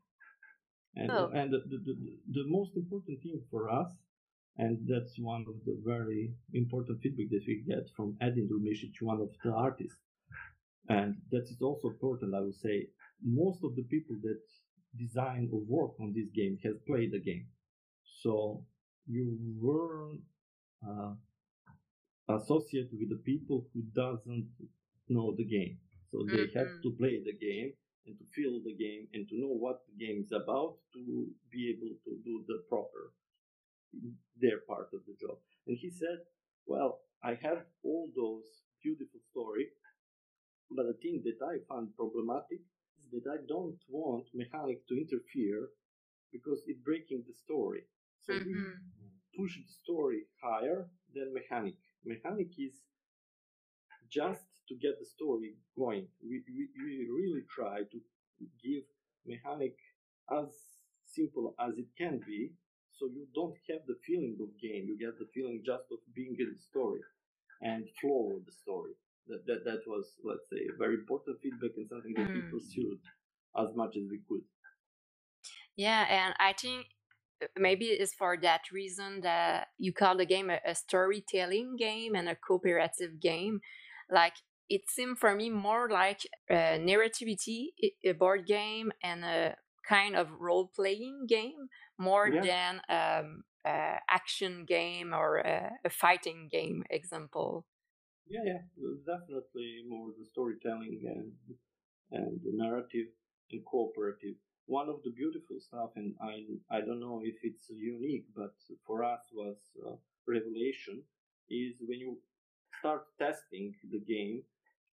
And 0.94 1.10
oh. 1.10 1.30
and 1.34 1.52
the, 1.52 1.58
the, 1.68 1.78
the, 1.84 1.94
the 2.32 2.44
most 2.48 2.70
important 2.74 3.22
thing 3.22 3.42
for 3.50 3.70
us, 3.70 3.90
and 4.56 4.78
that's 4.88 5.14
one 5.18 5.44
of 5.46 5.56
the 5.66 5.78
very 5.84 6.32
important 6.54 7.00
feedback 7.02 7.28
that 7.30 7.44
we 7.46 7.64
get 7.68 7.84
from 7.94 8.16
Edin 8.20 8.48
Durmisic, 8.48 8.96
one 9.02 9.20
of 9.20 9.28
the 9.44 9.50
artists, 9.52 9.98
and 10.88 11.16
that 11.30 11.42
is 11.42 11.58
also 11.60 11.88
important. 11.88 12.34
I 12.34 12.40
would 12.40 12.54
say 12.54 12.88
most 13.22 13.60
of 13.62 13.76
the 13.76 13.82
people 13.82 14.16
that 14.22 14.40
design 14.98 15.50
or 15.52 15.60
work 15.68 15.92
on 16.00 16.14
this 16.14 16.28
game 16.34 16.58
has 16.64 16.74
played 16.86 17.12
the 17.12 17.20
game. 17.20 17.46
So 18.22 18.64
you 19.06 19.36
were 19.60 20.12
uh, 20.86 21.14
associated 22.28 22.92
with 22.98 23.10
the 23.10 23.22
people 23.24 23.66
who 23.72 23.82
doesn't 23.94 24.48
know 25.08 25.34
the 25.36 25.44
game. 25.44 25.78
So 26.10 26.24
they 26.26 26.46
mm-hmm. 26.46 26.58
have 26.58 26.82
to 26.82 26.90
play 26.98 27.20
the 27.24 27.36
game 27.36 27.72
and 28.06 28.16
to 28.18 28.24
feel 28.34 28.60
the 28.64 28.74
game 28.74 29.08
and 29.12 29.28
to 29.28 29.34
know 29.40 29.54
what 29.54 29.82
the 29.88 29.96
game 30.04 30.22
is 30.24 30.32
about 30.32 30.76
to 30.94 31.26
be 31.50 31.74
able 31.74 31.94
to 32.04 32.12
do 32.24 32.44
the 32.46 32.62
proper 32.68 33.12
their 34.40 34.60
part 34.68 34.88
of 34.92 35.00
the 35.06 35.16
job. 35.20 35.38
And 35.66 35.76
he 35.76 35.90
said, 35.90 36.18
"Well, 36.66 37.00
I 37.22 37.34
have 37.42 37.64
all 37.82 38.08
those 38.14 38.46
beautiful 38.82 39.20
stories, 39.30 39.72
but 40.70 40.86
the 40.86 40.98
thing 41.02 41.22
that 41.24 41.40
I 41.44 41.58
find 41.68 41.94
problematic 41.96 42.60
is 43.02 43.10
that 43.12 43.30
I 43.30 43.38
don't 43.48 43.78
want 43.88 44.26
mechanic 44.34 44.86
to 44.88 44.94
interfere 44.94 45.70
because 46.32 46.62
it's 46.66 46.80
breaking 46.80 47.24
the 47.26 47.34
story. 47.34 47.82
So 48.20 48.34
mm-hmm. 48.34 48.52
we 48.52 49.44
push 49.44 49.56
the 49.56 49.72
story 49.82 50.22
higher 50.42 50.88
than 51.14 51.32
mechanic. 51.32 51.76
Mechanic 52.04 52.48
is 52.58 52.74
just 54.10 54.46
to 54.68 54.74
get 54.74 54.98
the 54.98 55.06
story 55.06 55.54
going. 55.76 56.06
We, 56.22 56.42
we, 56.48 56.68
we 56.78 57.08
really 57.10 57.42
try 57.48 57.78
to 57.80 57.98
give 58.62 58.84
mechanic 59.26 59.76
as 60.30 60.50
simple 61.04 61.54
as 61.60 61.78
it 61.78 61.86
can 61.96 62.20
be 62.26 62.52
so 62.90 63.06
you 63.06 63.26
don't 63.34 63.54
have 63.70 63.80
the 63.86 63.96
feeling 64.06 64.36
of 64.40 64.48
game 64.60 64.86
you 64.88 64.98
get 64.98 65.18
the 65.18 65.28
feeling 65.34 65.62
just 65.64 65.84
of 65.92 65.98
being 66.14 66.34
in 66.38 66.52
the 66.52 66.58
story 66.58 67.00
and 67.62 67.84
flow 68.00 68.32
with 68.34 68.46
the 68.46 68.52
story 68.52 68.92
that, 69.28 69.46
that, 69.46 69.64
that 69.64 69.80
was, 69.86 70.14
let's 70.24 70.48
say, 70.50 70.58
a 70.72 70.78
very 70.78 70.94
important 70.94 71.38
feedback 71.42 71.70
and 71.76 71.88
something 71.88 72.14
that 72.16 72.28
mm. 72.28 72.34
we 72.34 72.58
pursued 72.58 72.98
as 73.58 73.74
much 73.74 73.96
as 73.96 74.04
we 74.10 74.20
could. 74.28 74.42
Yeah, 75.76 76.06
and 76.08 76.34
I 76.38 76.52
think 76.52 76.86
uh, 77.42 77.46
maybe 77.58 77.86
it's 77.86 78.14
for 78.14 78.36
that 78.42 78.62
reason 78.72 79.20
that 79.22 79.68
you 79.78 79.92
call 79.92 80.16
the 80.16 80.26
game 80.26 80.50
a, 80.50 80.58
a 80.66 80.74
storytelling 80.74 81.76
game 81.76 82.14
and 82.14 82.28
a 82.28 82.36
cooperative 82.36 83.20
game. 83.20 83.60
Like 84.10 84.34
it 84.68 84.82
seemed 84.88 85.18
for 85.18 85.34
me 85.34 85.50
more 85.50 85.88
like 85.88 86.20
a 86.50 86.78
narrativity, 86.78 87.68
a 88.04 88.12
board 88.12 88.46
game, 88.46 88.92
and 89.02 89.24
a 89.24 89.56
kind 89.88 90.16
of 90.16 90.28
role 90.40 90.70
playing 90.74 91.26
game 91.28 91.68
more 91.98 92.28
yeah. 92.28 92.42
than 92.42 92.80
um, 92.88 93.44
a 93.64 93.98
action 94.10 94.64
game 94.66 95.14
or 95.14 95.36
a, 95.38 95.70
a 95.84 95.90
fighting 95.90 96.48
game 96.50 96.84
example. 96.90 97.64
Yeah, 98.28 98.40
yeah, 98.44 98.62
definitely 99.06 99.84
more 99.88 100.08
the 100.18 100.26
storytelling 100.26 101.00
and 101.04 101.32
and 102.10 102.40
the 102.44 102.52
narrative 102.52 103.06
and 103.52 103.64
cooperative. 103.64 104.34
One 104.66 104.88
of 104.88 104.96
the 105.04 105.10
beautiful 105.10 105.58
stuff, 105.60 105.90
and 105.94 106.14
I 106.20 106.76
I 106.76 106.80
don't 106.80 107.00
know 107.00 107.20
if 107.22 107.36
it's 107.42 107.70
unique, 107.70 108.26
but 108.34 108.54
for 108.84 109.04
us 109.04 109.22
was 109.32 109.58
uh, 109.86 109.94
revelation, 110.26 111.02
is 111.48 111.76
when 111.86 112.00
you 112.00 112.18
start 112.80 113.06
testing 113.18 113.74
the 113.90 114.00
game. 114.00 114.42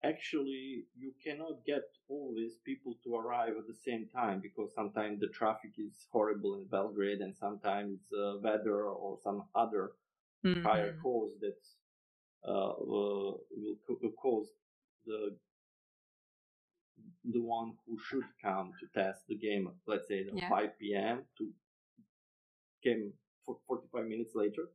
Actually, 0.04 0.84
you 0.98 1.12
cannot 1.24 1.64
get 1.64 1.82
all 2.08 2.34
these 2.36 2.56
people 2.64 2.98
to 3.04 3.14
arrive 3.14 3.54
at 3.56 3.66
the 3.68 3.78
same 3.84 4.08
time 4.12 4.40
because 4.40 4.70
sometimes 4.74 5.20
the 5.20 5.28
traffic 5.28 5.70
is 5.78 6.06
horrible 6.10 6.54
in 6.54 6.66
Belgrade, 6.66 7.20
and 7.20 7.36
sometimes 7.36 8.00
uh, 8.12 8.34
weather 8.42 8.82
or 8.82 9.18
some 9.22 9.44
other 9.54 9.92
mm-hmm. 10.44 10.64
higher 10.64 10.96
cause 11.00 11.30
that 11.40 12.50
uh, 12.50 12.74
will, 12.80 13.40
will 13.88 14.10
cause 14.20 14.48
the 15.06 15.36
the 17.24 17.40
one 17.40 17.72
who 17.86 17.96
should 18.08 18.24
come 18.42 18.72
to 18.80 19.00
test 19.00 19.20
the 19.28 19.36
game, 19.36 19.68
let's 19.86 20.08
say 20.08 20.20
at 20.20 20.36
yeah. 20.36 20.48
5 20.48 20.78
p.m. 20.80 21.22
to 21.38 21.48
came 22.82 23.12
for 23.46 23.58
45 23.68 24.06
minutes 24.06 24.32
later. 24.34 24.70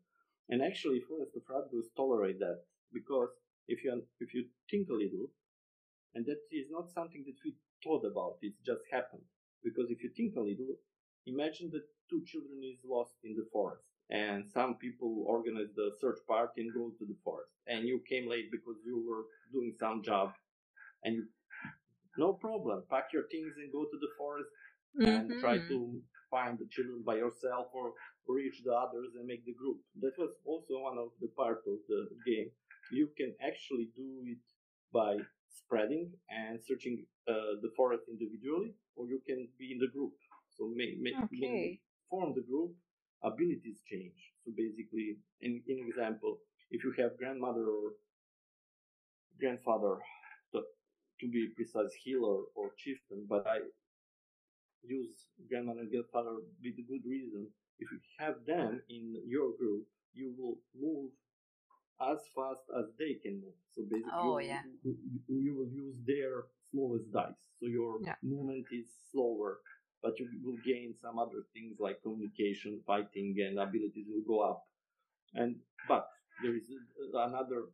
And 0.49 0.61
actually, 0.61 1.01
Forest 1.01 1.36
of 1.36 1.43
Radgost 1.43 1.95
tolerate 1.95 2.39
that 2.39 2.61
because 2.93 3.30
if 3.68 3.84
you 3.84 4.01
if 4.20 4.34
you 4.34 4.45
think 4.70 4.89
a 4.89 4.93
little, 4.93 5.28
and 6.15 6.26
that 6.26 6.39
is 6.51 6.68
not 6.70 6.89
something 6.91 7.24
that 7.26 7.39
we 7.43 7.55
thought 7.84 8.05
about, 8.05 8.38
it 8.41 8.53
just 8.65 8.82
happened. 8.91 9.28
Because 9.63 9.89
if 9.89 10.03
you 10.03 10.11
think 10.15 10.36
a 10.36 10.41
little, 10.41 10.76
imagine 11.26 11.70
that 11.74 11.84
two 12.09 12.24
children 12.26 12.61
is 12.63 12.80
lost 12.86 13.13
in 13.24 13.36
the 13.36 13.45
forest 13.51 13.84
and 14.09 14.47
some 14.47 14.76
people 14.76 15.26
organize 15.28 15.74
the 15.76 15.91
search 15.99 16.20
party 16.28 16.61
and 16.61 16.74
go 16.74 16.91
to 16.97 17.05
the 17.05 17.18
forest 17.24 17.51
and 17.68 17.86
you 17.86 18.01
came 18.07 18.30
late 18.30 18.49
because 18.51 18.78
you 18.86 19.03
were 19.03 19.26
doing 19.51 19.74
some 19.78 20.01
job 20.01 20.32
and 21.03 21.15
you 21.15 21.26
no 22.18 22.34
problem 22.34 22.84
pack 22.89 23.11
your 23.13 23.28
things 23.30 23.53
and 23.57 23.72
go 23.72 23.84
to 23.84 23.97
the 23.99 24.11
forest 24.18 24.49
mm-hmm. 24.99 25.07
and 25.07 25.41
try 25.41 25.57
mm-hmm. 25.57 25.68
to 25.68 26.01
find 26.32 26.57
the 26.57 26.68
children 26.72 27.03
by 27.05 27.15
yourself 27.15 27.68
or 27.74 27.91
reach 28.28 28.61
the 28.63 28.72
others 28.72 29.11
and 29.18 29.28
make 29.28 29.45
the 29.45 29.53
group 29.53 29.78
that 30.01 30.15
was 30.18 30.32
also 30.45 30.80
one 30.80 30.97
of 30.97 31.09
the 31.22 31.28
part 31.38 31.61
of 31.68 31.80
the 31.88 32.07
game 32.26 32.49
you 32.91 33.09
can 33.17 33.33
actually 33.41 33.89
do 33.95 34.23
it 34.25 34.43
by 34.93 35.17
spreading 35.49 36.11
and 36.29 36.59
searching 36.61 37.05
uh, 37.27 37.59
the 37.61 37.69
forest 37.75 38.03
individually 38.09 38.73
or 38.95 39.07
you 39.07 39.19
can 39.27 39.47
be 39.59 39.71
in 39.71 39.79
the 39.79 39.88
group 39.88 40.13
so 40.57 40.71
may, 40.73 40.97
may, 40.99 41.13
okay. 41.25 41.79
form 42.09 42.33
the 42.33 42.41
group 42.41 42.73
abilities 43.23 43.81
change. 43.85 44.17
So 44.43 44.51
basically, 44.57 45.17
in, 45.41 45.61
in 45.67 45.85
example, 45.88 46.39
if 46.71 46.83
you 46.83 46.93
have 46.97 47.17
grandmother 47.17 47.65
or 47.69 47.93
grandfather, 49.39 49.97
to, 50.53 50.61
to 51.21 51.27
be 51.29 51.49
precise, 51.55 51.93
healer 52.03 52.41
or 52.55 52.71
chieftain, 52.77 53.25
but 53.29 53.45
I 53.45 53.59
use 54.83 55.29
grandmother 55.49 55.81
and 55.81 55.91
grandfather 55.91 56.41
with 56.63 56.73
a 56.73 56.85
good 56.89 57.05
reason. 57.05 57.47
If 57.79 57.91
you 57.91 57.99
have 58.17 58.35
them 58.47 58.81
in 58.89 59.21
your 59.27 59.53
group, 59.57 59.85
you 60.13 60.33
will 60.38 60.57
move 60.73 61.11
as 62.02 62.20
fast 62.36 62.62
as 62.78 62.86
they 63.00 63.16
can 63.22 63.41
move. 63.41 63.58
So 63.76 63.84
basically, 63.89 64.12
oh, 64.14 64.38
yeah. 64.39 64.62
you, 64.84 64.95
you, 65.28 65.56
will 65.56 65.70
use 65.70 65.98
their 66.06 66.45
slowest 66.72 67.12
dice. 67.12 67.34
So 67.60 67.68
your 67.68 67.98
yeah. 68.04 68.16
movement 68.22 68.66
is 68.72 68.88
slower 69.12 69.60
but 70.02 70.20
you 70.20 70.28
will 70.43 70.58
gain 70.66 70.93
some 71.02 71.18
other 71.20 71.43
things 71.54 71.78
like 71.80 72.02
communication, 72.02 72.80
fighting, 72.86 73.36
and 73.39 73.60
abilities 73.60 74.06
will 74.10 74.26
go 74.28 74.39
up. 74.41 74.64
And 75.34 75.56
but 75.88 76.08
there 76.41 76.56
is 76.56 76.70
another. 77.14 77.70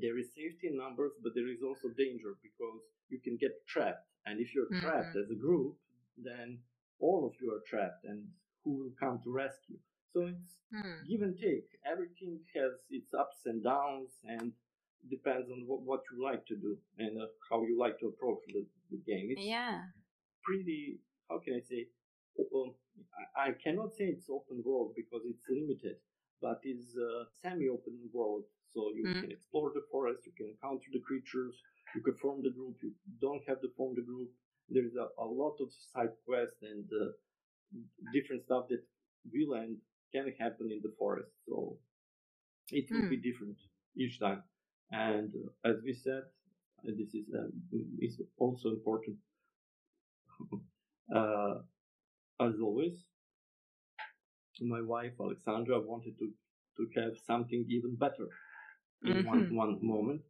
There 0.00 0.18
is 0.18 0.34
safety 0.34 0.66
in 0.66 0.76
numbers, 0.76 1.12
but 1.22 1.32
there 1.34 1.48
is 1.48 1.62
also 1.62 1.88
danger 1.96 2.34
because 2.42 2.82
you 3.08 3.20
can 3.22 3.36
get 3.36 3.52
trapped. 3.68 4.02
And 4.24 4.40
if 4.40 4.52
you're 4.52 4.66
mm-hmm. 4.66 4.84
trapped 4.84 5.14
as 5.14 5.30
a 5.30 5.38
group, 5.38 5.76
then 6.18 6.58
all 6.98 7.24
of 7.24 7.34
you 7.40 7.52
are 7.52 7.62
trapped, 7.68 8.04
and 8.04 8.24
who 8.64 8.72
will 8.78 8.92
come 8.98 9.20
to 9.22 9.30
rescue? 9.30 9.78
So 10.12 10.26
it's 10.26 10.58
mm. 10.74 11.08
give 11.08 11.22
and 11.22 11.36
take. 11.36 11.68
Everything 11.84 12.40
has 12.54 12.72
its 12.90 13.12
ups 13.14 13.46
and 13.46 13.62
downs, 13.62 14.10
and 14.24 14.52
depends 15.10 15.50
on 15.50 15.64
what, 15.66 15.82
what 15.82 16.00
you 16.10 16.22
like 16.22 16.46
to 16.46 16.56
do 16.56 16.76
and 16.98 17.20
uh, 17.20 17.26
how 17.50 17.62
you 17.62 17.78
like 17.78 17.98
to 18.00 18.06
approach 18.06 18.42
the, 18.48 18.66
the 18.90 18.98
game. 19.06 19.28
It's 19.30 19.46
yeah. 19.46 19.82
pretty 20.42 20.98
how 21.28 21.40
can 21.42 21.54
I 21.54 21.62
say? 21.66 21.86
Well, 22.36 22.76
I 23.36 23.52
cannot 23.62 23.94
say 23.94 24.04
it's 24.12 24.28
open 24.30 24.62
world 24.64 24.92
because 24.94 25.22
it's 25.24 25.44
limited, 25.48 25.96
but 26.40 26.60
it's 26.62 26.94
a 26.96 27.26
semi-open 27.42 28.10
world. 28.12 28.44
So 28.72 28.92
you 28.94 29.04
mm. 29.06 29.20
can 29.20 29.32
explore 29.32 29.72
the 29.74 29.82
forest, 29.90 30.20
you 30.26 30.32
can 30.36 30.52
encounter 30.52 30.86
the 30.92 31.00
creatures, 31.00 31.54
you 31.94 32.02
can 32.02 32.14
form 32.16 32.42
the 32.42 32.50
group. 32.50 32.76
You 32.82 32.92
don't 33.20 33.42
have 33.48 33.60
to 33.62 33.68
form 33.76 33.94
the 33.96 34.02
group. 34.02 34.28
There's 34.68 34.94
a, 34.94 35.08
a 35.20 35.24
lot 35.24 35.56
of 35.60 35.68
side 35.72 36.12
quests 36.26 36.60
and 36.62 36.84
uh, 36.92 37.16
different 38.12 38.44
stuff 38.44 38.66
that 38.68 38.84
will 39.32 39.54
and 39.54 39.78
can 40.16 40.32
happen 40.38 40.70
in 40.70 40.80
the 40.82 40.92
forest. 40.98 41.30
So 41.48 41.78
it 42.70 42.86
will 42.90 43.02
mm. 43.02 43.10
be 43.10 43.16
hmm. 43.16 43.22
different 43.22 43.56
each 43.96 44.18
time. 44.20 44.42
And 44.90 45.32
uh, 45.64 45.70
as 45.70 45.76
we 45.84 45.92
said, 45.92 46.22
this 46.84 47.14
is 47.14 47.26
uh, 47.34 47.48
is 48.00 48.20
also 48.38 48.68
important. 48.70 49.16
uh, 51.16 51.54
as 52.40 52.54
always, 52.62 53.04
my 54.60 54.82
wife 54.82 55.12
Alexandra 55.20 55.80
wanted 55.80 56.14
to 56.18 56.30
to 56.76 57.00
have 57.00 57.12
something 57.26 57.64
even 57.68 57.96
better 57.96 58.28
in 59.02 59.14
mm-hmm. 59.14 59.28
one 59.28 59.56
one 59.56 59.78
moment, 59.82 60.22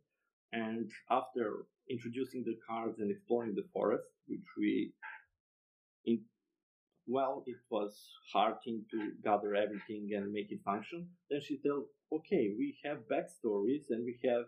and 0.53 0.91
after 1.11 1.67
introducing 1.91 2.43
the 2.45 2.57
cards 2.69 2.99
and 2.99 3.11
exploring 3.11 3.55
the 3.55 3.67
forest, 3.73 4.09
which 4.27 4.49
we 4.59 4.93
in 6.05 6.21
well, 7.07 7.45
it 7.47 7.57
was 7.71 7.95
hard 8.33 8.57
thing 8.65 8.85
to 8.91 9.13
gather 9.23 9.55
everything 9.55 10.11
and 10.17 10.33
make 10.33 10.51
it 10.51 10.61
function. 10.65 11.09
Then 11.31 11.41
she 11.41 11.59
tells, 11.59 11.87
okay, 12.13 12.55
we 12.59 12.77
have 12.85 13.09
backstories 13.11 13.85
and 13.91 14.05
we 14.05 14.19
have 14.29 14.45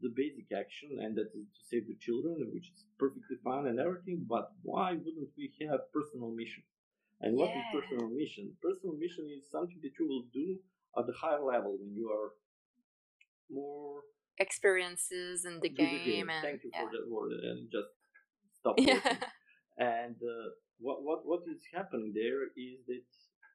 the 0.00 0.10
basic 0.14 0.46
action, 0.56 0.90
and 1.02 1.16
that 1.16 1.28
is 1.34 1.48
to 1.50 1.60
save 1.70 1.88
the 1.88 1.96
children, 2.00 2.50
which 2.54 2.70
is 2.70 2.84
perfectly 2.98 3.36
fine 3.42 3.66
and 3.66 3.80
everything. 3.80 4.24
But 4.28 4.52
why 4.62 4.92
wouldn't 4.92 5.30
we 5.36 5.52
have 5.68 5.92
personal 5.92 6.30
mission? 6.30 6.62
And 7.20 7.36
what 7.36 7.50
yeah. 7.50 7.58
is 7.58 7.82
personal 7.82 8.08
mission? 8.08 8.52
Personal 8.62 8.96
mission 8.96 9.26
is 9.26 9.50
something 9.50 9.80
that 9.82 9.90
you 9.98 10.06
will 10.06 10.24
do 10.32 10.56
at 10.96 11.06
the 11.06 11.14
higher 11.20 11.42
level 11.42 11.76
when 11.80 11.94
you 11.94 12.08
are 12.10 12.30
more 13.50 14.02
experiences 14.38 15.44
in 15.44 15.58
the 15.60 15.68
game. 15.68 15.98
The 15.98 16.10
game. 16.10 16.30
And, 16.30 16.42
Thank 16.42 16.64
you 16.64 16.70
yeah. 16.72 16.84
for 16.84 16.90
that 16.92 17.10
word, 17.10 17.32
and 17.32 17.68
just 17.70 17.90
stop. 18.60 18.76
Yeah. 18.78 19.00
and 19.78 20.14
uh, 20.14 20.48
what 20.78 21.02
what 21.02 21.26
what 21.26 21.42
is 21.46 21.60
happening 21.74 22.12
there 22.14 22.44
is 22.56 22.78
that 22.86 23.02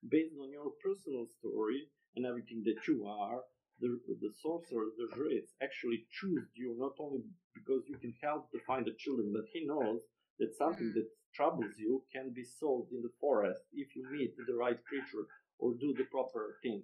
based 0.09 0.36
on 0.39 0.51
your 0.51 0.71
personal 0.84 1.26
story 1.39 1.88
and 2.15 2.26
everything 2.26 2.61
that 2.65 2.80
you 2.88 3.07
are, 3.07 3.41
the, 3.80 3.99
the 4.21 4.32
sorcerer, 4.41 4.91
the 4.97 5.07
Jrez, 5.15 5.47
actually 5.63 6.05
choose 6.11 6.45
you 6.53 6.76
not 6.78 6.93
only 6.99 7.24
because 7.55 7.84
you 7.88 7.97
can 7.97 8.13
help 8.21 8.51
to 8.51 8.59
find 8.67 8.86
the 8.86 8.95
children, 8.99 9.32
but 9.34 9.47
he 9.51 9.65
knows 9.65 10.01
that 10.39 10.55
something 10.57 10.91
mm. 10.91 10.93
that 10.93 11.07
troubles 11.34 11.74
you 11.78 12.03
can 12.13 12.32
be 12.36 12.43
solved 12.43 12.91
in 12.91 13.01
the 13.01 13.15
forest 13.19 13.61
if 13.74 13.95
you 13.95 14.05
meet 14.11 14.36
the 14.38 14.53
right 14.53 14.78
creature 14.86 15.26
or 15.57 15.74
do 15.80 15.93
the 15.97 16.05
proper 16.11 16.57
thing. 16.61 16.84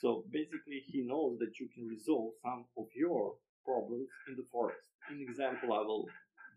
So 0.00 0.24
basically, 0.30 0.84
he 0.84 1.06
knows 1.06 1.38
that 1.38 1.58
you 1.58 1.68
can 1.72 1.88
resolve 1.88 2.34
some 2.42 2.66
of 2.76 2.86
your 2.94 3.34
problems 3.64 4.08
in 4.28 4.36
the 4.36 4.44
forest. 4.52 4.86
In 5.10 5.20
example, 5.22 5.72
I 5.72 5.80
will 5.80 6.06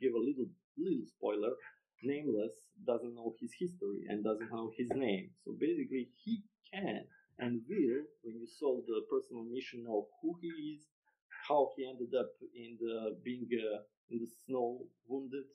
give 0.02 0.14
a 0.14 0.20
little 0.20 0.50
little 0.78 1.06
spoiler. 1.08 1.56
Nameless 2.04 2.54
doesn't 2.86 3.16
know 3.16 3.36
his 3.40 3.52
history 3.60 4.06
and 4.08 4.24
doesn't 4.24 4.52
know 4.52 4.72
his 4.78 4.90
name. 4.92 5.32
So 5.44 5.56
basically, 5.60 6.10
he 6.24 6.44
can 6.72 7.06
and 7.40 7.62
will, 7.70 8.04
when 8.24 8.36
you 8.36 8.48
solve 8.48 8.84
the 8.86 9.02
personal 9.10 9.44
mission 9.44 9.86
of 9.90 10.04
who 10.22 10.36
he 10.42 10.76
is, 10.76 10.86
how 11.48 11.70
he 11.76 11.88
ended 11.88 12.14
up 12.20 12.32
in 12.54 12.78
the 12.80 13.18
being 13.24 13.48
uh, 13.54 13.80
in 14.10 14.20
the 14.20 14.28
snow, 14.46 14.82
wounded 15.08 15.46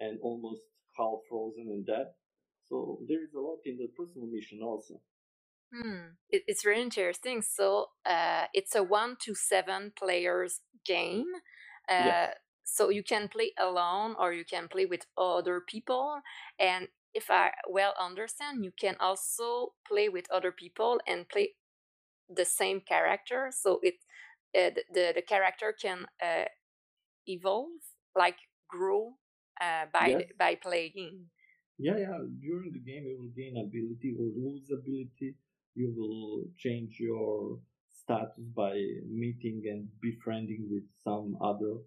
and 0.00 0.18
almost 0.22 0.62
half 0.96 1.20
frozen 1.28 1.68
and 1.68 1.86
dead. 1.86 2.08
So 2.68 2.98
there 3.08 3.22
is 3.22 3.34
a 3.34 3.40
lot 3.40 3.58
in 3.64 3.76
the 3.76 3.88
personal 3.96 4.26
mission 4.26 4.60
also. 4.62 5.00
Hmm. 5.74 6.16
It, 6.28 6.42
it's 6.46 6.62
very 6.62 6.82
interesting. 6.82 7.40
So 7.42 7.86
uh, 8.04 8.44
it's 8.52 8.74
a 8.74 8.82
one 8.82 9.16
to 9.24 9.34
seven 9.34 9.92
players 9.98 10.60
game. 10.84 11.26
Uh, 11.88 12.04
yes. 12.04 12.34
So 12.64 12.90
you 12.90 13.02
can 13.02 13.28
play 13.28 13.52
alone 13.58 14.14
or 14.18 14.32
you 14.32 14.44
can 14.44 14.68
play 14.68 14.86
with 14.86 15.06
other 15.18 15.60
people. 15.60 16.20
And 16.58 16.88
if 17.14 17.30
I 17.30 17.50
well 17.68 17.94
understand, 18.00 18.64
you 18.64 18.72
can 18.78 18.96
also 19.00 19.74
play 19.86 20.08
with 20.08 20.30
other 20.30 20.52
people 20.52 21.00
and 21.06 21.28
play 21.28 21.54
the 22.34 22.44
same 22.44 22.80
character. 22.80 23.50
So 23.52 23.80
it 23.82 23.94
uh, 24.56 24.70
the 24.92 25.12
the 25.14 25.22
character 25.22 25.74
can 25.80 26.06
uh, 26.22 26.44
evolve, 27.26 27.82
like 28.16 28.36
grow 28.68 29.14
uh, 29.60 29.86
by 29.92 30.06
yes. 30.06 30.22
by 30.38 30.54
playing. 30.54 31.26
Yeah, 31.78 31.98
yeah. 31.98 32.18
During 32.40 32.72
the 32.72 32.80
game, 32.80 33.04
you 33.06 33.18
will 33.18 33.34
gain 33.36 33.56
ability 33.56 34.14
or 34.18 34.26
lose 34.36 34.70
ability. 34.70 35.34
You 35.74 35.92
will 35.96 36.44
change 36.56 36.98
your 37.00 37.58
status 37.88 38.44
by 38.54 38.74
meeting 39.08 39.62
and 39.66 39.88
befriending 40.00 40.68
with 40.70 40.84
some 41.02 41.36
other 41.40 41.80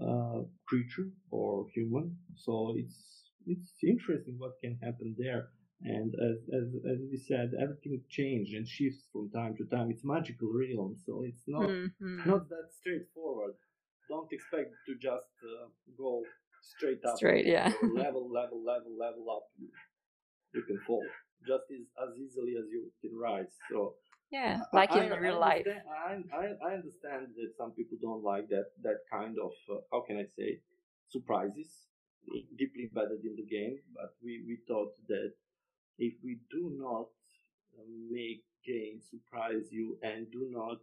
uh, 0.00 0.42
creature 0.66 1.10
or 1.30 1.66
human. 1.74 2.16
So 2.36 2.74
it's 2.76 2.96
it's 3.46 3.74
interesting 3.82 4.36
what 4.38 4.52
can 4.62 4.78
happen 4.82 5.14
there. 5.18 5.48
And 5.84 6.14
as, 6.14 6.38
as, 6.54 6.68
as 6.92 6.98
we 7.10 7.18
said, 7.18 7.50
everything 7.60 8.00
changes 8.08 8.54
and 8.54 8.68
shifts 8.68 9.08
from 9.12 9.30
time 9.30 9.56
to 9.56 9.64
time. 9.66 9.90
It's 9.90 10.04
magical 10.04 10.48
realm, 10.54 10.94
so 11.04 11.24
it's 11.26 11.42
not 11.48 11.68
mm-hmm. 11.68 12.22
not 12.24 12.48
that 12.48 12.70
straightforward. 12.70 13.54
Don't 14.08 14.30
expect 14.30 14.70
to 14.86 14.94
just 14.94 15.32
uh, 15.42 15.66
go 15.98 16.22
straight 16.62 17.02
up. 17.04 17.16
Straight, 17.16 17.46
yeah. 17.46 17.72
level, 17.82 18.30
level, 18.30 18.62
level, 18.62 18.94
level 18.96 19.26
up. 19.34 19.42
You 20.54 20.62
can 20.62 20.78
fall 20.86 21.02
just 21.46 21.66
as, 21.74 21.82
as 21.98 22.14
easily 22.14 22.54
as 22.54 22.66
you 22.70 22.92
can 23.00 23.18
rise. 23.18 23.50
So 23.70 23.94
yeah, 24.32 24.60
like 24.72 24.90
I, 24.92 25.04
in 25.04 25.12
I, 25.12 25.18
real 25.18 25.36
I 25.36 25.48
life. 25.48 25.66
I, 26.34 26.44
I 26.66 26.74
understand 26.74 27.28
that 27.36 27.52
some 27.58 27.72
people 27.72 27.98
don't 28.00 28.24
like 28.24 28.48
that 28.48 28.66
that 28.82 29.00
kind 29.12 29.36
of 29.38 29.52
uh, 29.70 29.80
how 29.92 30.02
can 30.02 30.16
I 30.18 30.26
say 30.36 30.60
surprises 31.08 31.68
deeply 32.58 32.88
embedded 32.88 33.24
in 33.24 33.36
the 33.36 33.46
game, 33.46 33.78
but 33.94 34.14
we, 34.22 34.42
we 34.46 34.58
thought 34.68 34.92
that 35.08 35.32
if 35.98 36.14
we 36.24 36.38
do 36.50 36.72
not 36.78 37.08
uh, 37.78 37.84
make 38.10 38.44
games 38.66 39.04
surprise 39.10 39.68
you 39.70 39.98
and 40.02 40.30
do 40.30 40.48
not 40.50 40.78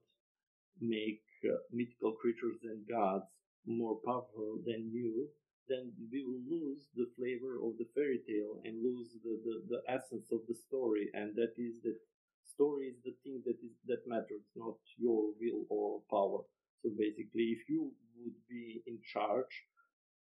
make 0.82 1.22
uh, 1.46 1.56
mythical 1.72 2.14
creatures 2.14 2.60
and 2.64 2.88
gods 2.88 3.26
more 3.66 4.00
powerful 4.06 4.60
than 4.66 4.90
you, 4.92 5.28
then 5.68 5.92
we 6.12 6.24
will 6.24 6.42
lose 6.50 6.88
the 6.96 7.08
flavor 7.18 7.56
of 7.64 7.78
the 7.78 7.88
fairy 7.96 8.20
tale 8.28 8.62
and 8.66 8.84
lose 8.84 9.10
the, 9.24 9.40
the, 9.46 9.56
the 9.70 9.82
essence 9.92 10.28
of 10.32 10.40
the 10.48 10.56
story. 10.56 11.10
And 11.14 11.36
that 11.36 11.54
is 11.58 11.82
that 11.84 11.98
story 12.60 12.92
is 12.92 13.00
the 13.08 13.16
thing 13.24 13.40
that 13.48 13.56
is 13.64 13.72
that 13.88 14.04
matters, 14.04 14.44
not 14.60 14.76
your 15.00 15.32
will 15.40 15.64
or 15.72 16.04
power. 16.12 16.44
So 16.84 16.92
basically, 16.92 17.56
if 17.56 17.64
you 17.72 17.96
would 18.20 18.40
be 18.52 18.84
in 18.86 19.00
charge 19.08 19.56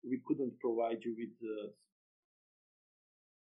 we 0.02 0.20
couldn't 0.26 0.58
provide 0.58 0.98
you 1.02 1.14
with 1.16 1.30
the 1.40 1.70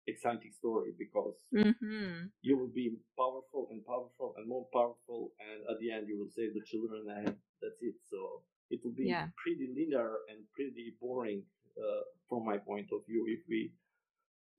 exciting 0.08 0.52
story 0.58 0.94
because 0.98 1.38
mm-hmm. 1.54 2.26
you 2.42 2.58
will 2.58 2.72
be 2.74 2.98
powerful 3.18 3.70
and 3.70 3.86
powerful 3.86 4.34
and 4.38 4.48
more 4.50 4.66
powerful 4.74 5.32
and 5.38 5.62
at 5.70 5.78
the 5.80 5.92
end 5.92 6.08
you 6.08 6.18
will 6.18 6.34
save 6.34 6.54
the 6.54 6.66
children 6.66 7.06
and 7.22 7.38
that's 7.62 7.82
it 7.82 7.94
so 8.10 8.42
it 8.70 8.82
will 8.84 8.98
be 8.98 9.06
yeah. 9.06 9.30
pretty 9.38 9.70
linear 9.70 10.26
and 10.30 10.42
pretty 10.58 10.98
boring 11.00 11.44
uh, 11.78 12.04
from 12.28 12.46
my 12.46 12.58
point 12.58 12.90
of 12.92 13.06
view 13.06 13.26
if 13.30 13.42
we 13.48 13.72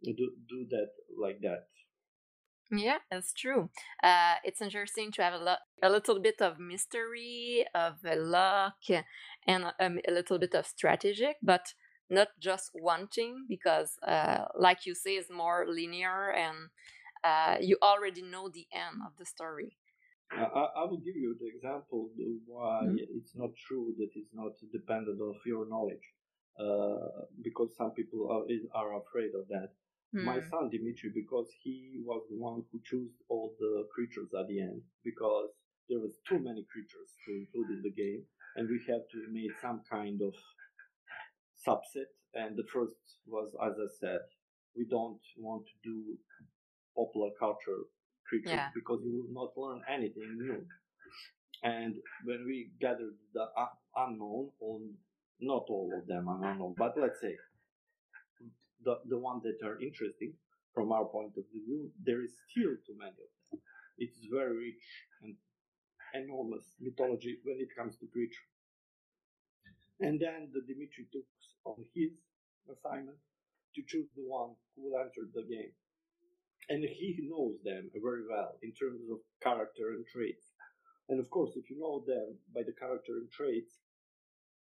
do, 0.04 0.30
do 0.48 0.66
that 0.70 0.90
like 1.18 1.40
that 1.42 1.66
yeah, 2.70 2.98
that's 3.10 3.32
true. 3.32 3.70
Uh, 4.02 4.34
it's 4.44 4.62
interesting 4.62 5.12
to 5.12 5.22
have 5.22 5.34
a, 5.34 5.44
lot, 5.44 5.58
a 5.82 5.90
little 5.90 6.20
bit 6.20 6.40
of 6.40 6.58
mystery, 6.58 7.66
of 7.74 7.94
luck, 8.04 8.76
and 9.46 9.64
a, 9.64 9.90
a 10.08 10.12
little 10.12 10.38
bit 10.38 10.54
of 10.54 10.66
strategic, 10.66 11.36
but 11.42 11.74
not 12.12 12.28
just 12.38 12.70
wanting 12.74 13.46
because 13.48 13.98
uh, 14.06 14.44
like 14.54 14.86
you 14.86 14.94
say 14.94 15.14
is 15.16 15.28
more 15.30 15.66
linear 15.68 16.30
and 16.30 16.68
uh, 17.24 17.56
you 17.60 17.78
already 17.82 18.22
know 18.22 18.48
the 18.48 18.66
end 18.72 19.00
of 19.06 19.12
the 19.18 19.24
story 19.24 19.78
I, 20.30 20.44
I 20.80 20.84
will 20.84 20.98
give 20.98 21.16
you 21.16 21.36
the 21.40 21.48
example 21.48 22.10
why 22.46 22.82
mm-hmm. 22.84 22.96
it's 22.98 23.34
not 23.34 23.50
true 23.66 23.94
that 23.98 24.10
it's 24.14 24.34
not 24.34 24.52
dependent 24.72 25.20
of 25.20 25.36
your 25.46 25.68
knowledge 25.68 26.06
uh, 26.60 27.24
because 27.42 27.74
some 27.76 27.92
people 27.92 28.28
are, 28.30 28.44
are 28.80 29.00
afraid 29.00 29.30
of 29.34 29.48
that 29.48 29.70
mm. 30.14 30.24
my 30.24 30.38
son 30.50 30.68
dimitri 30.70 31.10
because 31.14 31.48
he 31.62 32.00
was 32.04 32.22
the 32.30 32.36
one 32.36 32.62
who 32.70 32.78
chose 32.84 33.10
all 33.28 33.54
the 33.58 33.86
creatures 33.94 34.30
at 34.38 34.46
the 34.48 34.60
end 34.60 34.82
because 35.04 35.50
there 35.88 36.00
was 36.00 36.18
too 36.28 36.38
many 36.38 36.64
creatures 36.72 37.10
to 37.26 37.32
include 37.32 37.70
in 37.70 37.82
the 37.82 37.90
game 37.92 38.22
and 38.56 38.68
we 38.68 38.80
had 38.86 39.02
to 39.10 39.18
make 39.32 39.52
some 39.60 39.80
kind 39.90 40.20
of 40.22 40.34
subset. 41.66 42.10
And 42.34 42.56
the 42.56 42.64
first 42.72 42.96
was, 43.26 43.54
as 43.62 43.74
I 43.78 43.88
said, 44.00 44.20
we 44.76 44.86
don't 44.88 45.20
want 45.38 45.64
to 45.66 45.72
do 45.84 46.18
popular 46.96 47.30
culture 47.38 47.88
creatures 48.26 48.52
yeah. 48.52 48.68
because 48.74 49.00
you 49.04 49.12
will 49.12 49.32
not 49.32 49.52
learn 49.56 49.82
anything 49.88 50.36
new. 50.38 50.64
And 51.62 51.94
when 52.24 52.44
we 52.46 52.70
gathered 52.80 53.14
the 53.34 53.44
unknown, 53.96 54.50
on 54.60 54.94
not 55.40 55.64
all 55.68 55.90
of 55.96 56.06
them 56.06 56.28
are 56.28 56.52
unknown, 56.52 56.74
but 56.76 56.94
let's 56.96 57.20
say 57.20 57.36
the 58.84 58.96
the 59.08 59.18
ones 59.18 59.42
that 59.44 59.60
are 59.64 59.80
interesting 59.80 60.34
from 60.74 60.92
our 60.92 61.06
point 61.06 61.36
of 61.36 61.44
view, 61.52 61.90
there 62.04 62.22
is 62.22 62.32
still 62.50 62.74
too 62.86 62.96
many 62.98 63.10
of 63.26 63.30
them. 63.50 63.60
It's 63.98 64.26
very 64.30 64.56
rich 64.56 64.86
and 65.22 65.36
enormous 66.14 66.66
mythology 66.80 67.38
when 67.44 67.58
it 67.60 67.70
comes 67.76 67.96
to 67.98 68.06
creatures. 68.08 68.50
And 70.00 70.20
then 70.20 70.50
the 70.52 70.60
Dimitri 70.60 71.06
took 71.10 71.24
on 71.64 71.86
his 71.94 72.12
assignment 72.70 73.16
to 73.74 73.82
choose 73.86 74.10
the 74.14 74.24
one 74.28 74.54
who 74.76 74.82
will 74.90 75.00
enter 75.00 75.26
the 75.32 75.44
game. 75.44 75.72
and 76.68 76.82
he 76.84 77.16
knows 77.30 77.56
them 77.64 77.90
very 78.02 78.22
well 78.28 78.58
in 78.62 78.72
terms 78.72 79.02
of 79.10 79.18
character 79.42 79.90
and 79.90 80.06
traits. 80.06 80.54
And 81.08 81.20
of 81.20 81.30
course, 81.30 81.52
if 81.56 81.70
you 81.70 81.78
know 81.78 82.04
them 82.06 82.38
by 82.54 82.62
the 82.64 82.72
character 82.72 83.14
and 83.18 83.30
traits, 83.30 83.81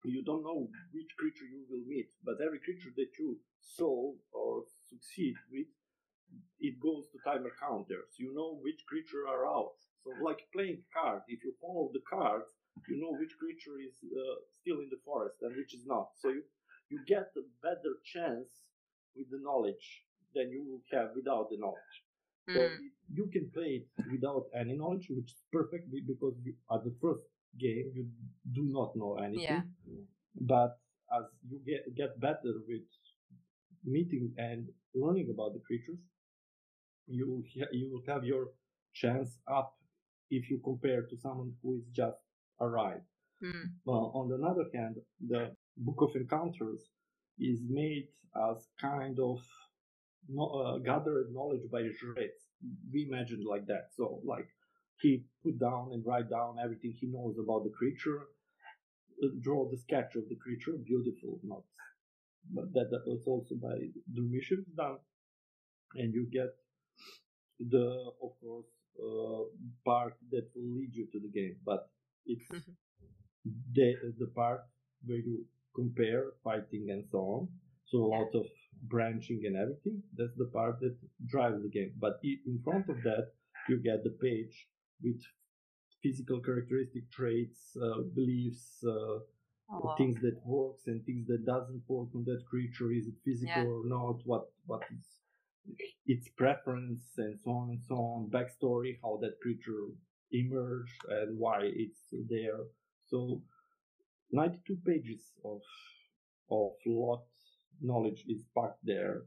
you 0.04 0.24
don't 0.24 0.44
know 0.44 0.68
which 0.94 1.12
creature 1.18 1.46
you 1.46 1.66
will 1.70 1.86
meet, 1.88 2.10
but 2.24 2.38
every 2.44 2.60
creature 2.60 2.94
that 2.96 3.12
you 3.20 3.38
solve 3.60 4.16
or 4.32 4.64
succeed 4.90 5.36
with, 5.52 5.68
it 6.60 6.80
goes 6.80 7.06
to 7.12 7.18
timer 7.24 7.52
counters. 7.60 8.16
You 8.18 8.34
know 8.34 8.60
which 8.62 8.86
creature 8.88 9.28
are 9.28 9.46
out. 9.46 9.78
So, 10.04 10.12
like 10.24 10.40
playing 10.54 10.84
card, 10.94 11.22
if 11.28 11.44
you 11.44 11.54
follow 11.62 11.90
the 11.94 12.04
cards, 12.10 12.50
you 12.88 13.02
know 13.02 13.18
which 13.18 13.34
creature 13.40 13.80
is 13.82 13.96
uh, 14.06 14.38
still 14.62 14.80
in 14.80 14.90
the 14.90 15.02
forest 15.04 15.38
and 15.42 15.56
which 15.56 15.74
is 15.74 15.86
not. 15.86 16.10
So 16.22 16.30
you 16.30 16.44
you 16.90 17.00
get 17.06 17.32
a 17.36 17.44
better 17.62 18.00
chance 18.06 18.48
with 19.16 19.30
the 19.30 19.40
knowledge 19.42 20.04
than 20.34 20.52
you 20.52 20.64
will 20.64 20.84
have 20.92 21.10
without 21.16 21.50
the 21.50 21.58
knowledge. 21.58 21.96
Mm. 22.50 22.54
So 22.54 22.62
you 23.14 23.28
can 23.34 23.50
play 23.54 23.84
it 23.84 23.88
without 24.12 24.46
any 24.54 24.78
knowledge, 24.78 25.08
which 25.10 25.32
is 25.32 25.42
perfect 25.52 25.90
because 25.92 26.36
you, 26.44 26.54
at 26.72 26.84
the 26.84 26.96
first 27.02 27.24
game 27.60 27.92
you 27.94 28.08
do 28.54 28.64
not 28.70 28.96
know 28.96 29.18
anything. 29.18 29.44
Yeah. 29.44 29.62
But 30.40 30.78
as 31.18 31.26
you 31.50 31.60
get 31.66 31.96
get 31.96 32.20
better 32.20 32.54
with 32.68 32.84
meeting 33.86 34.34
and 34.38 34.68
learning 34.94 35.30
about 35.34 35.54
the 35.54 35.62
creatures, 35.66 36.00
you 37.08 37.44
you 37.72 37.90
will 37.92 38.14
have 38.14 38.24
your 38.24 38.48
chance 38.94 39.38
up 39.48 39.76
if 40.30 40.50
you 40.50 40.60
compare 40.64 41.04
to 41.04 41.18
someone 41.18 41.54
who 41.62 41.78
is 41.78 41.86
just 41.94 42.18
arrived. 42.60 43.06
Mm. 43.44 43.72
Well, 43.86 44.12
on 44.16 44.30
the 44.30 44.46
other 44.46 44.66
hand, 44.74 44.96
the 45.26 45.56
Book 45.78 46.02
of 46.02 46.16
Encounters 46.16 46.82
is 47.40 47.62
made 47.70 48.08
as 48.50 48.68
kind 48.82 49.20
of 49.20 49.40
no, 50.28 50.46
uh, 50.48 50.78
gathered 50.80 51.28
knowledge 51.32 51.70
by 51.72 51.82
Jurets. 51.82 52.50
We 52.92 53.06
imagined 53.08 53.46
like 53.46 53.66
that. 53.68 53.90
So, 53.96 54.20
like, 54.26 54.48
he 55.00 55.24
put 55.44 55.60
down 55.60 55.90
and 55.94 56.06
write 56.06 56.30
down 56.30 56.58
everything 56.64 56.94
he 57.00 57.08
knows 57.08 57.36
about 57.38 57.64
the 57.64 57.70
creature, 57.70 58.22
uh, 59.24 59.28
draw 59.42 59.70
the 59.70 59.78
sketch 59.78 60.16
of 60.16 60.28
the 60.30 60.36
creature, 60.36 60.74
beautiful, 60.86 61.40
not, 61.44 61.64
but 62.54 62.72
that, 62.74 62.90
that 62.92 63.04
was 63.06 63.24
also 63.28 63.56
by 63.56 63.76
Durmisic 64.14 64.64
done, 64.76 64.98
and 65.96 66.14
you 66.14 66.28
get 66.32 66.56
the, 67.60 68.12
of 68.24 68.32
course, 68.42 68.66
uh, 69.00 69.44
part 69.86 70.16
that 70.32 70.48
will 70.56 70.76
lead 70.78 70.90
you 70.94 71.08
to 71.12 71.20
the 71.20 71.30
game, 71.30 71.56
but 71.66 71.90
it's 72.26 72.46
mm-hmm. 72.52 72.72
the 73.74 73.94
the 74.20 74.28
part 74.36 74.62
where 75.06 75.18
you 75.18 75.46
compare 75.76 76.32
fighting 76.44 76.88
and 76.90 77.06
so 77.12 77.20
on. 77.20 77.48
So 77.86 78.00
a 78.00 78.12
lot 78.18 78.30
of 78.34 78.46
branching 78.84 79.44
and 79.46 79.56
everything. 79.56 80.02
That's 80.18 80.36
the 80.38 80.50
part 80.52 80.80
that 80.82 80.96
drives 81.26 81.62
the 81.62 81.70
game. 81.70 81.94
But 82.00 82.20
in 82.24 82.60
front 82.64 82.90
of 82.90 82.98
that, 83.04 83.32
you 83.70 83.78
get 83.78 84.04
the 84.04 84.16
page 84.22 84.68
with 85.04 85.22
physical 86.04 86.40
characteristic 86.40 87.12
traits, 87.12 87.76
uh, 87.82 88.02
beliefs, 88.16 88.84
uh, 88.86 89.20
oh, 89.72 89.96
things 89.98 90.20
that 90.22 90.40
works 90.46 90.88
and 90.88 91.06
things 91.06 91.28
that 91.28 91.46
doesn't 91.46 91.82
work 91.88 92.10
on 92.16 92.24
that 92.26 92.44
creature. 92.50 92.92
Is 92.92 93.08
it 93.08 93.16
physical 93.26 93.64
yeah. 93.64 93.64
or 93.64 93.84
not? 93.86 94.22
What 94.26 94.52
what 94.66 94.84
is 94.92 95.06
its 96.06 96.30
preference 96.30 97.04
and 97.18 97.38
so 97.44 97.52
on 97.52 97.70
and 97.70 97.82
so 97.88 97.96
on. 97.96 98.30
Backstory, 98.30 98.98
how 99.04 99.20
that 99.22 99.40
creature 99.42 99.88
emerged 100.32 101.02
and 101.10 101.38
why 101.38 101.60
it's 101.62 102.00
there. 102.30 102.60
So 103.10 103.42
92 104.32 104.78
pages 104.86 105.22
of 105.44 105.62
of 106.50 106.72
lot 106.86 107.24
knowledge 107.82 108.24
is 108.28 108.44
packed 108.58 108.84
there, 108.84 109.24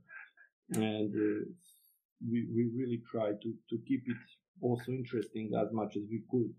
and 0.73 1.15
uh, 1.15 1.45
we 2.29 2.47
we 2.55 2.71
really 2.77 3.03
try 3.11 3.31
to 3.31 3.55
to 3.71 3.79
keep 3.87 4.03
it 4.07 4.17
also 4.63 4.93
interesting 4.93 5.51
as 5.61 5.69
much 5.73 5.97
as 5.97 6.03
we 6.11 6.23
could. 6.31 6.55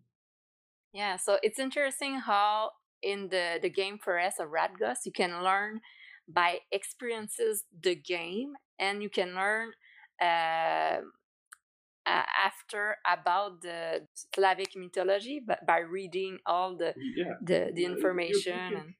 Yeah, 0.93 1.17
so 1.17 1.37
it's 1.41 1.59
interesting 1.59 2.19
how 2.19 2.71
in 3.01 3.29
the 3.29 3.59
the 3.61 3.69
game 3.69 3.97
Forest 3.97 4.39
of 4.39 4.49
Radgost 4.49 5.05
you 5.05 5.11
can 5.11 5.43
learn 5.43 5.81
by 6.27 6.59
experiences 6.71 7.65
the 7.81 7.95
game 7.95 8.53
and 8.79 9.01
you 9.01 9.09
can 9.09 9.35
learn 9.35 9.71
uh, 10.21 11.01
uh, 12.05 12.25
after 12.45 12.97
about 13.05 13.61
the 13.61 14.07
Slavic 14.35 14.75
mythology 14.75 15.41
but 15.45 15.65
by 15.65 15.79
reading 15.79 16.37
all 16.45 16.77
the 16.77 16.93
yeah. 17.15 17.33
the, 17.41 17.71
the 17.73 17.85
information 17.85 18.53
you, 18.53 18.69
you, 18.69 18.75
can, 18.75 18.95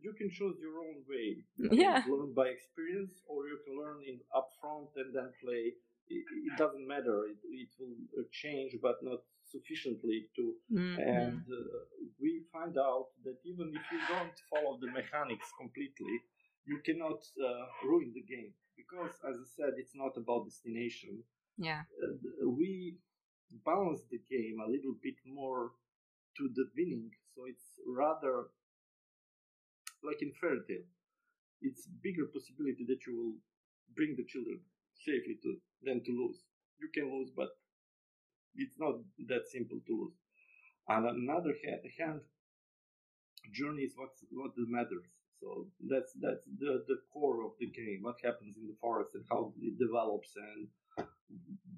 you 0.00 0.12
can 0.18 0.30
choose 0.30 0.56
your 0.60 0.78
own 0.78 1.02
way. 1.08 1.44
You 1.56 1.68
yeah. 1.72 2.02
learn 2.08 2.32
by 2.34 2.48
experience 2.48 3.22
or 3.28 3.46
you 3.46 3.58
can 3.64 3.78
learn 3.78 3.98
in 4.06 4.18
upfront 4.34 4.88
and 4.96 5.14
then 5.14 5.30
play. 5.42 5.74
It, 6.10 6.24
it 6.26 6.58
doesn't 6.58 6.86
matter. 6.86 7.24
It, 7.30 7.38
it 7.46 7.70
will 7.78 7.94
uh, 8.18 8.26
change, 8.32 8.74
but 8.82 8.96
not 9.02 9.20
sufficiently 9.46 10.26
to. 10.36 10.54
Mm-hmm. 10.72 11.00
And 11.00 11.42
uh, 11.46 11.78
we 12.20 12.42
find 12.52 12.76
out 12.76 13.14
that 13.24 13.38
even 13.44 13.70
if 13.70 13.84
you 13.92 14.00
don't 14.10 14.34
follow 14.50 14.78
the 14.80 14.90
mechanics 14.90 15.48
completely, 15.58 16.18
you 16.66 16.78
cannot 16.84 17.22
uh, 17.38 17.66
ruin 17.86 18.12
the 18.14 18.26
game 18.26 18.52
because, 18.76 19.14
as 19.22 19.36
I 19.38 19.46
said, 19.56 19.72
it's 19.78 19.94
not 19.94 20.16
about 20.16 20.44
destination. 20.44 21.22
Yeah. 21.56 21.82
Uh, 22.02 22.50
we 22.50 22.98
balance 23.64 24.02
the 24.10 24.20
game 24.30 24.58
a 24.58 24.68
little 24.70 24.94
bit 25.02 25.18
more 25.26 25.72
to 26.38 26.50
the 26.54 26.66
winning, 26.76 27.10
so 27.34 27.42
it's 27.46 27.78
rather 27.86 28.50
like 30.02 30.22
in 30.22 30.32
fairy 30.40 30.60
tale. 30.66 30.86
It's 31.60 31.86
bigger 32.02 32.26
possibility 32.32 32.84
that 32.88 33.04
you 33.06 33.14
will 33.16 33.36
bring 33.94 34.14
the 34.16 34.24
children 34.24 34.60
safely 35.04 35.36
to 35.42 35.56
than 35.82 36.02
to 36.04 36.12
lose. 36.12 36.38
You 36.80 36.88
can 36.94 37.10
lose, 37.12 37.30
but 37.34 37.48
it's 38.54 38.78
not 38.78 38.94
that 39.28 39.46
simple 39.50 39.80
to 39.86 39.92
lose. 39.92 40.18
And 40.88 41.06
on 41.06 41.16
another 41.16 41.54
hand, 41.64 42.20
journey 43.52 43.82
is 43.82 43.94
what 43.96 44.10
what 44.32 44.52
matters. 44.56 45.08
So 45.40 45.66
that's 45.88 46.12
that's 46.20 46.44
the 46.58 46.84
the 46.86 46.98
core 47.12 47.44
of 47.44 47.52
the 47.58 47.66
game. 47.66 48.00
What 48.02 48.16
happens 48.24 48.56
in 48.56 48.66
the 48.66 48.76
forest 48.80 49.14
and 49.14 49.24
how 49.30 49.52
it 49.60 49.78
develops 49.78 50.36
and 50.36 50.68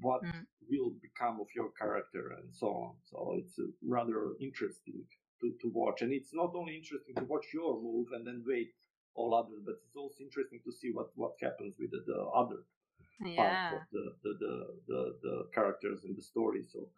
what 0.01 0.23
mm. 0.25 0.45
will 0.69 0.93
become 1.01 1.41
of 1.41 1.47
your 1.55 1.71
character 1.79 2.35
and 2.39 2.53
so 2.53 2.67
on. 2.69 2.95
So 3.05 3.37
it's 3.39 3.59
rather 3.87 4.35
interesting 4.41 5.05
to, 5.41 5.53
to 5.61 5.71
watch. 5.73 6.03
And 6.03 6.13
it's 6.13 6.35
not 6.35 6.53
only 6.55 6.77
interesting 6.77 7.15
to 7.17 7.25
watch 7.25 7.47
your 7.55 7.81
move 7.81 8.09
and 8.13 8.27
then 8.27 8.43
wait 8.47 8.73
all 9.15 9.35
others, 9.35 9.63
but 9.65 9.77
it's 9.87 9.97
also 9.97 10.17
interesting 10.21 10.61
to 10.65 10.73
see 10.73 10.91
what, 10.93 11.11
what 11.15 11.33
happens 11.41 11.75
with 11.79 11.91
the, 11.91 12.03
the 12.07 12.19
other 12.35 12.65
yeah. 13.21 13.71
part 13.71 13.83
of 13.83 13.89
the, 13.93 14.15
the, 14.23 14.35
the, 14.41 14.67
the, 14.89 15.15
the 15.23 15.45
characters 15.55 16.05
in 16.05 16.15
the 16.15 16.23
story. 16.23 16.63
So 16.73 16.89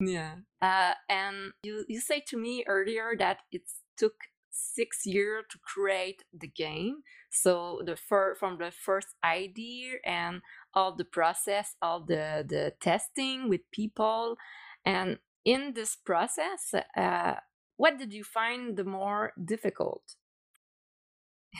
yeah. 0.00 0.36
Uh, 0.60 0.94
and 1.08 1.52
you, 1.62 1.84
you 1.88 2.00
say 2.00 2.20
to 2.28 2.36
me 2.36 2.64
earlier 2.66 3.14
that 3.18 3.38
it 3.52 3.62
took 3.96 4.14
six 4.50 5.04
years 5.04 5.44
to 5.50 5.58
create 5.58 6.22
the 6.32 6.46
game. 6.46 7.02
So 7.30 7.82
the 7.84 7.96
fir- 7.96 8.36
from 8.36 8.58
the 8.58 8.70
first 8.70 9.08
idea 9.24 9.94
and 10.04 10.42
all 10.72 10.94
the 10.94 11.04
process, 11.04 11.74
all 11.82 12.00
the 12.00 12.44
the 12.48 12.72
testing 12.80 13.48
with 13.48 13.62
people, 13.72 14.36
and 14.84 15.18
in 15.44 15.72
this 15.74 15.96
process, 15.96 16.74
uh, 16.96 17.34
what 17.76 17.98
did 17.98 18.12
you 18.12 18.24
find 18.24 18.76
the 18.76 18.84
more 18.84 19.32
difficult? 19.44 20.14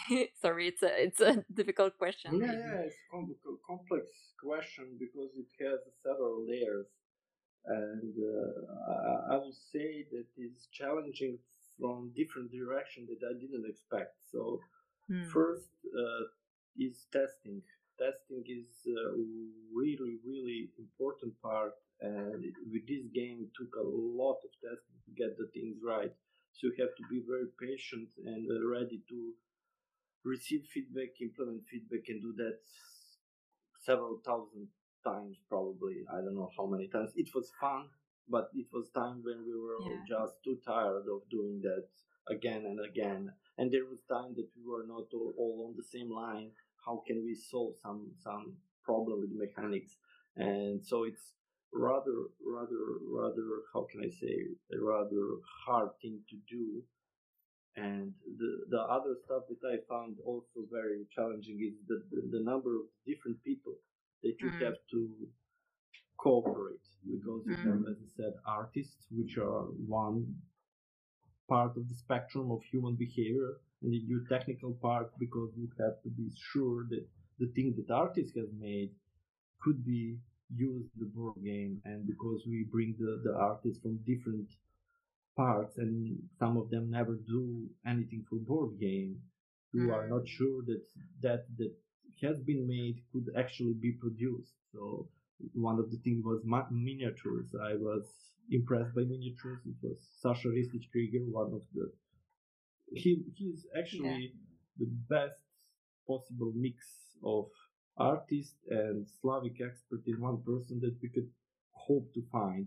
Sorry, 0.41 0.69
it's 0.69 0.83
a 0.83 1.03
it's 1.03 1.21
a 1.21 1.45
difficult 1.53 1.99
question. 1.99 2.41
Yeah, 2.41 2.53
yeah, 2.53 2.87
it's 2.87 2.95
a 2.95 3.11
com- 3.11 3.37
complex 3.67 4.07
question 4.43 4.97
because 4.99 5.31
it 5.37 5.49
has 5.65 5.81
several 6.03 6.45
layers, 6.47 6.87
and 7.67 8.15
uh, 8.19 8.93
I, 8.93 9.35
I 9.35 9.37
will 9.37 9.57
say 9.73 10.05
that 10.13 10.27
it's 10.37 10.67
challenging 10.73 11.39
from 11.79 12.13
different 12.15 12.53
direction 12.53 13.07
that 13.09 13.27
I 13.27 13.35
didn't 13.39 13.67
expect. 13.69 14.15
So 14.31 14.61
mm. 15.11 15.27
first 15.31 15.71
uh, 15.87 16.25
is 16.79 17.07
testing. 17.13 17.63
Testing 17.99 18.43
is 18.47 18.69
a 18.91 19.15
really 19.73 20.19
really 20.27 20.71
important 20.79 21.33
part, 21.41 21.75
and 22.01 22.45
with 22.71 22.87
this 22.87 23.07
game 23.15 23.49
took 23.57 23.73
a 23.77 23.87
lot 23.87 24.39
of 24.45 24.51
testing 24.61 24.99
to 25.07 25.13
get 25.17 25.39
the 25.39 25.49
things 25.55 25.77
right. 25.83 26.13
So 26.53 26.69
you 26.69 26.75
have 26.79 26.95
to 26.97 27.05
be 27.11 27.23
very 27.27 27.51
patient 27.59 28.09
and 28.25 28.47
uh, 28.51 28.67
ready 28.67 29.03
to 29.09 29.33
receive 30.25 30.63
feedback, 30.73 31.21
implement 31.21 31.63
feedback, 31.71 32.07
and 32.09 32.23
do 32.23 32.33
that 32.39 32.59
several 33.85 34.21
thousand 34.25 34.69
times 35.05 35.37
probably. 35.49 36.05
I 36.11 36.17
don't 36.17 36.35
know 36.35 36.51
how 36.57 36.67
many 36.67 36.89
times. 36.89 37.13
It 37.17 37.29
was 37.35 37.51
fun 37.61 37.89
but 38.29 38.49
it 38.55 38.67
was 38.73 38.89
time 38.91 39.23
when 39.23 39.45
we 39.45 39.55
were 39.55 39.79
yeah. 39.85 40.01
just 40.09 40.35
too 40.43 40.57
tired 40.65 41.05
of 41.11 41.29
doing 41.31 41.61
that 41.63 41.85
again 42.29 42.65
and 42.65 42.81
again 42.89 43.31
and 43.59 43.71
there 43.71 43.85
was 43.85 44.01
time 44.09 44.35
that 44.35 44.49
we 44.57 44.65
were 44.65 44.85
not 44.87 45.05
all, 45.13 45.35
all 45.37 45.67
on 45.69 45.75
the 45.77 45.83
same 45.83 46.11
line 46.11 46.51
how 46.85 47.03
can 47.07 47.23
we 47.25 47.35
solve 47.35 47.75
some 47.83 48.11
some 48.23 48.57
problem 48.83 49.21
with 49.21 49.31
mechanics 49.33 49.97
and 50.37 50.83
so 50.83 51.05
it's 51.05 51.35
rather 51.73 52.29
rather 52.47 52.81
rather 53.11 53.47
how 53.75 53.87
can 53.91 54.01
i 54.01 54.09
say 54.09 54.37
a 54.73 54.81
rather 54.81 55.37
hard 55.67 55.89
thing 56.01 56.21
to 56.29 56.37
do 56.49 56.83
and 57.77 58.13
the 58.39 58.51
the 58.71 58.81
other 58.97 59.15
stuff 59.25 59.43
that 59.49 59.63
i 59.73 59.77
found 59.89 60.17
also 60.25 60.59
very 60.71 61.07
challenging 61.15 61.59
is 61.69 61.75
the 61.89 61.99
the, 62.13 62.39
the 62.39 62.45
number 62.45 62.77
of 62.77 62.87
different 63.07 63.43
people 63.45 63.75
that 64.23 64.35
you 64.41 64.49
mm-hmm. 64.49 64.65
have 64.65 64.79
to 64.91 65.09
cooperate 66.19 66.87
because 67.11 67.43
you 67.47 67.57
have, 67.57 67.81
Mm. 67.81 67.91
as 67.91 67.97
I 68.07 68.09
said, 68.17 68.35
artists, 68.47 69.07
which 69.11 69.37
are 69.39 69.65
one 70.01 70.19
part 71.49 71.77
of 71.77 71.89
the 71.89 71.95
spectrum 71.95 72.51
of 72.51 72.63
human 72.65 72.95
behavior, 72.97 73.51
and 73.83 73.93
then 73.93 74.05
your 74.07 74.25
technical 74.29 74.73
part 74.75 75.09
because 75.19 75.51
you 75.57 75.69
have 75.79 76.01
to 76.03 76.09
be 76.11 76.31
sure 76.53 76.87
that 76.91 77.07
the 77.39 77.49
thing 77.55 77.75
that 77.77 77.91
artist 77.93 78.35
has 78.37 78.51
made 78.59 78.91
could 79.63 79.85
be 79.85 80.17
used 80.55 80.89
in 80.95 81.01
the 81.01 81.11
board 81.17 81.37
game, 81.43 81.81
and 81.85 82.07
because 82.07 82.41
we 82.47 82.65
bring 82.71 82.95
the, 82.99 83.21
the 83.25 83.35
artists 83.37 83.81
from 83.83 83.97
different 84.13 84.49
parts, 85.37 85.79
and 85.79 86.19
some 86.39 86.57
of 86.57 86.71
them 86.71 86.91
never 86.91 87.15
do 87.17 87.69
anything 87.87 88.25
for 88.29 88.37
board 88.37 88.79
game, 88.79 89.23
you 89.73 89.93
are 89.93 90.05
Mm. 90.07 90.11
not 90.11 90.29
sure 90.29 90.63
that 90.71 90.83
that 91.21 91.43
that 91.59 91.75
has 92.23 92.39
been 92.51 92.67
made 92.67 92.97
could 93.13 93.29
actually 93.37 93.75
be 93.75 93.93
produced. 93.93 94.55
So 94.73 95.09
one 95.53 95.79
of 95.79 95.91
the 95.91 95.99
things 95.99 96.25
was 96.25 96.43
ma- 96.45 96.71
miniatures. 96.71 97.55
I 97.71 97.75
was 97.77 98.05
impressed 98.51 98.95
by 98.95 99.05
miniatures. 99.05 99.61
It 99.67 99.77
was 99.83 99.99
Sasha 100.23 100.49
Ristich 100.49 100.91
Krieger, 100.93 101.25
one 101.43 101.53
of 101.55 101.63
the 101.75 101.93
he 102.93 103.23
he's 103.35 103.67
actually 103.79 104.35
the 104.79 104.87
best 105.09 105.41
possible 106.07 106.53
mix 106.55 106.77
of 107.23 107.47
artist 107.97 108.55
and 108.69 109.07
Slavic 109.21 109.61
expert 109.61 110.03
in 110.07 110.21
one 110.21 110.43
person 110.43 110.81
that 110.81 110.97
we 111.03 111.09
could 111.09 111.31
hope 111.73 112.13
to 112.15 112.23
find. 112.33 112.67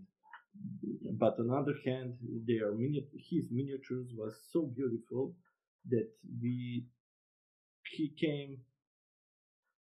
But 1.12 1.38
on 1.38 1.48
the 1.48 1.54
other 1.56 1.76
hand, 1.84 2.16
their 2.46 2.72
mini- 2.72 3.08
his 3.30 3.50
miniatures 3.50 4.12
was 4.14 4.34
so 4.52 4.66
beautiful 4.66 5.34
that 5.90 6.08
we 6.40 6.86
he 7.96 8.08
came 8.10 8.58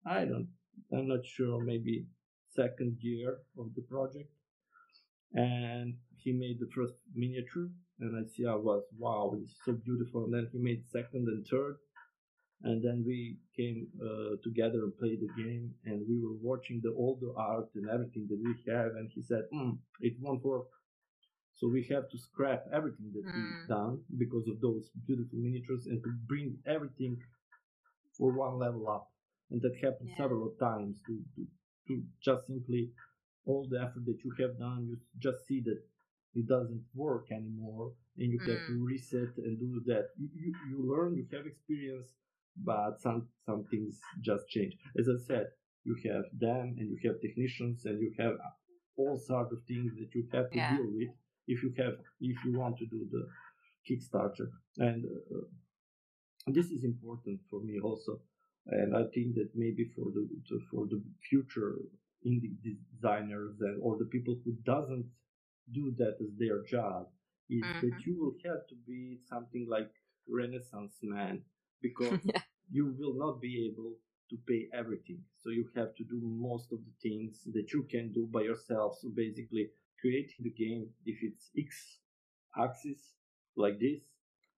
I 0.06 0.26
don't 0.26 0.50
I'm 0.92 1.08
not 1.08 1.26
sure 1.26 1.62
maybe 1.64 2.08
second 2.48 2.98
year 3.02 3.40
of 3.58 3.76
the 3.76 3.82
project. 3.84 4.32
And 5.34 5.98
he 6.18 6.34
made 6.34 6.60
the 6.60 6.70
first 6.76 6.96
miniature 7.14 7.70
and 8.00 8.18
I 8.18 8.28
see 8.30 8.46
I 8.46 8.56
was 8.56 8.84
wow 8.98 9.36
it's 9.42 9.56
so 9.66 9.74
beautiful. 9.74 10.26
And 10.26 10.34
then 10.34 10.48
he 10.52 10.58
made 10.60 10.86
second 10.88 11.28
and 11.28 11.46
third 11.48 11.78
and 12.64 12.84
then 12.84 13.04
we 13.06 13.38
came 13.56 13.88
uh, 14.02 14.36
together 14.44 14.84
and 14.84 14.98
played 14.98 15.22
the 15.22 15.34
game 15.44 15.74
and 15.86 16.06
we 16.08 16.20
were 16.20 16.36
watching 16.42 16.80
the 16.84 16.90
all 16.92 17.18
the 17.22 17.34
art 17.38 17.70
and 17.76 17.90
everything 17.90 18.28
that 18.30 18.40
we 18.44 18.56
have 18.72 18.92
and 18.98 19.10
he 19.14 19.22
said 19.22 19.44
mm, 19.54 19.78
it 20.02 20.14
won't 20.20 20.44
work 20.44 20.68
so 21.56 21.68
we 21.68 21.84
have 21.84 22.10
to 22.10 22.18
scrap 22.18 22.64
everything 22.74 23.12
that 23.14 23.26
Mm. 23.28 23.36
we've 23.36 23.68
done 23.68 24.04
because 24.18 24.48
of 24.48 24.62
those 24.62 24.90
beautiful 25.08 25.40
miniatures 25.40 25.88
and 25.88 26.04
to 26.04 26.10
bring 26.28 26.58
everything 26.66 27.18
for 28.18 28.32
one 28.32 28.58
level 28.58 28.88
up 28.90 29.12
and 29.52 29.62
that 29.62 29.76
happened 29.84 30.10
Yeah. 30.10 30.18
several 30.24 30.50
times 30.60 31.02
to, 31.08 31.14
to, 31.36 31.48
to 31.88 32.04
just 32.22 32.48
simply 32.48 32.92
all 33.46 33.68
the 33.68 33.82
effort 33.82 34.06
that 34.06 34.24
you 34.24 34.32
have 34.40 34.58
done 34.60 34.88
you 34.88 34.98
just 35.20 35.46
see 35.48 35.62
that 35.62 35.82
it 36.36 36.48
doesn't 36.48 36.84
work 36.96 37.32
anymore 37.32 37.94
and 38.18 38.32
you 38.32 38.40
have 38.52 38.66
to 38.66 38.74
reset 38.92 39.32
and 39.38 39.60
do 39.60 39.82
that 39.86 40.10
you, 40.18 40.30
you, 40.34 40.56
you 40.70 40.78
learn 40.94 41.16
you 41.16 41.26
have 41.36 41.46
experience 41.46 42.14
but 42.64 43.00
some 43.02 43.28
some 43.46 43.64
things 43.72 44.00
just 44.22 44.48
change 44.50 44.74
as 45.00 45.08
i 45.10 45.18
said 45.28 45.48
you 45.84 45.96
have 46.06 46.24
them 46.40 46.76
and 46.78 46.90
you 46.92 46.98
have 47.06 47.20
technicians 47.22 47.86
and 47.86 48.00
you 48.02 48.12
have 48.20 48.34
all 48.98 49.18
sorts 49.18 49.52
of 49.54 49.60
things 49.68 49.92
that 50.00 50.10
you 50.14 50.24
have 50.34 50.50
to 50.52 50.60
Yeah. 50.60 50.70
deal 50.76 50.88
with 51.00 51.10
if 51.48 51.64
you 51.64 51.74
have 51.78 51.94
if 52.22 52.38
you 52.46 52.54
want 52.54 52.78
to 52.78 52.86
do 52.88 53.08
the 53.12 53.24
kickstarter 53.88 54.48
and 54.78 55.06
uh, 55.06 55.46
this 56.48 56.72
is 56.72 56.84
important 56.84 57.40
for 57.50 57.60
me 57.62 57.80
also 57.80 58.20
and 58.68 58.96
i 58.96 59.04
think 59.14 59.36
that 59.36 59.50
maybe 59.56 59.86
for 59.96 60.06
the, 60.16 60.24
for 60.72 60.86
the 60.88 61.02
future 61.30 61.76
indie 62.26 62.56
designers 62.94 63.56
and, 63.62 63.80
or 63.82 63.98
the 63.98 64.06
people 64.06 64.36
who 64.44 64.54
doesn't 64.66 65.06
do 65.74 65.94
that 65.98 66.16
as 66.22 66.32
their 66.38 66.64
job 66.64 67.08
is 67.50 67.68
that 67.82 67.96
Mhm. 67.96 68.04
you 68.06 68.16
will 68.20 68.36
have 68.46 68.66
to 68.70 68.76
be 68.88 69.18
something 69.30 69.68
like 69.70 69.92
renaissance 70.28 70.96
man 71.04 71.44
because 71.82 72.20
yeah. 72.24 72.42
You 72.70 72.96
will 72.98 73.14
not 73.16 73.42
be 73.42 73.70
able 73.72 73.94
to 74.30 74.38
pay 74.48 74.68
everything. 74.74 75.22
So 75.42 75.50
you 75.50 75.70
have 75.76 75.96
to 75.96 76.04
do 76.04 76.20
most 76.22 76.72
of 76.72 76.80
the 76.84 77.10
things 77.10 77.44
that 77.54 77.72
you 77.74 77.84
can 77.84 78.12
do 78.12 78.28
by 78.32 78.42
yourself. 78.42 78.98
So 79.02 79.10
basically 79.10 79.70
creating 80.02 80.42
the 80.42 80.50
game. 80.52 80.90
If 81.06 81.18
it's 81.24 81.50
x 81.58 82.00
axis 82.58 83.14
like 83.56 83.80
this 83.80 84.02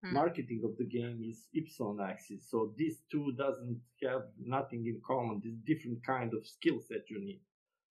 Mm. 0.02 0.14
marketing 0.14 0.62
of 0.64 0.78
the 0.78 0.86
game 0.86 1.22
is 1.30 1.48
Y 1.54 2.10
axis. 2.10 2.50
so 2.50 2.74
these 2.78 3.02
two 3.12 3.34
doesn't 3.34 3.82
have 4.02 4.24
nothing 4.40 4.86
in 4.88 5.02
common. 5.06 5.42
This 5.44 5.58
different 5.70 6.02
kind 6.06 6.34
of 6.34 6.48
skill 6.48 6.80
set 6.80 7.10
you 7.10 7.20
need. 7.20 7.42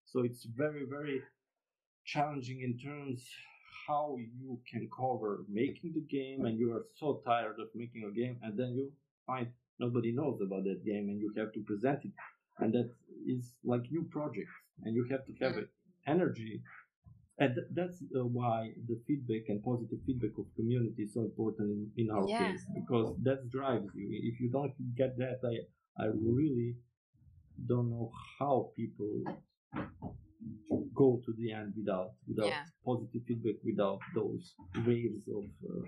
So 0.06 0.22
it's 0.24 0.44
very 0.44 0.84
very 0.86 1.22
challenging 2.04 2.62
in 2.62 2.78
terms 2.78 3.28
how 3.86 4.16
you 4.18 4.58
can 4.70 4.88
cover 5.00 5.44
making 5.48 5.92
the 5.92 6.00
game. 6.00 6.44
And 6.46 6.58
you 6.58 6.72
are 6.72 6.86
so 6.94 7.20
tired 7.24 7.58
of 7.60 7.68
making 7.74 8.04
a 8.04 8.10
game 8.10 8.38
and 8.42 8.58
then 8.58 8.70
you 8.78 8.90
find 9.26 9.48
nobody 9.80 10.12
knows 10.12 10.40
about 10.40 10.64
that 10.64 10.84
game 10.84 11.08
and 11.08 11.20
you 11.20 11.32
have 11.36 11.52
to 11.52 11.60
present 11.62 12.00
it 12.04 12.12
and 12.58 12.72
that 12.74 12.90
is 13.26 13.54
like 13.64 13.82
new 13.90 14.04
project 14.10 14.48
and 14.84 14.94
you 14.94 15.06
have 15.10 15.24
to 15.26 15.32
have 15.42 15.56
it 15.58 15.68
energy 16.06 16.62
and 17.38 17.54
th- 17.54 17.68
that's 17.74 18.02
uh, 18.18 18.24
why 18.24 18.70
the 18.88 18.98
feedback 19.06 19.44
and 19.48 19.62
positive 19.62 19.98
feedback 20.06 20.36
of 20.38 20.46
community 20.56 21.02
is 21.04 21.14
so 21.14 21.22
important 21.22 21.68
in, 21.70 21.90
in 22.04 22.10
our 22.10 22.26
Yeah. 22.28 22.38
case 22.38 22.64
because 22.74 23.16
that 23.22 23.48
drives 23.50 23.90
you 23.94 24.08
if 24.32 24.40
you 24.40 24.50
don't 24.50 24.74
get 24.96 25.16
that 25.18 25.38
i 25.52 25.54
i 26.04 26.06
really 26.06 26.76
don't 27.66 27.90
know 27.90 28.10
how 28.38 28.70
people 28.76 29.24
go 30.94 31.20
to 31.24 31.32
the 31.38 31.52
end 31.52 31.72
without 31.76 32.12
without 32.28 32.48
Yeah. 32.50 32.64
positive 32.84 33.22
feedback 33.26 33.56
without 33.64 34.00
those 34.14 34.54
waves 34.86 35.28
of 35.28 35.44
uh, 35.68 35.86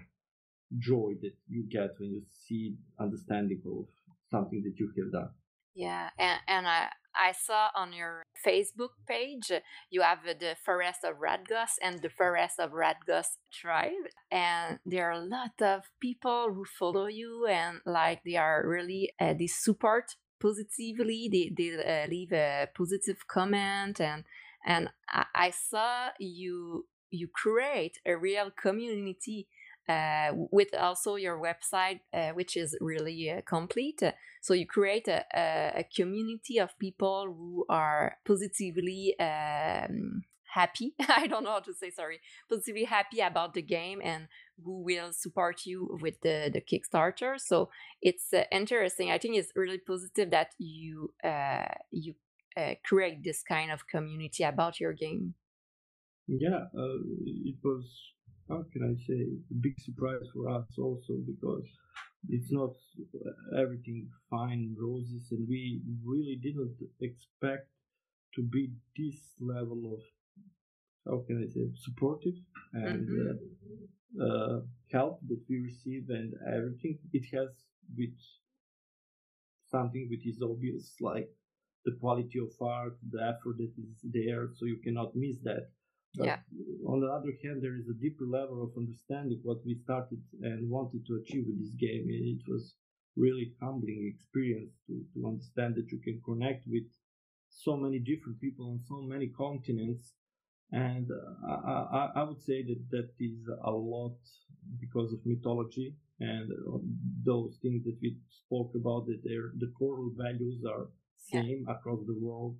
joy 0.79 1.13
that 1.21 1.35
you 1.49 1.65
get 1.71 1.91
when 1.99 2.11
you 2.11 2.23
see 2.47 2.77
understanding 2.99 3.61
of 3.67 3.87
something 4.31 4.63
that 4.63 4.79
you 4.79 4.93
have 4.97 5.13
done 5.13 5.31
Yeah, 5.75 6.11
and, 6.19 6.41
and 6.47 6.67
I 6.67 6.89
I 7.15 7.33
saw 7.33 7.69
on 7.75 7.93
your 7.93 8.23
Facebook 8.47 8.91
page 9.07 9.51
you 9.91 10.03
have 10.03 10.25
the 10.25 10.57
Forest 10.65 11.05
of 11.05 11.17
Radgost 11.17 11.75
and 11.83 12.01
the 12.01 12.11
Forest 12.11 12.61
of 12.61 12.71
Radgost 12.73 13.39
tribe, 13.53 14.07
and 14.31 14.79
there 14.87 15.09
are 15.09 15.21
a 15.23 15.25
lot 15.25 15.61
of 15.61 15.83
people 16.01 16.53
who 16.55 16.65
follow 16.65 17.07
you 17.07 17.47
and 17.47 17.81
like 17.87 18.23
they 18.25 18.37
are 18.37 18.63
really 18.67 19.13
uh, 19.21 19.35
they 19.39 19.47
support 19.47 20.17
positively. 20.41 21.29
They 21.31 21.53
they 21.57 21.71
uh, 21.77 22.09
leave 22.09 22.33
a 22.33 22.69
positive 22.77 23.27
comment 23.27 24.01
and 24.01 24.25
and 24.65 24.91
I, 25.09 25.25
I 25.35 25.51
saw 25.51 26.11
you 26.19 26.87
you 27.11 27.29
create 27.29 27.99
a 28.07 28.17
real 28.17 28.51
community 28.51 29.49
uh, 29.89 30.33
with 30.51 30.69
also 30.79 31.17
your 31.17 31.39
website, 31.39 32.01
uh, 32.13 32.31
which 32.31 32.57
is 32.57 32.77
really 32.81 33.31
uh, 33.31 33.41
complete. 33.47 34.03
So 34.41 34.55
you 34.55 34.67
create 34.67 35.09
a, 35.09 35.25
a, 35.35 35.85
community 35.95 36.59
of 36.59 36.79
people 36.79 37.27
who 37.27 37.67
are 37.69 38.17
positively 38.25 39.19
um, 39.19 40.23
happy. 40.51 40.95
I 41.09 41.27
don't 41.27 41.45
know 41.45 41.53
how 41.53 41.61
to 41.61 41.75
say 41.75 41.91
sorry. 41.91 42.21
Positively 42.49 42.85
happy 42.85 43.21
about 43.21 43.55
the 43.55 43.63
game 43.63 44.01
and 44.03 44.29
who 44.63 44.83
will 44.83 45.13
support 45.13 45.67
you 45.67 45.99
with 46.01 46.21
the 46.21 46.51
the 46.53 46.61
Kickstarter. 46.61 47.41
So 47.41 47.71
it's 48.01 48.33
uh, 48.33 48.45
interesting. 48.53 49.11
I 49.11 49.19
think 49.19 49.37
it's 49.37 49.53
really 49.57 49.79
positive 49.79 50.31
that 50.31 50.51
you 50.59 51.13
uh, 51.25 51.75
you 51.91 52.15
uh, 52.57 52.75
create 52.85 53.25
this 53.25 53.43
kind 53.43 53.71
of 53.71 53.87
community 53.87 54.45
about 54.45 54.81
your 54.81 54.93
game. 54.93 55.35
yeah 56.29 56.71
uh, 56.79 56.99
it 57.51 57.57
was 57.65 57.85
how 58.51 58.65
can 58.73 58.83
i 58.85 58.95
say? 59.07 59.21
A 59.53 59.55
big 59.67 59.81
surprise 59.81 60.27
for 60.35 60.49
us 60.51 60.69
also 60.79 61.15
because 61.33 61.67
it's 62.29 62.53
not 62.53 62.75
everything 63.59 64.09
fine 64.31 64.77
roses 64.79 65.29
and 65.33 65.49
we 65.49 65.83
really 66.05 66.37
didn't 66.43 66.77
expect 67.01 67.69
to 68.37 68.43
be 68.43 68.71
this 68.99 69.21
level 69.41 69.81
of 69.95 70.01
how 71.07 71.19
can 71.27 71.37
i 71.45 71.47
say 71.55 71.67
supportive 71.87 72.39
and 72.73 73.09
Mhm. 73.09 73.27
uh, 73.27 74.25
uh, 74.27 74.61
help 74.93 75.21
that 75.29 75.43
we 75.49 75.57
receive 75.71 76.11
and 76.11 76.35
everything. 76.57 76.99
It 77.13 77.25
has 77.37 77.51
with 77.97 78.17
something 79.71 80.09
which 80.11 80.27
is 80.27 80.43
obvious 80.43 80.95
like 81.01 81.29
the 81.85 81.93
quality 82.01 82.39
of 82.39 82.51
art 82.61 82.97
the 83.11 83.23
effort 83.23 83.57
that 83.59 83.73
is 83.79 84.01
there 84.05 84.49
so 84.55 84.65
you 84.67 84.79
cannot 84.85 85.15
miss 85.17 85.37
that 85.43 85.71
but 86.17 86.27
Yeah. 86.27 86.41
on 86.87 87.01
the 87.01 87.07
other 87.07 87.33
hand 87.43 87.63
there 87.63 87.77
is 87.77 87.89
a 87.89 87.95
deeper 87.95 88.27
level 88.27 88.63
of 88.63 88.77
understanding 88.77 89.41
what 89.43 89.65
we 89.65 89.75
started 89.75 90.21
and 90.43 90.69
wanted 90.69 91.07
to 91.07 91.17
achieve 91.17 91.47
with 91.47 91.59
this 91.61 91.75
game 91.75 92.09
and 92.09 92.25
it 92.37 92.43
was 92.49 92.75
really 93.17 93.55
humbling 93.61 94.13
experience 94.15 94.73
to, 94.87 95.05
to 95.15 95.27
understand 95.27 95.75
that 95.75 95.91
you 95.93 95.99
can 95.99 96.21
connect 96.25 96.67
with 96.67 96.89
so 97.49 97.77
many 97.77 97.99
different 97.99 98.41
people 98.41 98.71
on 98.71 98.81
so 98.89 99.03
many 99.03 99.29
continents 99.29 100.15
and 100.73 101.09
uh, 101.11 101.53
I, 101.53 102.11
I, 102.15 102.23
would 102.23 102.41
say 102.41 102.63
that 102.63 102.81
that 102.91 103.11
is 103.19 103.49
a 103.65 103.71
lot 103.73 104.17
because 104.81 105.13
of 105.13 105.19
mythology 105.25 105.97
and 106.21 106.49
uh, 106.53 106.79
those 107.25 107.59
things 107.61 107.83
that 107.85 107.99
we 108.01 108.17
spoke 108.29 108.73
about 108.77 109.07
that 109.07 109.21
their 109.25 109.51
the 109.59 109.73
core 109.79 110.11
values 110.17 110.65
are 110.65 110.89
Yeah. 111.33 111.43
same 111.43 111.67
across 111.69 112.01
the 112.07 112.19
world 112.21 112.57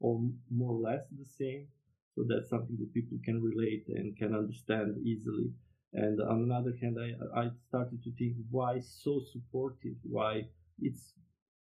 or 0.00 0.14
more 0.50 0.74
or 0.76 0.80
less 0.80 1.04
the 1.10 1.24
same 1.24 1.68
So 2.18 2.24
that's 2.28 2.50
something 2.50 2.76
that 2.80 2.92
people 2.92 3.16
can 3.24 3.40
relate 3.40 3.84
and 3.94 4.16
can 4.16 4.34
understand 4.34 4.96
easily. 5.06 5.52
And 5.92 6.20
on 6.20 6.48
the 6.48 6.54
other 6.54 6.74
hand, 6.82 6.96
I, 6.98 7.42
I 7.42 7.50
started 7.68 8.02
to 8.02 8.10
think 8.18 8.34
why 8.50 8.80
so 8.80 9.20
supportive, 9.32 9.94
why 10.02 10.42
it's, 10.80 11.14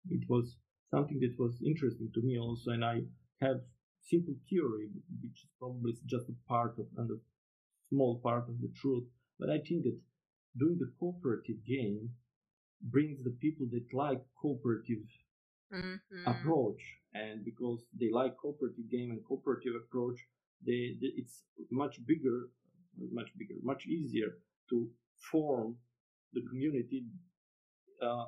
it 0.10 0.28
was 0.28 0.58
something 0.93 1.22
that 1.22 1.39
was 1.39 1.56
interesting 1.66 2.12
to 2.14 2.22
me 2.22 2.38
also. 2.38 2.72
And 2.72 2.84
I 2.84 3.04
have 3.39 3.62
simple 4.02 4.34
theory, 4.49 4.89
which 5.22 5.39
is 5.41 5.49
probably 5.58 5.93
just 6.06 6.28
a 6.28 6.36
part 6.49 6.78
of, 6.78 6.88
and 6.97 7.10
a 7.10 7.20
small 7.88 8.20
part 8.22 8.49
of 8.49 8.60
the 8.60 8.74
truth. 8.76 9.06
But 9.39 9.49
I 9.49 9.60
think 9.60 9.84
that 9.84 9.97
doing 10.60 10.78
the 10.80 10.91
cooperative 10.99 11.64
game 11.66 12.10
brings 12.82 13.24
the 13.24 13.38
people 13.39 13.68
that 13.72 13.88
like 13.93 14.22
cooperative 14.41 15.08
mm-hmm. 15.74 16.28
approach 16.28 16.82
and 17.14 17.45
because 17.45 17.80
they 17.97 18.10
like 18.12 18.36
cooperative 18.38 18.89
game 18.91 19.12
and 19.12 19.24
cooperative 19.26 19.76
approach 19.76 20.20
it's 20.66 21.43
much 21.72 22.05
bigger 22.05 22.49
much 23.12 23.30
bigger 23.38 23.55
much 23.64 23.86
easier 23.88 24.38
to 24.70 24.89
form 25.32 25.76
the 26.34 26.41
community 26.49 27.05
uh, 28.01 28.26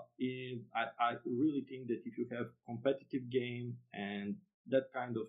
I, 0.76 0.84
I 1.00 1.14
really 1.26 1.66
think 1.68 1.88
that 1.88 2.02
if 2.06 2.18
you 2.18 2.28
have 2.32 2.48
competitive 2.68 3.30
game 3.32 3.76
and 3.94 4.36
that 4.70 4.94
kind 4.94 5.18
of 5.18 5.24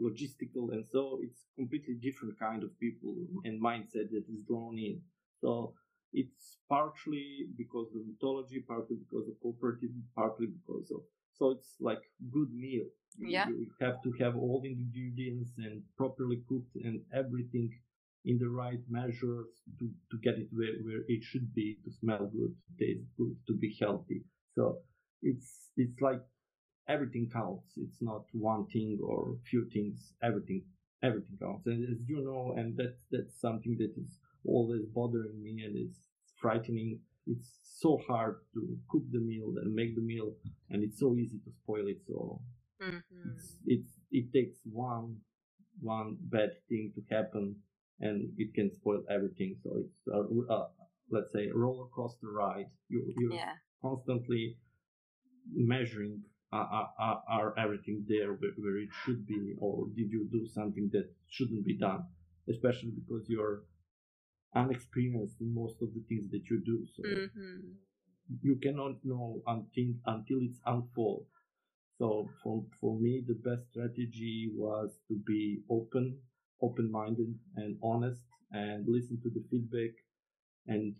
logistical 0.00 0.72
and 0.72 0.84
so 0.90 1.18
it's 1.22 1.46
completely 1.56 1.94
different 1.94 2.38
kind 2.38 2.62
of 2.62 2.78
people 2.78 3.14
and 3.44 3.62
mindset 3.62 4.10
that 4.10 4.24
is 4.32 4.42
drawn 4.48 4.78
in. 4.78 5.00
So 5.40 5.74
it's 6.12 6.58
partially 6.68 7.48
because 7.56 7.88
of 7.94 8.06
mythology, 8.06 8.64
partly 8.66 8.96
because 8.96 9.28
of 9.28 9.34
cooperative, 9.42 9.90
partly 10.14 10.46
because 10.46 10.90
of 10.90 11.02
so 11.42 11.50
it's 11.50 11.74
like 11.80 12.02
good 12.30 12.52
meal. 12.54 12.86
Yeah. 13.18 13.48
You, 13.48 13.66
have 13.80 14.00
to 14.04 14.12
have 14.20 14.36
all 14.36 14.60
the 14.62 14.70
ingredients 14.70 15.50
and 15.58 15.82
properly 15.96 16.40
cooked 16.48 16.76
and 16.76 17.00
everything 17.12 17.68
in 18.24 18.38
the 18.38 18.48
right 18.48 18.78
measures 18.88 19.48
to, 19.80 19.90
to 20.12 20.16
get 20.22 20.34
it 20.38 20.46
where, 20.52 20.78
where 20.84 21.02
it 21.08 21.24
should 21.24 21.52
be 21.52 21.78
to 21.84 21.90
smell 21.90 22.30
good, 22.32 22.54
to 22.54 22.84
taste 22.84 23.08
good, 23.18 23.34
to 23.48 23.54
be 23.54 23.76
healthy. 23.80 24.22
So 24.54 24.78
it's 25.20 25.70
it's 25.76 26.00
like 26.00 26.20
everything 26.88 27.28
counts. 27.32 27.72
It's 27.76 28.00
not 28.00 28.22
one 28.32 28.66
thing 28.72 29.00
or 29.04 29.36
few 29.50 29.68
things. 29.74 30.12
Everything 30.22 30.62
everything 31.02 31.36
counts. 31.42 31.66
And 31.66 31.82
as 31.90 31.98
you 32.06 32.22
know, 32.24 32.54
and 32.56 32.76
that's 32.76 33.02
that's 33.10 33.40
something 33.40 33.76
that 33.80 33.92
is 34.00 34.18
always 34.46 34.82
bothering 34.94 35.42
me 35.42 35.64
and 35.66 35.76
it's 35.76 35.98
frightening. 36.40 37.00
It's 37.26 37.58
so 37.78 37.98
hard 38.08 38.36
to 38.54 38.76
cook 38.88 39.02
the 39.10 39.20
meal 39.20 39.54
and 39.62 39.74
make 39.74 39.94
the 39.94 40.02
meal, 40.02 40.32
and 40.70 40.82
it's 40.82 40.98
so 40.98 41.14
easy 41.16 41.38
to 41.44 41.50
spoil 41.62 41.86
it. 41.86 41.98
So 42.06 42.40
mm-hmm. 42.82 43.30
it's, 43.34 43.56
it's 43.66 43.92
it 44.10 44.32
takes 44.32 44.58
one 44.64 45.16
one 45.80 46.16
bad 46.20 46.50
thing 46.68 46.92
to 46.94 47.14
happen, 47.14 47.56
and 48.00 48.30
it 48.38 48.54
can 48.54 48.72
spoil 48.72 49.02
everything. 49.10 49.56
So 49.62 49.70
it's 49.78 50.08
a, 50.08 50.52
a 50.52 50.66
let's 51.10 51.32
say 51.32 51.48
a 51.48 51.54
roller 51.54 51.86
coaster 51.94 52.32
ride. 52.32 52.66
You 52.88 53.12
you're 53.16 53.34
yeah. 53.34 53.54
constantly 53.80 54.56
measuring 55.52 56.22
are, 56.52 56.90
are, 56.98 57.22
are, 57.28 57.58
everything 57.58 58.04
there 58.06 58.32
where, 58.34 58.50
where, 58.58 58.76
it 58.76 58.90
should 59.04 59.26
be, 59.26 59.54
or 59.58 59.86
did 59.96 60.10
you 60.10 60.28
do 60.30 60.46
something 60.46 60.90
that 60.92 61.10
shouldn't 61.30 61.64
be 61.64 61.78
done? 61.78 62.04
Especially 62.48 62.90
because 62.90 63.24
you're 63.28 63.62
unexperienced 64.54 65.40
in 65.40 65.54
most 65.54 65.76
of 65.82 65.88
the 65.94 66.02
things 66.08 66.30
that 66.30 66.42
you 66.50 66.62
do. 66.64 66.86
So 66.94 67.02
mm-hmm. 67.02 67.72
you 68.42 68.58
cannot 68.62 68.96
know 69.04 69.42
until 69.46 69.94
until 70.06 70.38
it's 70.42 70.60
unfold. 70.66 71.26
So 71.98 72.28
for 72.42 72.64
for 72.80 72.98
me, 72.98 73.22
the 73.26 73.34
best 73.34 73.70
strategy 73.70 74.50
was 74.54 74.90
to 75.08 75.14
be 75.26 75.60
open, 75.70 76.18
open 76.60 76.90
minded, 76.90 77.34
and 77.56 77.78
honest, 77.82 78.22
and 78.50 78.84
listen 78.88 79.20
to 79.22 79.30
the 79.30 79.44
feedback, 79.50 79.94
and 80.66 80.94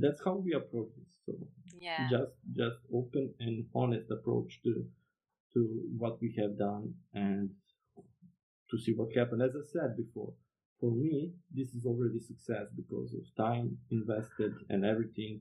that's 0.00 0.20
how 0.24 0.36
we 0.36 0.52
approach 0.52 0.90
this. 0.96 1.08
So 1.26 1.32
yeah. 1.80 2.08
just 2.08 2.32
just 2.56 2.76
open 2.92 3.34
and 3.40 3.66
honest 3.74 4.10
approach 4.10 4.60
to 4.64 4.84
to 5.54 5.60
what 5.98 6.20
we 6.20 6.34
have 6.38 6.58
done 6.58 6.94
and 7.14 7.50
to 8.70 8.78
see 8.78 8.92
what 8.92 9.16
happened. 9.16 9.42
As 9.42 9.54
I 9.54 9.64
said 9.72 9.96
before, 9.96 10.32
for 10.82 10.90
me, 10.92 11.32
this 11.54 11.70
is 11.76 11.86
already 11.86 12.20
success 12.20 12.66
because 12.76 13.14
of 13.14 13.22
time 13.38 13.78
invested 13.92 14.52
and 14.70 14.84
everything. 14.84 15.40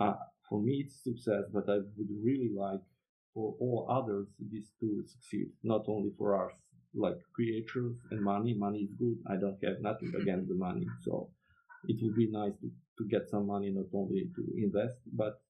Uh, 0.00 0.14
for 0.48 0.62
me, 0.62 0.84
it's 0.86 1.02
success, 1.02 1.44
but 1.52 1.68
I 1.68 1.78
would 1.96 2.12
really 2.22 2.52
like 2.56 2.82
for 3.34 3.56
all 3.60 3.88
others 3.90 4.28
this 4.38 4.70
to 4.80 5.04
succeed, 5.06 5.48
not 5.64 5.84
only 5.88 6.12
for 6.16 6.46
us, 6.46 6.54
like 6.94 7.18
creators 7.34 7.96
and 8.12 8.22
money. 8.22 8.54
Money 8.54 8.80
is 8.80 8.92
good. 8.98 9.18
I 9.28 9.36
don't 9.36 9.58
have 9.64 9.80
nothing 9.82 10.12
against 10.20 10.48
the 10.48 10.54
money. 10.54 10.86
So 11.02 11.30
it 11.88 11.98
would 12.02 12.16
be 12.16 12.30
nice 12.30 12.54
to, 12.62 12.70
to 12.98 13.08
get 13.10 13.28
some 13.30 13.48
money, 13.48 13.70
not 13.70 13.86
only 13.92 14.30
to 14.36 14.42
invest, 14.56 14.98
but 15.12 15.42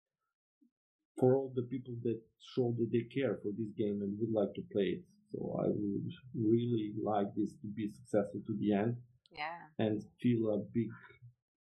for 1.18 1.34
all 1.36 1.52
the 1.54 1.62
people 1.62 1.94
that 2.04 2.20
show 2.54 2.74
that 2.78 2.90
they 2.92 3.02
care 3.02 3.36
for 3.42 3.50
this 3.58 3.72
game 3.76 4.00
and 4.02 4.18
would 4.20 4.32
like 4.32 4.54
to 4.54 4.62
play 4.72 4.98
it. 4.98 5.02
So 5.34 5.60
I 5.60 5.66
would 5.66 6.12
really 6.34 6.92
like 7.02 7.34
this 7.36 7.50
to 7.62 7.66
be 7.66 7.90
successful 7.90 8.40
to 8.46 8.56
the 8.58 8.72
end. 8.72 8.96
Yeah. 9.32 9.66
And 9.78 10.04
feel 10.22 10.54
a 10.54 10.58
big 10.58 10.90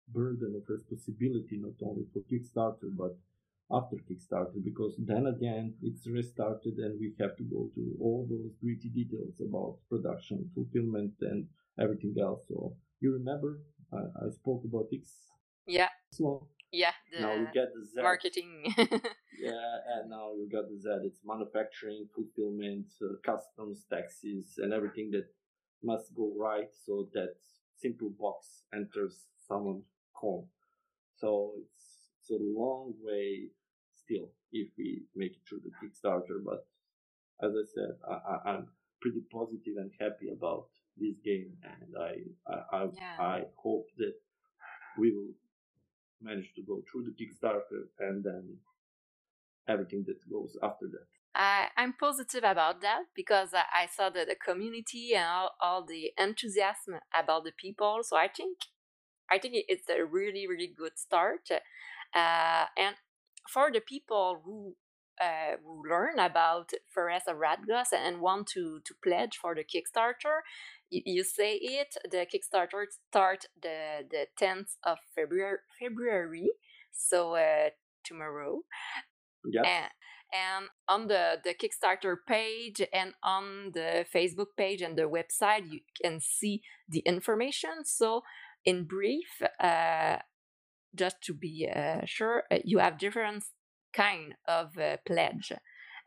burden 0.08 0.54
of 0.54 0.68
responsibility, 0.68 1.56
not 1.58 1.74
only 1.82 2.04
for 2.12 2.20
Kickstarter, 2.30 2.90
but 2.94 3.16
after 3.70 3.96
Kickstarter, 3.96 4.62
because 4.62 4.94
then 4.98 5.26
again, 5.26 5.74
it's 5.82 6.06
restarted 6.06 6.76
and 6.76 7.00
we 7.00 7.14
have 7.18 7.36
to 7.36 7.44
go 7.44 7.70
to 7.74 7.96
all 8.00 8.26
those 8.28 8.52
gritty 8.60 8.90
details 8.90 9.40
about 9.40 9.78
production, 9.88 10.50
fulfillment, 10.54 11.14
and 11.22 11.46
everything 11.80 12.14
else. 12.20 12.42
So 12.48 12.76
you 13.00 13.14
remember 13.14 13.60
I, 13.92 14.26
I 14.26 14.30
spoke 14.30 14.62
about 14.64 14.88
X. 14.92 15.08
Yeah. 15.66 15.88
So 16.12 16.46
yeah. 16.74 17.20
now 17.20 17.34
you 17.34 17.46
get 17.52 17.68
the 17.74 17.84
Z. 17.84 18.02
Marketing. 18.02 18.64
yeah, 18.76 19.72
and 19.94 20.10
now 20.10 20.32
you 20.36 20.48
got 20.50 20.68
the 20.68 20.78
Z. 20.80 20.88
It's 21.04 21.20
manufacturing, 21.24 22.08
fulfillment, 22.14 22.86
uh, 23.02 23.14
customs, 23.24 23.84
taxes, 23.88 24.54
and 24.58 24.72
everything 24.72 25.10
that 25.12 25.26
must 25.82 26.14
go 26.14 26.32
right 26.38 26.68
so 26.86 27.08
that 27.12 27.34
simple 27.76 28.10
box 28.18 28.62
enters 28.74 29.26
someone's 29.46 29.90
home. 30.12 30.46
So 31.16 31.52
it's 31.58 31.94
it's 32.24 32.30
a 32.30 32.42
long 32.42 32.94
way 33.02 33.48
still 33.94 34.30
if 34.52 34.68
we 34.78 35.02
make 35.14 35.32
it 35.32 35.42
through 35.48 35.60
the 35.64 35.70
Kickstarter. 35.78 36.42
But 36.44 36.66
as 37.42 37.52
I 37.52 37.64
said, 37.74 37.96
I, 38.08 38.50
I, 38.50 38.54
am 38.54 38.68
pretty 39.00 39.20
positive 39.30 39.76
and 39.76 39.90
happy 40.00 40.28
about 40.32 40.68
this 40.96 41.16
game, 41.24 41.52
and 41.62 41.94
I 42.00 42.12
I 42.50 42.76
I, 42.76 42.84
yeah. 42.94 43.16
I 43.18 43.42
hope 43.56 43.86
that 43.98 44.14
we 44.98 45.12
will 45.12 45.34
manage 46.20 46.52
to 46.54 46.62
go 46.62 46.82
through 46.90 47.04
the 47.04 47.12
Kickstarter 47.12 47.88
and 48.00 48.24
then 48.24 48.56
everything 49.68 50.04
that 50.06 50.18
goes 50.30 50.56
after 50.62 50.86
that. 50.86 51.06
I, 51.34 51.66
I'm 51.76 51.94
positive 51.94 52.44
about 52.44 52.80
that 52.82 53.04
because 53.14 53.54
I, 53.54 53.64
I 53.82 53.86
saw 53.86 54.08
the, 54.08 54.24
the 54.24 54.36
community 54.36 55.14
and 55.14 55.26
all, 55.26 55.50
all 55.60 55.84
the 55.84 56.12
enthusiasm 56.16 56.94
about 57.12 57.44
the 57.44 57.52
people. 57.52 58.00
So 58.02 58.16
I 58.16 58.28
think 58.28 58.58
I 59.30 59.38
think 59.38 59.54
it's 59.68 59.88
a 59.88 60.04
really 60.04 60.46
really 60.46 60.72
good 60.76 60.96
start. 60.96 61.50
Uh, 62.14 62.66
and 62.76 62.94
for 63.48 63.72
the 63.72 63.80
people 63.80 64.42
who 64.44 64.76
uh, 65.20 65.56
who 65.64 65.82
learn 65.88 66.18
about 66.18 66.72
Forest 66.92 67.28
of 67.28 67.36
Radgost 67.36 67.92
and 67.92 68.20
want 68.20 68.46
to 68.48 68.80
to 68.84 68.94
pledge 69.02 69.36
for 69.36 69.54
the 69.54 69.64
Kickstarter, 69.64 70.42
you, 70.90 71.24
say 71.24 71.54
it. 71.54 71.96
The 72.10 72.26
Kickstarter 72.26 72.84
start 73.08 73.46
the 73.60 74.04
the 74.10 74.26
tenth 74.38 74.76
of 74.82 74.98
February. 75.14 75.58
February, 75.80 76.50
so 76.92 77.34
uh, 77.34 77.70
tomorrow. 78.04 78.60
Yeah. 79.44 79.62
And, 79.62 79.90
and 80.32 80.68
on 80.88 81.06
the, 81.08 81.40
the 81.44 81.54
Kickstarter 81.54 82.16
page 82.26 82.82
and 82.92 83.14
on 83.22 83.70
the 83.72 84.04
Facebook 84.12 84.56
page 84.56 84.82
and 84.82 84.96
the 84.96 85.02
website, 85.02 85.70
you 85.70 85.80
can 86.02 86.20
see 86.20 86.62
the 86.88 87.00
information. 87.00 87.84
So, 87.84 88.22
in 88.64 88.84
brief, 88.84 89.42
uh, 89.60 90.16
just 90.94 91.20
to 91.24 91.34
be 91.34 91.68
uh, 91.74 92.00
sure, 92.04 92.44
uh, 92.50 92.58
you 92.64 92.78
have 92.78 92.98
different 92.98 93.44
kind 93.92 94.34
of 94.48 94.76
uh, 94.78 94.96
pledge. 95.06 95.52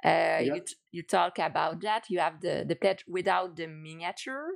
Uh, 0.03 0.39
you, 0.43 0.61
you 0.91 1.03
talk 1.03 1.39
about 1.39 1.81
that. 1.81 2.05
You 2.09 2.19
have 2.19 2.41
the, 2.41 2.65
the 2.67 2.75
pledge 2.75 3.05
without 3.07 3.55
the 3.55 3.67
miniature. 3.67 4.49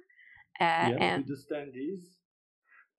Uh, 0.61 0.93
yeah, 0.93 1.15
and 1.15 1.25
the 1.25 1.33
standees. 1.33 2.03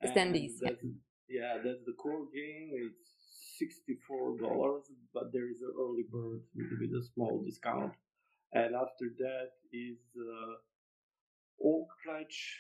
Standees. 0.05 0.59
That's, 0.61 0.83
yeah, 1.29 1.59
that's 1.65 1.85
the 1.87 1.93
core 1.93 2.27
game. 2.35 2.73
It's 2.75 3.23
$64, 3.63 4.83
but 5.15 5.33
there 5.33 5.49
is 5.49 5.63
an 5.63 5.73
early 5.79 6.03
bird 6.11 6.43
with, 6.57 6.67
with 6.81 6.91
a 6.91 7.07
small 7.15 7.41
discount. 7.45 7.93
And 8.53 8.75
after 8.75 9.15
that 9.19 9.51
is 9.73 10.01
uh, 10.19 11.69
Oak 11.69 11.87
Pledge, 12.05 12.59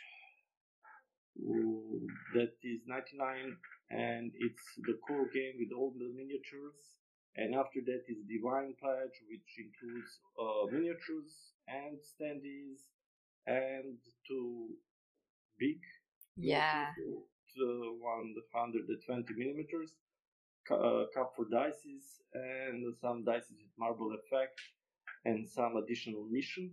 that 2.34 2.52
is 2.62 2.80
99 2.86 3.56
and 3.90 4.30
it's 4.38 4.62
the 4.86 4.96
core 5.04 5.28
game 5.34 5.54
with 5.58 5.76
all 5.76 5.92
the 5.98 6.12
miniatures. 6.14 6.78
And 7.34 7.56
after 7.56 7.80
that 7.84 8.04
is 8.06 8.22
Divine 8.28 8.74
Pledge, 8.78 9.18
which 9.26 9.50
includes 9.58 10.20
uh, 10.38 10.70
miniatures 10.70 11.56
and 11.66 11.98
standees 11.98 12.86
and 13.46 13.98
to 14.28 14.68
big 15.58 15.80
yeah. 16.36 16.86
to 16.96 17.98
120 18.00 19.34
millimeters 19.34 19.92
uh, 20.70 21.04
cup 21.14 21.32
for 21.36 21.44
dices 21.50 22.22
and 22.34 22.94
some 23.00 23.24
dices 23.24 23.58
with 23.58 23.72
marble 23.78 24.14
effect 24.14 24.60
and 25.24 25.48
some 25.48 25.76
additional 25.76 26.24
mission. 26.30 26.70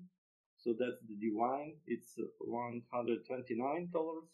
So 0.58 0.74
that's 0.78 1.02
the 1.08 1.16
divine 1.16 1.76
it's 1.88 2.16
129 2.40 3.90
dollars 3.94 4.30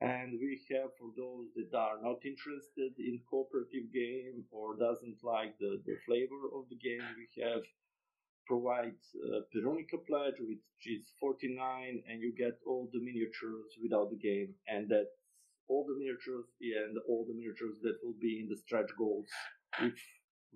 and 0.00 0.38
we 0.40 0.60
have 0.70 0.90
for 0.98 1.10
those 1.16 1.48
that 1.56 1.76
are 1.76 2.00
not 2.02 2.24
interested 2.24 2.92
in 2.98 3.20
cooperative 3.28 3.92
game 3.92 4.44
or 4.50 4.76
doesn't 4.76 5.18
like 5.22 5.58
the, 5.58 5.80
the 5.84 5.96
flavor 6.06 6.48
of 6.56 6.68
the 6.70 6.76
game 6.76 7.02
we 7.18 7.28
have 7.42 7.62
provide 8.50 8.98
uh, 9.26 9.40
Veronica 9.54 9.98
pledge 10.08 10.38
which 10.48 10.84
is 10.96 11.04
49 11.20 12.02
and 12.08 12.16
you 12.24 12.32
get 12.36 12.56
all 12.66 12.88
the 12.92 13.02
miniatures 13.08 13.70
without 13.82 14.08
the 14.10 14.20
game 14.30 14.50
and 14.66 14.88
that's 14.90 15.16
all 15.68 15.86
the 15.86 15.96
miniatures 16.02 16.46
and 16.60 16.98
all 17.08 17.22
the 17.28 17.36
miniatures 17.40 17.78
that 17.84 17.96
will 18.02 18.18
be 18.20 18.40
in 18.42 18.48
the 18.50 18.58
stretch 18.64 18.90
goals 18.98 19.28
if 19.88 19.98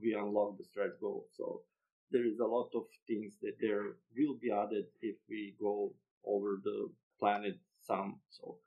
we 0.03 0.11
unlock 0.15 0.59
the 0.59 0.67
stretch 0.73 0.97
goals 1.01 1.29
so 1.39 1.63
there 2.11 2.27
is 2.27 2.39
a 2.41 2.51
lot 2.57 2.71
of 2.75 2.85
things 3.07 3.33
that 3.43 3.57
there 3.61 3.85
will 4.17 4.37
be 4.43 4.51
added 4.51 4.87
if 5.03 5.17
we 5.31 5.55
go 5.61 5.93
over 6.27 6.59
the 6.65 6.79
planet 7.21 7.57
some 7.87 8.19
so 8.31 8.59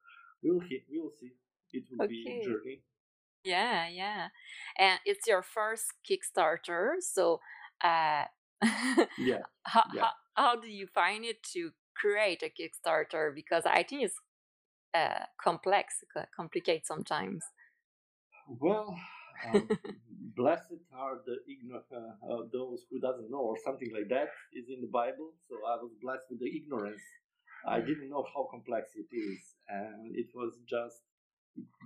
we'll. 0.43 0.61
We'll 0.89 1.11
see. 1.19 1.31
It 1.73 1.83
will 1.91 2.05
okay. 2.05 2.13
be 2.13 2.39
a 2.41 2.45
journey. 2.45 2.81
Yeah, 3.43 3.87
yeah, 3.87 4.27
and 4.77 4.99
it's 5.05 5.27
your 5.27 5.41
first 5.41 5.93
Kickstarter, 6.09 6.95
so 6.99 7.39
uh, 7.83 8.23
yeah, 9.17 9.39
how, 9.63 9.83
yeah. 9.93 10.01
How, 10.01 10.11
how 10.35 10.55
do 10.59 10.69
you 10.69 10.87
find 10.87 11.25
it 11.25 11.43
to 11.53 11.71
create 11.95 12.43
a 12.43 12.49
Kickstarter? 12.49 13.33
Because 13.33 13.65
I 13.65 13.83
think 13.83 14.03
it's 14.03 14.15
uh, 14.93 15.25
complex, 15.41 16.03
complicated 16.35 16.85
sometimes. 16.85 17.43
Well, 18.47 18.95
um, 19.53 19.67
blessed 20.35 20.73
are 20.95 21.19
the 21.25 21.37
ignorant, 21.51 21.85
uh, 21.93 22.33
uh, 22.33 22.41
those 22.51 22.85
who 22.89 22.99
doesn't 22.99 23.29
know, 23.29 23.39
or 23.39 23.55
something 23.65 23.91
like 23.93 24.09
that 24.09 24.29
is 24.53 24.65
in 24.69 24.81
the 24.81 24.89
Bible. 24.91 25.33
So 25.49 25.55
I 25.67 25.75
was 25.75 25.91
blessed 26.01 26.25
with 26.29 26.39
the 26.39 26.47
ignorance 26.47 27.01
I 27.65 27.79
didn't 27.79 28.09
know 28.09 28.25
how 28.33 28.47
complex 28.49 28.91
it 28.95 29.13
is, 29.15 29.55
and 29.67 30.15
it 30.15 30.27
was 30.33 30.53
just 30.67 31.01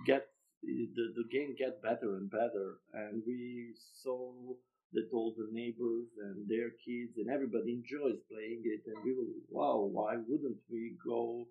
get 0.06 0.26
the, 0.62 1.12
the 1.16 1.24
game 1.30 1.54
get 1.58 1.82
better 1.82 2.16
and 2.16 2.30
better, 2.30 2.78
and 2.92 3.22
we 3.26 3.74
saw 4.02 4.32
that 4.92 5.08
all 5.12 5.34
the 5.36 5.48
neighbors 5.50 6.08
and 6.20 6.48
their 6.48 6.70
kids 6.84 7.16
and 7.16 7.30
everybody 7.30 7.72
enjoys 7.72 8.20
playing 8.30 8.62
it, 8.64 8.82
and 8.86 8.96
we 9.04 9.12
were 9.14 9.32
wow, 9.50 9.88
why 9.90 10.16
wouldn't 10.28 10.60
we 10.70 10.96
go 11.04 11.46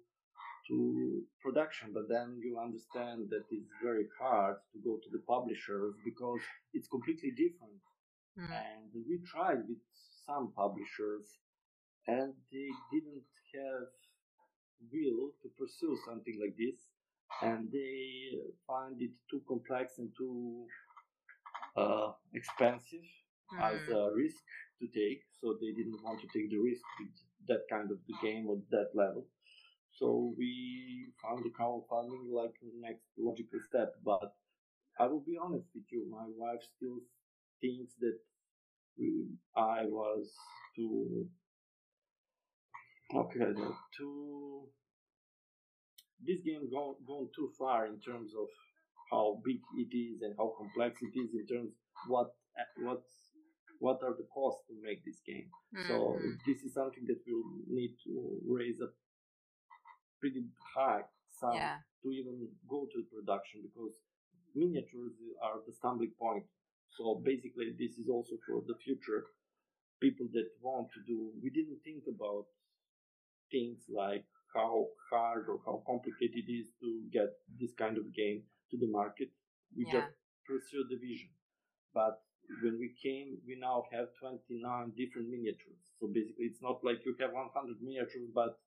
to 0.67 1.23
production? 1.41 1.89
But 1.93 2.07
then 2.07 2.39
you 2.43 2.59
understand 2.59 3.29
that 3.29 3.45
it's 3.49 3.73
very 3.83 4.05
hard 4.19 4.57
to 4.73 4.79
go 4.83 4.97
to 4.97 5.09
the 5.11 5.23
publishers 5.27 5.95
because 6.05 6.39
it's 6.73 6.87
completely 6.87 7.31
different. 7.31 7.81
Mm. 8.37 8.49
And 8.49 9.05
we 9.07 9.19
tried 9.25 9.67
with 9.67 9.81
some 10.25 10.53
publishers, 10.55 11.25
and 12.07 12.33
they 12.51 12.69
didn't 12.93 13.25
have 13.55 13.89
will 14.91 15.33
to 15.41 15.49
pursue 15.57 15.97
something 16.05 16.37
like 16.41 16.55
this, 16.57 16.79
and 17.41 17.71
they 17.71 18.37
find 18.67 19.01
it 19.01 19.11
too 19.29 19.41
complex 19.47 19.97
and 19.97 20.09
too 20.17 20.65
uh, 21.77 22.11
expensive 22.33 23.05
mm. 23.53 23.61
as 23.61 23.87
a 23.89 24.11
risk 24.15 24.43
to 24.79 24.87
take. 24.87 25.21
So 25.39 25.57
they 25.59 25.71
didn't 25.71 26.03
want 26.03 26.21
to 26.21 26.27
take 26.33 26.49
the 26.49 26.57
risk 26.57 26.83
with 26.99 27.15
that 27.47 27.63
kind 27.69 27.91
of 27.91 27.97
the 28.07 28.15
game 28.21 28.47
or 28.47 28.57
that 28.71 28.89
level. 28.93 29.25
So 29.91 30.33
we 30.37 31.07
found 31.21 31.43
the 31.43 31.51
crowdfunding 31.51 32.31
like 32.31 32.53
the 32.61 32.71
next 32.79 33.05
logical 33.17 33.59
step. 33.67 33.93
But 34.05 34.33
I 34.99 35.07
will 35.07 35.23
be 35.25 35.37
honest 35.41 35.67
with 35.75 35.85
you, 35.91 36.07
my 36.09 36.25
wife 36.37 36.61
still 36.75 36.99
thinks 37.61 37.93
that 37.99 38.17
I 39.55 39.83
was 39.85 40.31
too 40.75 41.27
Okay, 43.13 43.39
too. 43.97 44.69
This 46.25 46.39
game 46.45 46.69
gone 46.71 46.95
gone 47.05 47.27
too 47.35 47.51
far 47.59 47.87
in 47.87 47.99
terms 47.99 48.31
of 48.39 48.47
how 49.11 49.41
big 49.43 49.59
it 49.75 49.91
is 49.95 50.21
and 50.21 50.33
how 50.37 50.53
complex 50.57 51.01
it 51.01 51.19
is 51.19 51.29
in 51.33 51.45
terms 51.45 51.71
what 52.07 52.31
what 52.77 53.01
what 53.81 53.97
are 54.05 54.13
the 54.13 54.29
costs 54.29 54.61
to 54.69 54.77
make 54.77 55.01
this 55.03 55.17
game. 55.25 55.49
Mm-hmm. 55.73 55.89
So 55.89 56.21
this 56.45 56.61
is 56.61 56.77
something 56.77 57.01
that 57.09 57.17
we'll 57.25 57.65
need 57.65 57.97
to 58.05 58.13
raise 58.45 58.77
a 58.77 58.93
pretty 60.21 60.45
high 60.77 61.01
sum 61.33 61.57
yeah. 61.57 61.81
to 62.05 62.07
even 62.13 62.45
go 62.69 62.85
to 62.93 63.01
production 63.09 63.65
because 63.65 63.97
miniatures 64.53 65.17
are 65.41 65.65
the 65.65 65.73
stumbling 65.73 66.13
point. 66.21 66.45
So 66.93 67.25
basically, 67.25 67.73
this 67.73 67.97
is 67.97 68.05
also 68.05 68.37
for 68.45 68.61
the 68.69 68.77
future 68.85 69.25
people 69.97 70.29
that 70.37 70.45
want 70.61 70.93
to 70.93 71.01
do. 71.01 71.33
We 71.41 71.49
didn't 71.49 71.81
think 71.81 72.05
about 72.05 72.45
things 73.49 73.81
like 73.89 74.29
how 74.53 74.93
hard 75.09 75.49
or 75.49 75.57
how 75.65 75.81
complicated 75.89 76.37
it 76.37 76.51
is 76.53 76.69
to 76.85 77.01
get 77.09 77.33
this 77.57 77.73
kind 77.73 77.97
of 77.97 78.13
game 78.13 78.45
to 78.69 78.77
the 78.77 78.91
market. 78.93 79.33
We 79.75 79.89
yeah. 79.89 80.05
just 80.05 80.13
pursue 80.45 80.85
the 80.85 81.01
vision. 81.01 81.33
But 81.93 82.21
when 82.63 82.79
we 82.79 82.93
came, 83.01 83.37
we 83.47 83.57
now 83.59 83.85
have 83.91 84.07
29 84.19 84.93
different 84.97 85.29
miniatures. 85.29 85.79
So 85.99 86.07
basically, 86.07 86.45
it's 86.51 86.61
not 86.61 86.83
like 86.83 87.05
you 87.05 87.15
have 87.19 87.31
100 87.31 87.81
miniatures, 87.81 88.29
but 88.33 88.59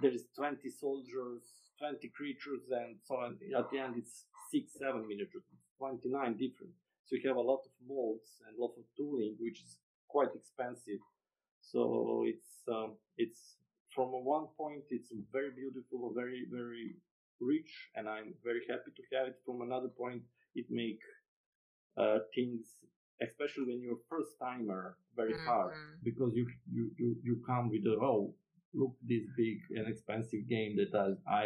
there 0.00 0.12
is 0.12 0.24
20 0.36 0.68
soldiers, 0.68 1.42
20 1.78 2.08
creatures, 2.14 2.62
and 2.70 2.96
so 3.06 3.16
on. 3.16 3.38
At 3.56 3.70
the 3.70 3.78
end, 3.78 3.94
it's 3.96 4.26
six, 4.50 4.72
seven 4.78 5.06
miniatures, 5.08 5.44
29 5.78 6.10
different. 6.36 6.72
So 7.06 7.16
you 7.16 7.28
have 7.28 7.36
a 7.36 7.40
lot 7.40 7.60
of 7.64 7.72
molds 7.86 8.40
and 8.46 8.56
a 8.56 8.60
lot 8.60 8.74
of 8.78 8.84
tooling, 8.96 9.36
which 9.38 9.60
is 9.60 9.76
quite 10.08 10.34
expensive. 10.34 11.00
So 11.60 12.24
it's 12.26 12.64
um, 12.68 12.96
it's 13.16 13.56
from 13.94 14.08
one 14.24 14.46
point 14.56 14.84
it's 14.90 15.12
very 15.32 15.50
beautiful, 15.50 16.12
very 16.14 16.46
very 16.50 16.96
rich, 17.40 17.70
and 17.96 18.08
I'm 18.08 18.34
very 18.44 18.62
happy 18.68 18.92
to 18.96 19.02
have 19.16 19.28
it. 19.28 19.36
From 19.44 19.62
another 19.62 19.88
point, 19.88 20.22
it 20.54 20.66
make 20.70 21.00
uh, 21.96 22.18
things, 22.34 22.64
especially 23.22 23.64
when 23.66 23.80
you're 23.80 23.94
a 23.94 24.08
first 24.10 24.32
timer, 24.40 24.96
very 25.16 25.34
mm-hmm. 25.34 25.46
hard 25.46 25.74
because 26.02 26.32
you 26.34 26.46
you 26.70 26.90
you 26.98 27.16
you 27.22 27.42
come 27.46 27.70
with 27.70 27.84
a 27.86 27.96
oh 28.00 28.34
look 28.74 28.94
this 29.06 29.24
big 29.36 29.58
and 29.76 29.86
expensive 29.88 30.48
game 30.48 30.76
that 30.76 30.92
I 30.96 31.32
I 31.40 31.44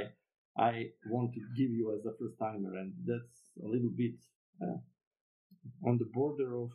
I 0.58 0.72
want 1.06 1.34
to 1.34 1.40
give 1.56 1.70
you 1.70 1.94
as 1.94 2.06
a 2.06 2.16
first 2.18 2.38
timer, 2.38 2.74
and 2.74 2.92
that's 3.04 3.38
a 3.62 3.68
little 3.68 3.92
bit 3.94 4.16
uh, 4.62 4.78
on 5.88 5.98
the 5.98 6.08
border 6.12 6.56
of 6.56 6.70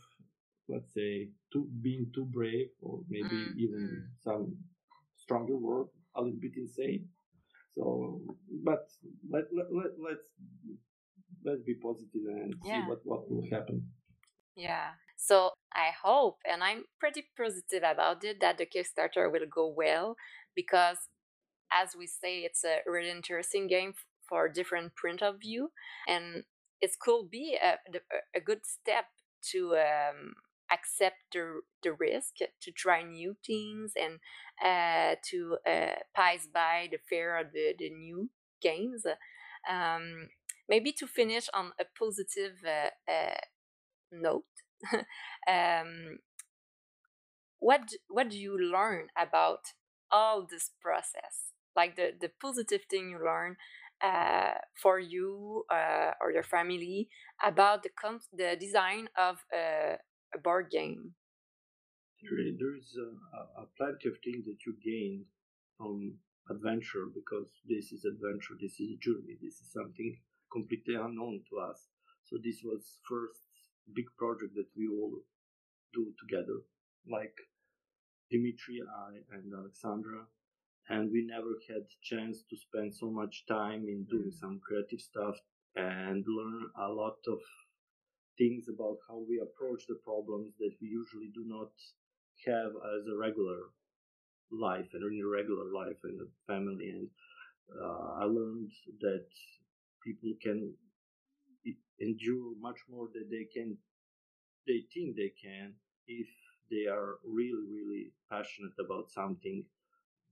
let's 0.67 0.93
say 0.93 1.29
too 1.51 1.67
being 1.81 2.11
too 2.13 2.25
brave 2.25 2.69
or 2.81 3.01
maybe 3.09 3.27
mm-hmm. 3.27 3.59
even 3.59 4.07
some 4.23 4.55
stronger 5.15 5.57
word, 5.57 5.87
a 6.15 6.21
little 6.21 6.39
bit 6.39 6.51
insane. 6.57 7.07
So, 7.73 8.21
but 8.63 8.89
let, 9.29 9.45
let, 9.55 9.67
let, 9.71 9.91
let's 9.97 10.27
let's 11.45 11.61
be 11.63 11.75
positive 11.75 12.25
and 12.27 12.53
yeah. 12.63 12.83
see 12.83 12.89
what, 12.89 12.99
what 13.03 13.31
will 13.31 13.47
happen. 13.51 13.87
Yeah. 14.55 14.91
So 15.15 15.51
I 15.73 15.91
hope, 16.03 16.39
and 16.45 16.63
I'm 16.63 16.83
pretty 16.99 17.25
positive 17.37 17.83
about 17.83 18.23
it, 18.23 18.41
that 18.41 18.57
the 18.57 18.65
Kickstarter 18.65 19.31
will 19.31 19.45
go 19.49 19.67
well 19.67 20.15
because, 20.55 20.97
as 21.71 21.95
we 21.97 22.07
say, 22.07 22.39
it's 22.39 22.63
a 22.63 22.79
really 22.89 23.11
interesting 23.11 23.67
game 23.67 23.93
for 24.27 24.49
different 24.49 24.93
point 24.99 25.21
of 25.21 25.39
view, 25.39 25.71
and 26.07 26.43
it 26.81 26.91
could 26.99 27.29
be 27.29 27.57
a, 27.61 27.77
a 28.35 28.41
good 28.41 28.61
step 28.65 29.05
to 29.51 29.75
um, 29.75 30.33
accept 30.71 31.17
the, 31.33 31.61
the 31.83 31.93
risk 31.93 32.37
to 32.61 32.71
try 32.71 33.03
new 33.03 33.35
things 33.45 33.93
and 33.95 34.19
uh, 34.63 35.15
to 35.29 35.57
uh, 35.67 35.99
pass 36.15 36.47
by 36.51 36.87
the 36.91 36.97
fear 37.09 37.37
of 37.37 37.47
the, 37.53 37.73
the 37.77 37.89
new 37.89 38.29
games. 38.61 39.05
Um, 39.69 40.29
maybe 40.67 40.91
to 40.93 41.05
finish 41.07 41.47
on 41.53 41.71
a 41.79 41.85
positive 41.97 42.57
uh, 42.65 43.11
uh 43.11 43.35
note, 44.11 44.45
um, 45.47 46.19
what 47.59 47.93
what 48.09 48.29
do 48.29 48.37
you 48.37 48.57
learn 48.57 49.07
about 49.17 49.73
all 50.11 50.45
this 50.49 50.71
process? 50.81 51.53
Like 51.75 51.95
the, 51.95 52.11
the 52.19 52.29
positive 52.41 52.81
thing 52.89 53.09
you 53.09 53.23
learn 53.23 53.55
uh, 54.03 54.55
for 54.81 54.99
you 54.99 55.63
uh, 55.71 56.11
or 56.19 56.31
your 56.31 56.43
family 56.43 57.07
about 57.43 57.83
the 57.83 57.89
the 58.33 58.57
design 58.59 59.07
of 59.17 59.37
uh, 59.53 59.95
a 60.33 60.39
board 60.43 60.69
game? 60.69 61.13
There 62.21 62.75
is 62.75 62.97
a, 62.97 63.61
a 63.61 63.65
plenty 63.77 64.09
of 64.09 64.15
things 64.23 64.45
that 64.45 64.65
you 64.65 64.75
gain 64.83 65.25
from 65.77 66.13
adventure 66.49 67.07
because 67.13 67.49
this 67.67 67.91
is 67.91 68.05
adventure, 68.05 68.55
this 68.59 68.79
is 68.79 68.91
a 68.91 68.97
journey, 68.97 69.37
this 69.41 69.61
is 69.61 69.71
something 69.71 70.17
completely 70.51 70.95
unknown 70.95 71.41
to 71.49 71.59
us. 71.59 71.89
So 72.25 72.37
this 72.43 72.61
was 72.63 72.99
first 73.07 73.41
big 73.95 74.07
project 74.17 74.55
that 74.55 74.69
we 74.77 74.87
all 74.87 75.13
do 75.93 76.13
together, 76.19 76.61
like 77.09 77.35
Dimitri, 78.31 78.81
I, 78.81 79.35
and 79.35 79.53
Alexandra. 79.53 80.25
and 80.89 81.11
we 81.11 81.23
never 81.25 81.53
had 81.69 81.85
chance 82.03 82.43
to 82.49 82.57
spend 82.57 82.93
so 82.95 83.09
much 83.11 83.45
time 83.47 83.87
in 83.87 84.05
doing 84.05 84.31
some 84.31 84.59
creative 84.59 85.01
stuff 85.01 85.35
and 85.75 86.25
learn 86.27 86.69
a 86.77 86.89
lot 86.89 87.17
of 87.27 87.39
things 88.37 88.67
about 88.69 88.97
how 89.07 89.17
we 89.29 89.39
approach 89.39 89.83
the 89.87 89.99
problems 90.03 90.53
that 90.59 90.73
we 90.81 90.87
usually 90.87 91.29
do 91.33 91.43
not 91.45 91.71
have 92.45 92.71
as 92.95 93.03
a 93.07 93.17
regular 93.17 93.59
life 94.51 94.89
and 94.93 95.03
in 95.03 95.21
a 95.23 95.27
regular 95.27 95.67
life 95.73 95.99
and 96.03 96.19
a 96.21 96.29
family 96.51 96.89
and 96.89 97.09
uh, 97.81 98.21
I 98.21 98.25
learned 98.25 98.71
that 99.01 99.25
people 100.03 100.33
can 100.41 100.73
endure 101.99 102.53
much 102.59 102.79
more 102.89 103.07
than 103.13 103.29
they 103.29 103.45
can 103.45 103.77
they 104.67 104.81
think 104.93 105.15
they 105.15 105.31
can 105.41 105.73
if 106.07 106.27
they 106.71 106.85
are 106.87 107.19
really 107.25 107.65
really 107.77 108.11
passionate 108.29 108.77
about 108.79 109.09
something. 109.11 109.65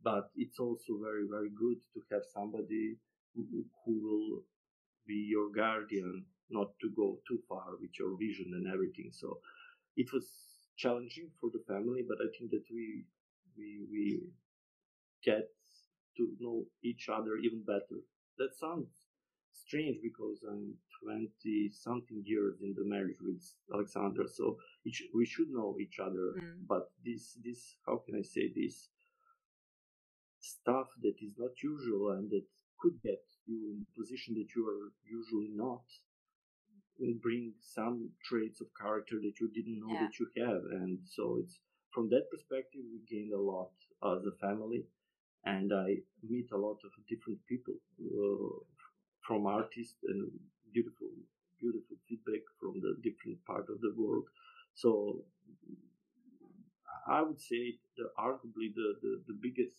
But 0.03 0.31
it's 0.35 0.59
also 0.59 0.99
very 1.01 1.27
very 1.29 1.49
good 1.51 1.79
to 1.93 1.99
have 2.11 2.23
somebody 2.33 2.97
who, 3.35 3.65
who 3.85 3.93
will 4.07 4.43
be 5.07 5.15
your 5.35 5.49
guardian 5.51 6.25
not 6.49 6.69
to 6.81 6.89
go 6.95 7.19
too 7.27 7.39
far 7.49 7.77
with 7.81 7.91
your 7.99 8.17
vision 8.17 8.53
and 8.55 8.67
everything. 8.73 9.11
So 9.13 9.39
it 9.97 10.11
was 10.13 10.27
challenging 10.77 11.29
for 11.41 11.49
the 11.53 11.63
family 11.67 12.03
but 12.07 12.17
i 12.25 12.29
think 12.37 12.51
that 12.51 12.65
we 12.71 13.05
we 13.57 13.67
we 13.91 14.21
get 15.23 15.47
to 16.17 16.23
know 16.39 16.65
each 16.83 17.09
other 17.09 17.37
even 17.37 17.63
better. 17.63 17.99
That 18.37 18.55
sounds 18.59 18.89
strange 19.53 19.97
because 20.01 20.39
i'm 20.49 20.75
20 21.03 21.71
something 21.71 22.21
years 22.25 22.55
in 22.61 22.73
the 22.75 22.83
marriage 22.83 23.21
with 23.21 23.41
alexandra 23.73 24.27
so 24.27 24.57
we 25.13 25.25
should 25.25 25.49
know 25.49 25.75
each 25.79 25.99
other 25.99 26.35
mm. 26.37 26.55
but 26.67 26.91
this 27.05 27.37
this 27.43 27.75
how 27.85 27.97
can 28.05 28.15
i 28.17 28.21
say 28.21 28.51
this 28.55 28.89
stuff 30.39 30.87
that 31.01 31.15
is 31.21 31.33
not 31.37 31.51
usual 31.63 32.11
and 32.11 32.29
that 32.29 32.43
could 32.79 33.01
get 33.03 33.23
you 33.45 33.71
in 33.71 33.85
a 33.85 33.99
position 33.99 34.33
that 34.35 34.55
you 34.55 34.63
are 34.67 34.91
usually 35.03 35.51
not 35.53 35.83
and 36.99 37.21
bring 37.21 37.53
some 37.61 38.09
traits 38.23 38.61
of 38.61 38.67
character 38.79 39.15
that 39.21 39.39
you 39.39 39.49
didn't 39.53 39.79
know 39.79 39.93
yeah. 39.93 40.01
that 40.01 40.19
you 40.19 40.27
have 40.37 40.63
and 40.81 40.99
so 41.05 41.37
it's 41.41 41.59
from 41.93 42.09
that 42.09 42.29
perspective 42.31 42.81
we 42.91 42.99
gained 43.09 43.33
a 43.33 43.39
lot 43.39 43.71
as 44.13 44.25
a 44.25 44.35
family 44.45 44.83
and 45.45 45.71
i 45.73 45.95
meet 46.27 46.47
a 46.51 46.57
lot 46.57 46.77
of 46.83 46.91
different 47.07 47.39
people 47.47 47.73
uh, 48.01 48.55
from 49.25 49.45
artists 49.45 50.03
and 50.07 50.29
beautiful 50.73 51.11
beautiful 51.59 51.97
feedback 52.07 52.43
from 52.59 52.79
the 52.79 52.95
different 53.03 53.37
part 53.45 53.65
of 53.69 53.81
the 53.81 53.93
world 53.97 54.23
so 54.73 55.23
i 57.07 57.21
would 57.21 57.39
say 57.39 57.75
that 57.97 58.09
arguably 58.17 58.71
the, 58.75 58.89
the, 59.01 59.13
the 59.27 59.37
biggest 59.41 59.75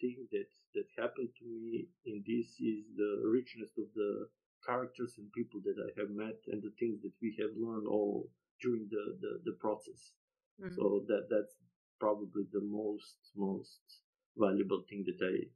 thing 0.00 0.26
that 0.32 0.48
that 0.74 0.86
happened 0.96 1.28
to 1.38 1.44
me 1.44 1.86
in 2.06 2.22
this 2.26 2.48
is 2.58 2.86
the 2.96 3.12
richness 3.26 3.70
of 3.76 3.88
the 3.94 4.26
characters 4.66 5.14
and 5.18 5.32
people 5.32 5.60
that 5.64 5.76
I 5.80 5.90
have 6.00 6.10
met 6.10 6.38
and 6.48 6.62
the 6.62 6.72
things 6.78 7.00
that 7.02 7.16
we 7.22 7.36
have 7.40 7.50
learned 7.56 7.86
all 7.88 8.28
during 8.62 8.88
the 8.90 9.04
the, 9.20 9.32
the 9.44 9.56
process. 9.60 10.12
Mm-hmm. 10.60 10.74
So 10.74 11.04
that 11.08 11.28
that's 11.30 11.56
probably 11.98 12.44
the 12.52 12.64
most 12.64 13.16
most 13.36 13.80
valuable 14.36 14.82
thing 14.88 15.04
that 15.06 15.20
I 15.20 15.48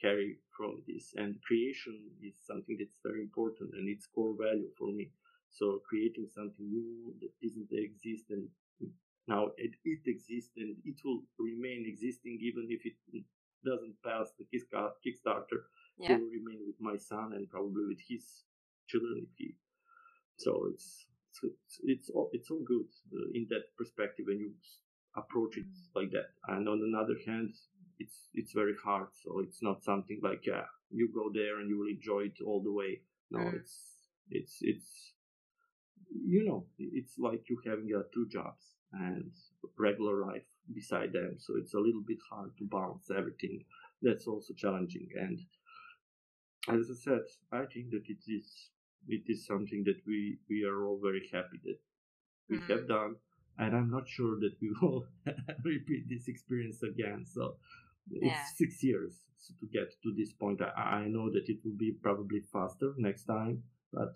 carry 0.00 0.38
from 0.56 0.82
this. 0.86 1.12
And 1.16 1.40
creation 1.42 2.00
is 2.22 2.34
something 2.46 2.76
that's 2.78 2.98
very 3.04 3.20
important 3.20 3.70
and 3.74 3.88
it's 3.88 4.06
core 4.06 4.34
value 4.38 4.70
for 4.78 4.92
me. 4.92 5.10
So 5.50 5.80
creating 5.88 6.28
something 6.34 6.66
new 6.66 7.14
that 7.20 7.32
doesn't 7.42 7.70
exist 7.72 8.30
and 8.30 8.48
now 9.28 9.50
it, 9.56 9.72
it 9.84 10.00
exists 10.06 10.52
and 10.56 10.76
it 10.84 10.96
will 11.04 11.22
remain 11.38 11.84
existing 11.86 12.38
even 12.40 12.66
if 12.70 12.82
it 12.86 13.24
doesn't 13.64 13.94
pass 14.04 14.32
the 14.38 14.44
Kickstarter, 14.48 15.60
yeah. 15.98 16.16
will 16.16 16.30
remain 16.32 16.60
with 16.66 16.80
my 16.80 16.96
son 16.96 17.32
and 17.34 17.48
probably 17.48 17.84
with 17.88 18.00
his 18.08 18.24
children 18.88 19.26
if 19.26 19.36
he. 19.36 19.54
So 20.38 20.68
it's 20.72 21.06
it's 21.42 21.80
it's 21.84 22.10
all 22.10 22.30
it's 22.32 22.50
all 22.50 22.64
good 22.66 22.88
uh, 23.14 23.28
in 23.34 23.46
that 23.50 23.76
perspective 23.78 24.26
when 24.26 24.40
you 24.40 24.52
approach 25.16 25.56
it 25.56 25.68
mm. 25.68 25.94
like 25.94 26.10
that. 26.10 26.32
And 26.48 26.68
on 26.68 26.80
another 26.82 27.16
hand, 27.26 27.54
it's 28.00 28.18
it's 28.34 28.52
very 28.52 28.74
hard. 28.82 29.08
So 29.22 29.40
it's 29.40 29.62
not 29.62 29.84
something 29.84 30.20
like 30.22 30.46
yeah, 30.46 30.64
you 30.90 31.08
go 31.14 31.30
there 31.32 31.60
and 31.60 31.68
you 31.68 31.78
will 31.78 31.88
enjoy 31.88 32.22
it 32.30 32.38
all 32.44 32.62
the 32.62 32.72
way. 32.72 33.02
No, 33.30 33.40
mm. 33.40 33.54
it's 33.54 33.74
it's 34.30 34.58
it's 34.62 35.12
you 36.10 36.44
know 36.44 36.66
it's 36.78 37.18
like 37.18 37.42
you 37.48 37.60
having 37.64 37.90
uh, 37.96 38.02
two 38.12 38.26
jobs 38.28 38.64
and 38.92 39.30
regular 39.78 40.26
life 40.26 40.48
beside 40.74 41.12
them. 41.12 41.36
So 41.38 41.54
it's 41.56 41.74
a 41.74 41.78
little 41.78 42.02
bit 42.06 42.18
hard 42.30 42.56
to 42.58 42.64
balance 42.64 43.10
everything. 43.16 43.64
That's 44.02 44.26
also 44.26 44.54
challenging. 44.54 45.08
And 45.14 45.38
as 46.68 46.90
I 46.90 46.94
said, 46.94 47.24
I 47.52 47.64
think 47.72 47.90
that 47.90 48.06
it 48.08 48.24
is 48.26 48.70
it 49.08 49.22
is 49.28 49.46
something 49.46 49.84
that 49.84 50.00
we 50.06 50.38
we 50.48 50.64
are 50.64 50.86
all 50.86 50.98
very 51.02 51.28
happy 51.32 51.60
that 51.64 51.78
we 52.48 52.56
mm-hmm. 52.56 52.72
have 52.72 52.88
done. 52.88 53.16
And 53.58 53.76
I'm 53.76 53.90
not 53.90 54.08
sure 54.08 54.40
that 54.40 54.56
we 54.60 54.70
will 54.80 55.04
repeat 55.64 56.08
this 56.08 56.28
experience 56.28 56.82
again. 56.82 57.26
So 57.26 57.56
yeah. 58.10 58.32
it's 58.32 58.58
six 58.58 58.82
years 58.82 59.14
to 59.60 59.66
get 59.72 59.90
to 60.02 60.14
this 60.16 60.32
point. 60.32 60.60
I, 60.62 60.80
I 60.80 61.06
know 61.08 61.30
that 61.30 61.44
it 61.48 61.58
will 61.64 61.76
be 61.76 61.92
probably 62.02 62.40
faster 62.52 62.92
next 62.98 63.24
time, 63.24 63.62
but 63.92 64.14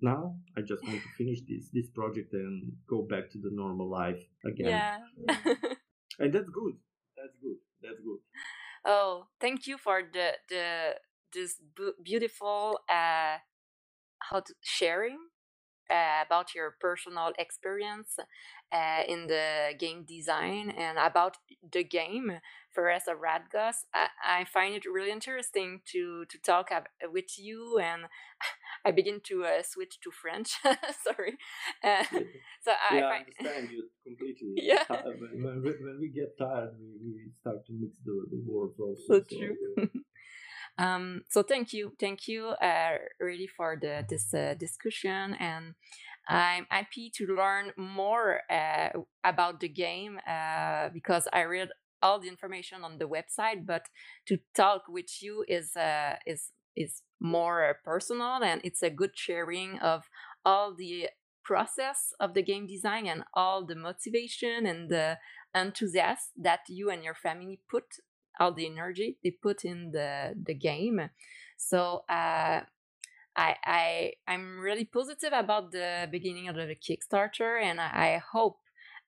now 0.00 0.36
I 0.56 0.60
just 0.60 0.82
want 0.84 1.02
to 1.02 1.08
finish 1.16 1.40
this 1.48 1.70
this 1.72 1.88
project 1.88 2.32
and 2.32 2.72
go 2.88 3.02
back 3.02 3.30
to 3.30 3.38
the 3.38 3.50
normal 3.52 3.88
life 3.90 4.22
again. 4.44 4.68
Yeah. 4.68 4.98
and 6.18 6.32
that's 6.32 6.48
good. 6.50 6.74
That's 7.16 7.36
good. 7.42 7.56
That's 7.82 8.00
good. 8.00 8.20
Oh, 8.84 9.26
thank 9.40 9.66
you 9.66 9.78
for 9.78 10.02
the 10.02 10.32
the 10.48 10.94
this 11.32 11.60
beautiful 12.02 12.80
uh 12.88 13.38
how 14.18 14.40
to 14.40 14.54
sharing 14.62 15.18
uh, 15.90 16.24
about 16.24 16.54
your 16.54 16.76
personal 16.80 17.32
experience 17.38 18.16
uh, 18.72 19.02
in 19.06 19.26
the 19.26 19.74
game 19.78 20.04
design 20.04 20.70
and 20.70 20.98
about 20.98 21.36
the 21.72 21.84
game 21.84 22.40
Forest 22.74 23.08
of 23.08 23.18
Radgost. 23.18 23.86
I, 23.94 24.08
I 24.24 24.44
find 24.44 24.74
it 24.74 24.84
really 24.84 25.10
interesting 25.10 25.80
to 25.92 26.26
to 26.26 26.38
talk 26.38 26.70
with 27.10 27.38
you, 27.38 27.78
and 27.78 28.02
I 28.84 28.90
begin 28.90 29.20
to 29.28 29.44
uh, 29.44 29.62
switch 29.62 29.98
to 30.02 30.10
French. 30.10 30.58
Sorry. 31.04 31.38
Uh, 31.82 32.04
so 32.64 32.72
I, 32.90 32.96
yeah, 32.98 33.06
I 33.06 33.18
understand 33.18 33.70
you 33.70 33.88
completely. 34.04 34.52
Yeah. 34.56 34.84
When, 34.88 35.62
when 35.62 35.98
we 36.00 36.08
get 36.08 36.36
tired, 36.38 36.74
we, 36.78 36.90
we 37.02 37.30
start 37.40 37.64
to 37.66 37.72
mix 37.72 37.94
the, 38.04 38.26
the 38.30 38.42
words 38.46 38.78
also. 38.78 39.00
So, 39.08 39.20
so 39.20 39.38
true. 39.38 40.02
Um, 40.78 41.22
so 41.30 41.42
thank 41.42 41.72
you, 41.72 41.92
thank 41.98 42.28
you, 42.28 42.48
uh, 42.48 42.98
really 43.18 43.46
for 43.46 43.78
the 43.80 44.04
this 44.08 44.34
uh, 44.34 44.54
discussion, 44.58 45.34
and 45.40 45.74
I'm 46.28 46.66
happy 46.68 47.10
to 47.16 47.26
learn 47.34 47.72
more 47.76 48.40
uh, 48.50 48.90
about 49.24 49.60
the 49.60 49.68
game 49.68 50.18
uh, 50.28 50.90
because 50.92 51.28
I 51.32 51.42
read 51.42 51.70
all 52.02 52.20
the 52.20 52.28
information 52.28 52.84
on 52.84 52.98
the 52.98 53.08
website, 53.08 53.64
but 53.64 53.86
to 54.26 54.38
talk 54.54 54.82
with 54.88 55.22
you 55.22 55.44
is 55.48 55.76
uh, 55.76 56.16
is 56.26 56.52
is 56.76 57.02
more 57.20 57.78
personal, 57.82 58.42
and 58.42 58.60
it's 58.62 58.82
a 58.82 58.90
good 58.90 59.12
sharing 59.14 59.78
of 59.78 60.02
all 60.44 60.74
the 60.74 61.08
process 61.42 62.12
of 62.20 62.34
the 62.34 62.42
game 62.42 62.66
design 62.66 63.06
and 63.06 63.22
all 63.32 63.64
the 63.64 63.76
motivation 63.76 64.66
and 64.66 64.90
the 64.90 65.16
enthusiasm 65.54 66.32
that 66.36 66.60
you 66.68 66.90
and 66.90 67.04
your 67.04 67.14
family 67.14 67.60
put 67.70 67.84
all 68.38 68.52
the 68.52 68.66
energy 68.66 69.18
they 69.22 69.30
put 69.30 69.64
in 69.64 69.90
the 69.92 70.34
the 70.40 70.54
game. 70.54 71.00
So 71.56 72.04
uh, 72.08 72.60
I 73.36 73.54
I 73.64 74.12
I'm 74.28 74.60
really 74.60 74.84
positive 74.84 75.32
about 75.32 75.72
the 75.72 76.08
beginning 76.10 76.48
of 76.48 76.56
the 76.56 76.76
Kickstarter, 76.76 77.60
and 77.62 77.80
I, 77.80 78.14
I 78.14 78.22
hope 78.32 78.58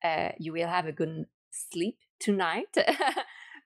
uh, 0.05 0.31
you 0.39 0.53
will 0.53 0.69
have 0.69 0.87
a 0.87 0.93
good 0.93 1.27
sleep 1.51 1.99
tonight. 2.21 2.75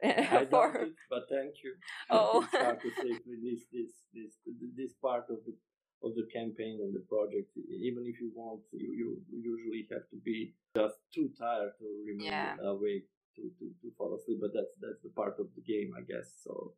I 0.05 0.47
for... 0.51 0.73
don't, 0.73 0.95
but 1.09 1.25
thank 1.31 1.55
you. 1.63 1.75
Oh, 2.11 2.43
to 2.53 2.91
say 3.01 3.13
this 3.43 3.61
this 3.73 3.93
this 4.13 4.33
this 4.77 4.93
part 5.01 5.25
of 5.31 5.39
the 5.47 5.55
of 6.03 6.15
the 6.15 6.27
campaign 6.33 6.81
and 6.83 6.95
the 6.95 7.05
project. 7.09 7.51
Even 7.57 8.05
if 8.07 8.21
you 8.21 8.33
want, 8.35 8.63
you 8.73 9.23
you 9.31 9.39
usually 9.43 9.87
have 9.93 10.09
to 10.11 10.17
be 10.25 10.55
just 10.77 10.97
too 11.15 11.31
tired 11.39 11.73
to 11.79 11.87
remain 12.07 12.27
yeah. 12.27 12.57
awake 12.63 13.07
to, 13.37 13.43
to, 13.59 13.65
to 13.81 13.93
fall 13.97 14.15
asleep, 14.15 14.39
but 14.41 14.51
that's 14.55 14.75
that's 14.81 15.03
the 15.03 15.11
part 15.11 15.39
of 15.39 15.47
the 15.57 15.63
game, 15.63 15.93
I 15.97 16.03
guess. 16.03 16.33
So 16.45 16.75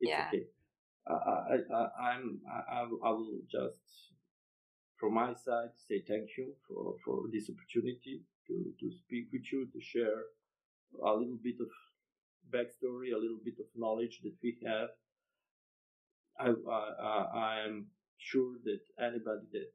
it's 0.00 0.10
yeah. 0.10 0.28
okay. 0.28 0.46
I, 1.08 1.56
I, 1.74 2.12
I'm 2.12 2.40
I, 2.46 2.82
I 2.82 3.10
will 3.10 3.40
just 3.50 4.10
from 4.98 5.14
my 5.14 5.32
side 5.34 5.72
say 5.88 6.02
thank 6.06 6.28
you 6.36 6.52
for, 6.68 6.94
for 7.04 7.22
this 7.32 7.48
opportunity 7.48 8.22
to, 8.46 8.54
to 8.78 8.90
speak 8.92 9.28
with 9.32 9.50
you 9.50 9.66
to 9.72 9.80
share 9.80 10.24
a 11.02 11.12
little 11.12 11.38
bit 11.42 11.56
of 11.60 11.68
backstory, 12.52 13.12
a 13.14 13.18
little 13.18 13.40
bit 13.42 13.54
of 13.58 13.66
knowledge 13.74 14.20
that 14.22 14.34
we 14.42 14.58
have. 14.66 14.90
I 16.38 16.52
I, 16.70 17.24
I 17.34 17.64
am 17.66 17.86
sure 18.18 18.56
that 18.64 18.80
anybody 18.98 19.46
that 19.52 19.72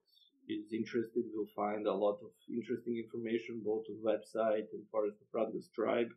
is 0.48 0.74
interested 0.74 1.24
will 1.34 1.48
find 1.56 1.88
a 1.88 1.94
lot 1.94 2.20
of 2.22 2.32
interesting 2.50 2.98
information 2.98 3.62
both 3.66 3.86
on 3.90 3.98
the 4.02 4.10
website 4.12 4.68
and 4.74 4.88
Forest 4.92 5.18
of 5.22 5.28
Radgost 5.40 5.72
tribe. 5.74 6.12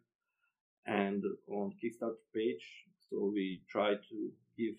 and 0.86 1.22
on 1.48 1.72
Kickstarter 1.80 2.24
page. 2.34 2.66
So 3.08 3.30
we 3.32 3.62
try 3.68 3.94
to 3.94 4.32
give 4.56 4.74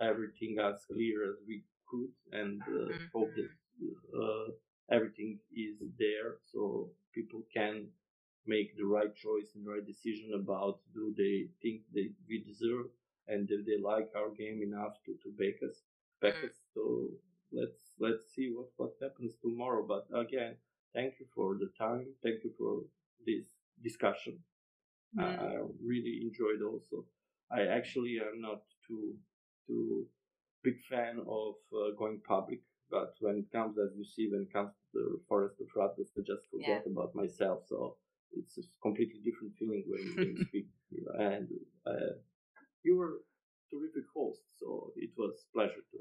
everything 0.00 0.58
as 0.58 0.84
clear 0.90 1.30
as 1.30 1.36
we 1.46 1.62
could 1.88 2.10
and 2.32 2.60
uh, 2.62 2.70
mm-hmm. 2.70 3.04
hope 3.14 3.30
that 3.36 3.50
uh, 4.16 4.48
everything 4.90 5.38
is 5.54 5.76
there 5.98 6.36
so 6.52 6.90
people 7.14 7.42
can 7.54 7.86
make 8.46 8.76
the 8.76 8.84
right 8.84 9.14
choice 9.14 9.48
and 9.54 9.66
right 9.66 9.86
decision 9.86 10.32
about 10.34 10.80
do 10.94 11.14
they 11.16 11.48
think 11.62 11.82
they 11.94 12.10
we 12.28 12.42
deserve 12.44 12.86
and 13.28 13.48
do 13.48 13.64
they 13.66 13.78
like 13.82 14.08
our 14.16 14.30
game 14.30 14.62
enough 14.62 14.94
to, 15.04 15.12
to 15.22 15.30
back 15.38 15.56
us 15.68 15.82
back 16.22 16.34
mm. 16.34 16.48
us 16.48 16.56
so 16.74 17.08
let's 17.52 17.85
let's 17.98 18.34
see 18.34 18.50
what 18.54 18.68
what 18.76 18.92
happens 19.02 19.34
tomorrow 19.42 19.84
but 19.86 20.06
again 20.18 20.56
thank 20.94 21.14
you 21.20 21.26
for 21.34 21.56
the 21.58 21.70
time 21.78 22.06
thank 22.22 22.42
you 22.44 22.52
for 22.58 22.82
this 23.26 23.46
discussion 23.82 24.38
mm. 25.18 25.22
I, 25.22 25.56
I 25.56 25.58
really 25.84 26.20
enjoyed 26.22 26.62
also 26.62 27.04
i 27.50 27.62
actually 27.62 28.18
am 28.20 28.40
not 28.40 28.62
too 28.86 29.14
too 29.66 30.06
big 30.62 30.78
fan 30.90 31.18
of 31.28 31.54
uh, 31.72 31.94
going 31.98 32.20
public 32.26 32.60
but 32.90 33.14
when 33.20 33.36
it 33.38 33.50
comes 33.50 33.76
as 33.78 33.90
you 33.96 34.04
see 34.04 34.28
when 34.30 34.42
it 34.42 34.52
comes 34.52 34.72
to 34.92 34.98
the 34.98 35.20
forest 35.28 35.56
of 35.60 35.68
Radgost 35.76 36.18
i 36.18 36.22
just 36.26 36.44
forget 36.50 36.82
yeah. 36.84 36.92
about 36.92 37.14
myself 37.14 37.60
so 37.66 37.96
it's 38.36 38.58
a 38.58 38.62
completely 38.82 39.20
different 39.24 39.54
feeling 39.58 39.84
when, 39.86 40.16
when 40.16 40.36
you 40.36 40.44
speak. 40.48 40.66
And 41.18 41.48
uh, 41.86 42.14
you 42.82 42.96
were 42.96 43.22
terrific 43.70 44.04
host, 44.14 44.42
so 44.58 44.92
it 44.96 45.10
was 45.16 45.46
pleasure 45.52 45.84
to 45.92 45.98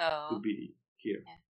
oh. 0.00 0.28
to 0.30 0.40
be 0.40 0.74
here. 1.04 1.22
Yeah. 1.26 1.40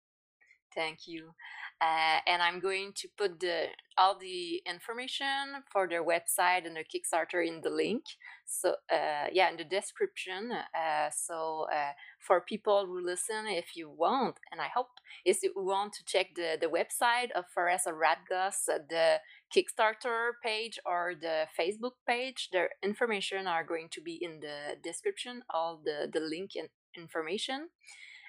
Thank 0.75 1.07
you. 1.07 1.35
Uh, 1.81 2.19
and 2.27 2.43
I'm 2.43 2.61
going 2.61 2.93
to 2.97 3.09
put 3.19 3.41
the 3.41 3.67
all 3.99 4.19
the 4.19 4.63
information 4.67 5.63
for 5.73 5.89
their 5.89 6.05
website 6.05 6.67
and 6.67 6.75
their 6.77 6.85
Kickstarter 6.85 7.47
in 7.47 7.61
the 7.63 7.71
link. 7.71 8.05
So 8.47 8.77
uh, 8.91 9.27
yeah, 9.33 9.51
in 9.51 9.57
the 9.57 9.65
description. 9.65 10.51
Uh, 10.53 11.11
so 11.11 11.67
uh, 11.73 11.93
for 12.19 12.41
people 12.41 12.87
who 12.87 13.05
listen, 13.05 13.47
if 13.47 13.77
you 13.77 13.91
want, 13.91 14.37
and 14.51 14.61
I 14.61 14.69
hope 14.75 14.89
if 15.25 15.43
you 15.43 15.53
want 15.57 15.93
to 15.95 16.05
check 16.05 16.35
the 16.35 16.57
the 16.61 16.69
website 16.69 17.31
of 17.37 17.45
Forest 17.55 17.87
of 17.87 17.95
Radgost, 17.95 18.67
the 18.67 19.21
Kickstarter 19.55 20.33
page 20.43 20.79
or 20.87 21.15
the 21.21 21.47
Facebook 21.59 21.97
page, 22.07 22.49
their 22.53 22.71
information 22.83 23.47
are 23.47 23.65
going 23.65 23.89
to 23.91 24.01
be 24.01 24.19
in 24.21 24.41
the 24.41 24.77
description. 24.83 25.43
All 25.53 25.81
the 25.85 26.09
the 26.13 26.21
link 26.21 26.53
and 26.57 26.69
information. 26.97 27.69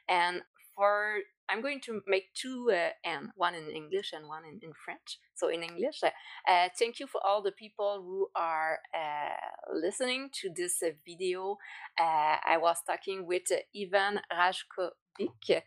And 0.07 0.41
for 0.75 1.19
I'm 1.49 1.61
going 1.61 1.79
to 1.81 2.01
make 2.07 2.33
two 2.33 2.71
uh, 2.71 2.89
and 3.03 3.29
one 3.35 3.55
in 3.55 3.69
English 3.69 4.11
and 4.13 4.27
one 4.27 4.43
in, 4.45 4.59
in 4.61 4.73
French. 4.73 5.19
So 5.35 5.49
in 5.49 5.63
English, 5.63 6.01
uh, 6.03 6.09
uh, 6.49 6.69
thank 6.77 6.99
you 6.99 7.07
for 7.07 7.21
all 7.25 7.41
the 7.41 7.51
people 7.51 8.01
who 8.03 8.27
are 8.35 8.79
uh, 8.93 9.77
listening 9.79 10.29
to 10.41 10.49
this 10.55 10.81
uh, 10.83 10.89
video. 11.05 11.57
Uh, 11.99 12.37
I 12.45 12.57
was 12.59 12.77
talking 12.85 13.25
with 13.25 13.51
Ivan 13.79 14.21
Rajkovic 14.31 15.61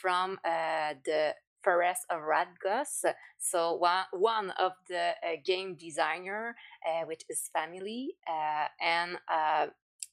from 0.00 0.38
the 0.44 1.34
Forest 1.62 2.02
of 2.10 2.20
Radgost. 2.20 3.04
So 3.38 3.74
one, 3.74 4.04
one 4.12 4.50
of 4.58 4.72
the 4.88 5.12
game 5.44 5.76
designer 5.76 6.54
with 7.06 7.20
his 7.28 7.50
family 7.52 8.16
and 8.80 9.18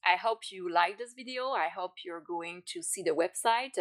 I 0.06 0.14
hope 0.14 0.52
you 0.52 0.72
like 0.72 0.98
this 0.98 1.14
video. 1.14 1.50
I 1.50 1.68
hope 1.68 1.94
you're 2.04 2.20
going 2.20 2.62
to 2.66 2.82
see 2.82 3.02
the 3.02 3.10
website 3.10 3.76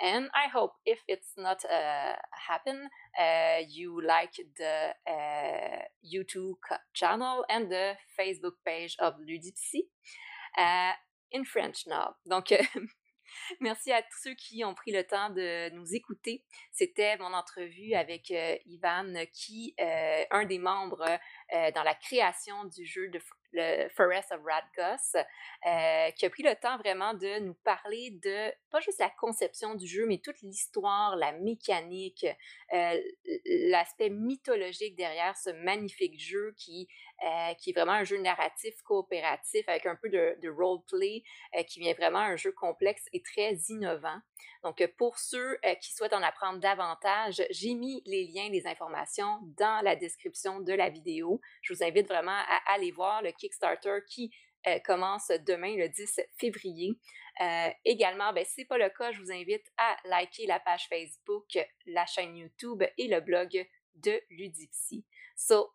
and 0.00 0.28
I 0.34 0.48
hope 0.52 0.72
if 0.84 1.00
it's 1.08 1.32
not 1.36 1.64
uh, 1.64 2.14
happen, 2.48 2.88
uh, 3.18 3.62
you 3.68 4.00
like 4.06 4.34
the 4.56 4.94
uh, 5.06 5.82
YouTube 6.04 6.56
channel 6.94 7.44
and 7.48 7.70
the 7.70 7.94
Facebook 8.18 8.56
page 8.64 8.96
of 8.98 9.14
Ludipsy 9.20 9.82
uh, 10.58 10.92
in 11.30 11.44
French 11.44 11.84
now. 11.86 12.14
Donc, 12.28 12.52
merci 13.60 13.92
à 13.92 14.02
tous 14.02 14.22
ceux 14.22 14.34
qui 14.34 14.64
ont 14.64 14.74
pris 14.74 14.92
le 14.92 15.04
temps 15.04 15.30
de 15.30 15.70
nous 15.70 15.94
écouter. 15.94 16.44
C'était 16.70 17.16
mon 17.18 17.32
entrevue 17.32 17.94
avec 17.94 18.30
euh, 18.30 18.56
Ivan, 18.66 19.12
qui 19.32 19.74
est 19.78 19.82
euh, 19.82 20.24
un 20.30 20.44
des 20.44 20.58
membres 20.58 21.06
euh, 21.54 21.70
dans 21.72 21.82
la 21.82 21.94
création 21.94 22.64
du 22.64 22.84
jeu 22.84 23.08
de 23.08 23.20
le 23.52 23.88
Forest 23.90 24.32
of 24.32 24.40
Radgos, 24.44 25.16
euh, 25.66 26.10
qui 26.12 26.26
a 26.26 26.30
pris 26.30 26.42
le 26.42 26.54
temps 26.54 26.78
vraiment 26.78 27.14
de 27.14 27.40
nous 27.40 27.54
parler 27.64 28.10
de 28.22 28.52
pas 28.70 28.80
juste 28.80 29.00
la 29.00 29.10
conception 29.10 29.74
du 29.74 29.86
jeu, 29.86 30.06
mais 30.06 30.18
toute 30.18 30.40
l'histoire, 30.42 31.16
la 31.16 31.32
mécanique, 31.32 32.26
euh, 32.72 33.00
l'aspect 33.70 34.10
mythologique 34.10 34.96
derrière 34.96 35.36
ce 35.36 35.50
magnifique 35.50 36.18
jeu 36.18 36.54
qui, 36.56 36.88
euh, 37.24 37.54
qui 37.54 37.70
est 37.70 37.72
vraiment 37.72 37.92
un 37.92 38.04
jeu 38.04 38.18
narratif 38.18 38.74
coopératif 38.82 39.68
avec 39.68 39.86
un 39.86 39.96
peu 39.96 40.08
de, 40.08 40.36
de 40.40 40.48
roleplay, 40.48 41.22
qui 41.66 41.80
vient 41.80 41.94
vraiment 41.94 42.18
un 42.18 42.36
jeu 42.36 42.52
complexe 42.52 43.08
et 43.12 43.22
très 43.22 43.54
innovant. 43.68 44.18
Donc, 44.62 44.84
pour 44.96 45.18
ceux 45.18 45.58
qui 45.80 45.92
souhaitent 45.92 46.12
en 46.12 46.22
apprendre 46.22 46.60
davantage, 46.60 47.42
j'ai 47.50 47.74
mis 47.74 48.02
les 48.06 48.24
liens, 48.24 48.48
les 48.48 48.66
informations 48.66 49.40
dans 49.58 49.82
la 49.84 49.96
description 49.96 50.60
de 50.60 50.72
la 50.72 50.88
vidéo. 50.88 51.40
Je 51.62 51.74
vous 51.74 51.82
invite 51.82 52.08
vraiment 52.08 52.30
à 52.30 52.72
aller 52.72 52.92
voir 52.92 53.22
le 53.22 53.32
Kickstarter 53.32 53.98
qui 54.08 54.32
euh, 54.68 54.78
commence 54.80 55.28
demain, 55.46 55.76
le 55.76 55.88
10 55.88 56.20
février. 56.38 56.96
Euh, 57.40 57.68
également, 57.84 58.32
ben, 58.32 58.44
si 58.44 58.52
ce 58.52 58.60
n'est 58.60 58.66
pas 58.66 58.78
le 58.78 58.90
cas, 58.90 59.10
je 59.10 59.20
vous 59.20 59.32
invite 59.32 59.66
à 59.76 59.96
liker 60.04 60.46
la 60.46 60.60
page 60.60 60.86
Facebook, 60.88 61.58
la 61.86 62.06
chaîne 62.06 62.36
YouTube 62.36 62.84
et 62.96 63.08
le 63.08 63.20
blog 63.20 63.66
de 63.96 64.20
Ludipsy. 64.30 65.04
So, 65.36 65.72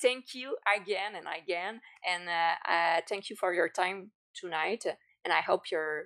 thank 0.00 0.34
you 0.34 0.56
again 0.66 1.14
and 1.16 1.26
again, 1.26 1.80
and 2.06 2.28
uh, 2.28 2.72
uh, 2.72 3.00
thank 3.08 3.30
you 3.30 3.36
for 3.36 3.52
your 3.52 3.68
time 3.68 4.10
tonight. 4.34 4.84
And 5.24 5.32
I 5.32 5.40
hope 5.40 5.70
you're 5.70 6.04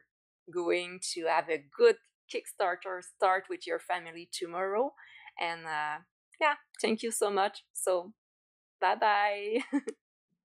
going 0.53 1.01
to 1.15 1.27
have 1.27 1.49
a 1.49 1.63
good 1.77 1.97
Kickstarter 2.33 3.03
start 3.03 3.45
with 3.51 3.67
your 3.67 3.79
family 3.79 4.29
tomorrow. 4.33 4.93
And 5.41 5.67
uh, 5.67 5.99
yeah, 6.41 6.55
thank 6.81 7.03
you 7.03 7.11
so 7.11 7.31
much. 7.31 7.65
So, 7.73 8.13
bye 8.81 8.97
bye. 8.97 9.61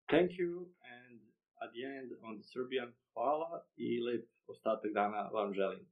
Thank 0.10 0.38
you, 0.38 0.68
and 0.86 1.20
at 1.64 1.74
the 1.74 1.84
end, 1.84 2.12
on 2.24 2.38
the 2.38 2.44
Serbian, 2.44 2.94
hvala 3.18 3.62
i 3.80 3.98
lep 4.06 4.24
dana 4.94 5.30
vam 5.34 5.54
želim. 5.54 5.86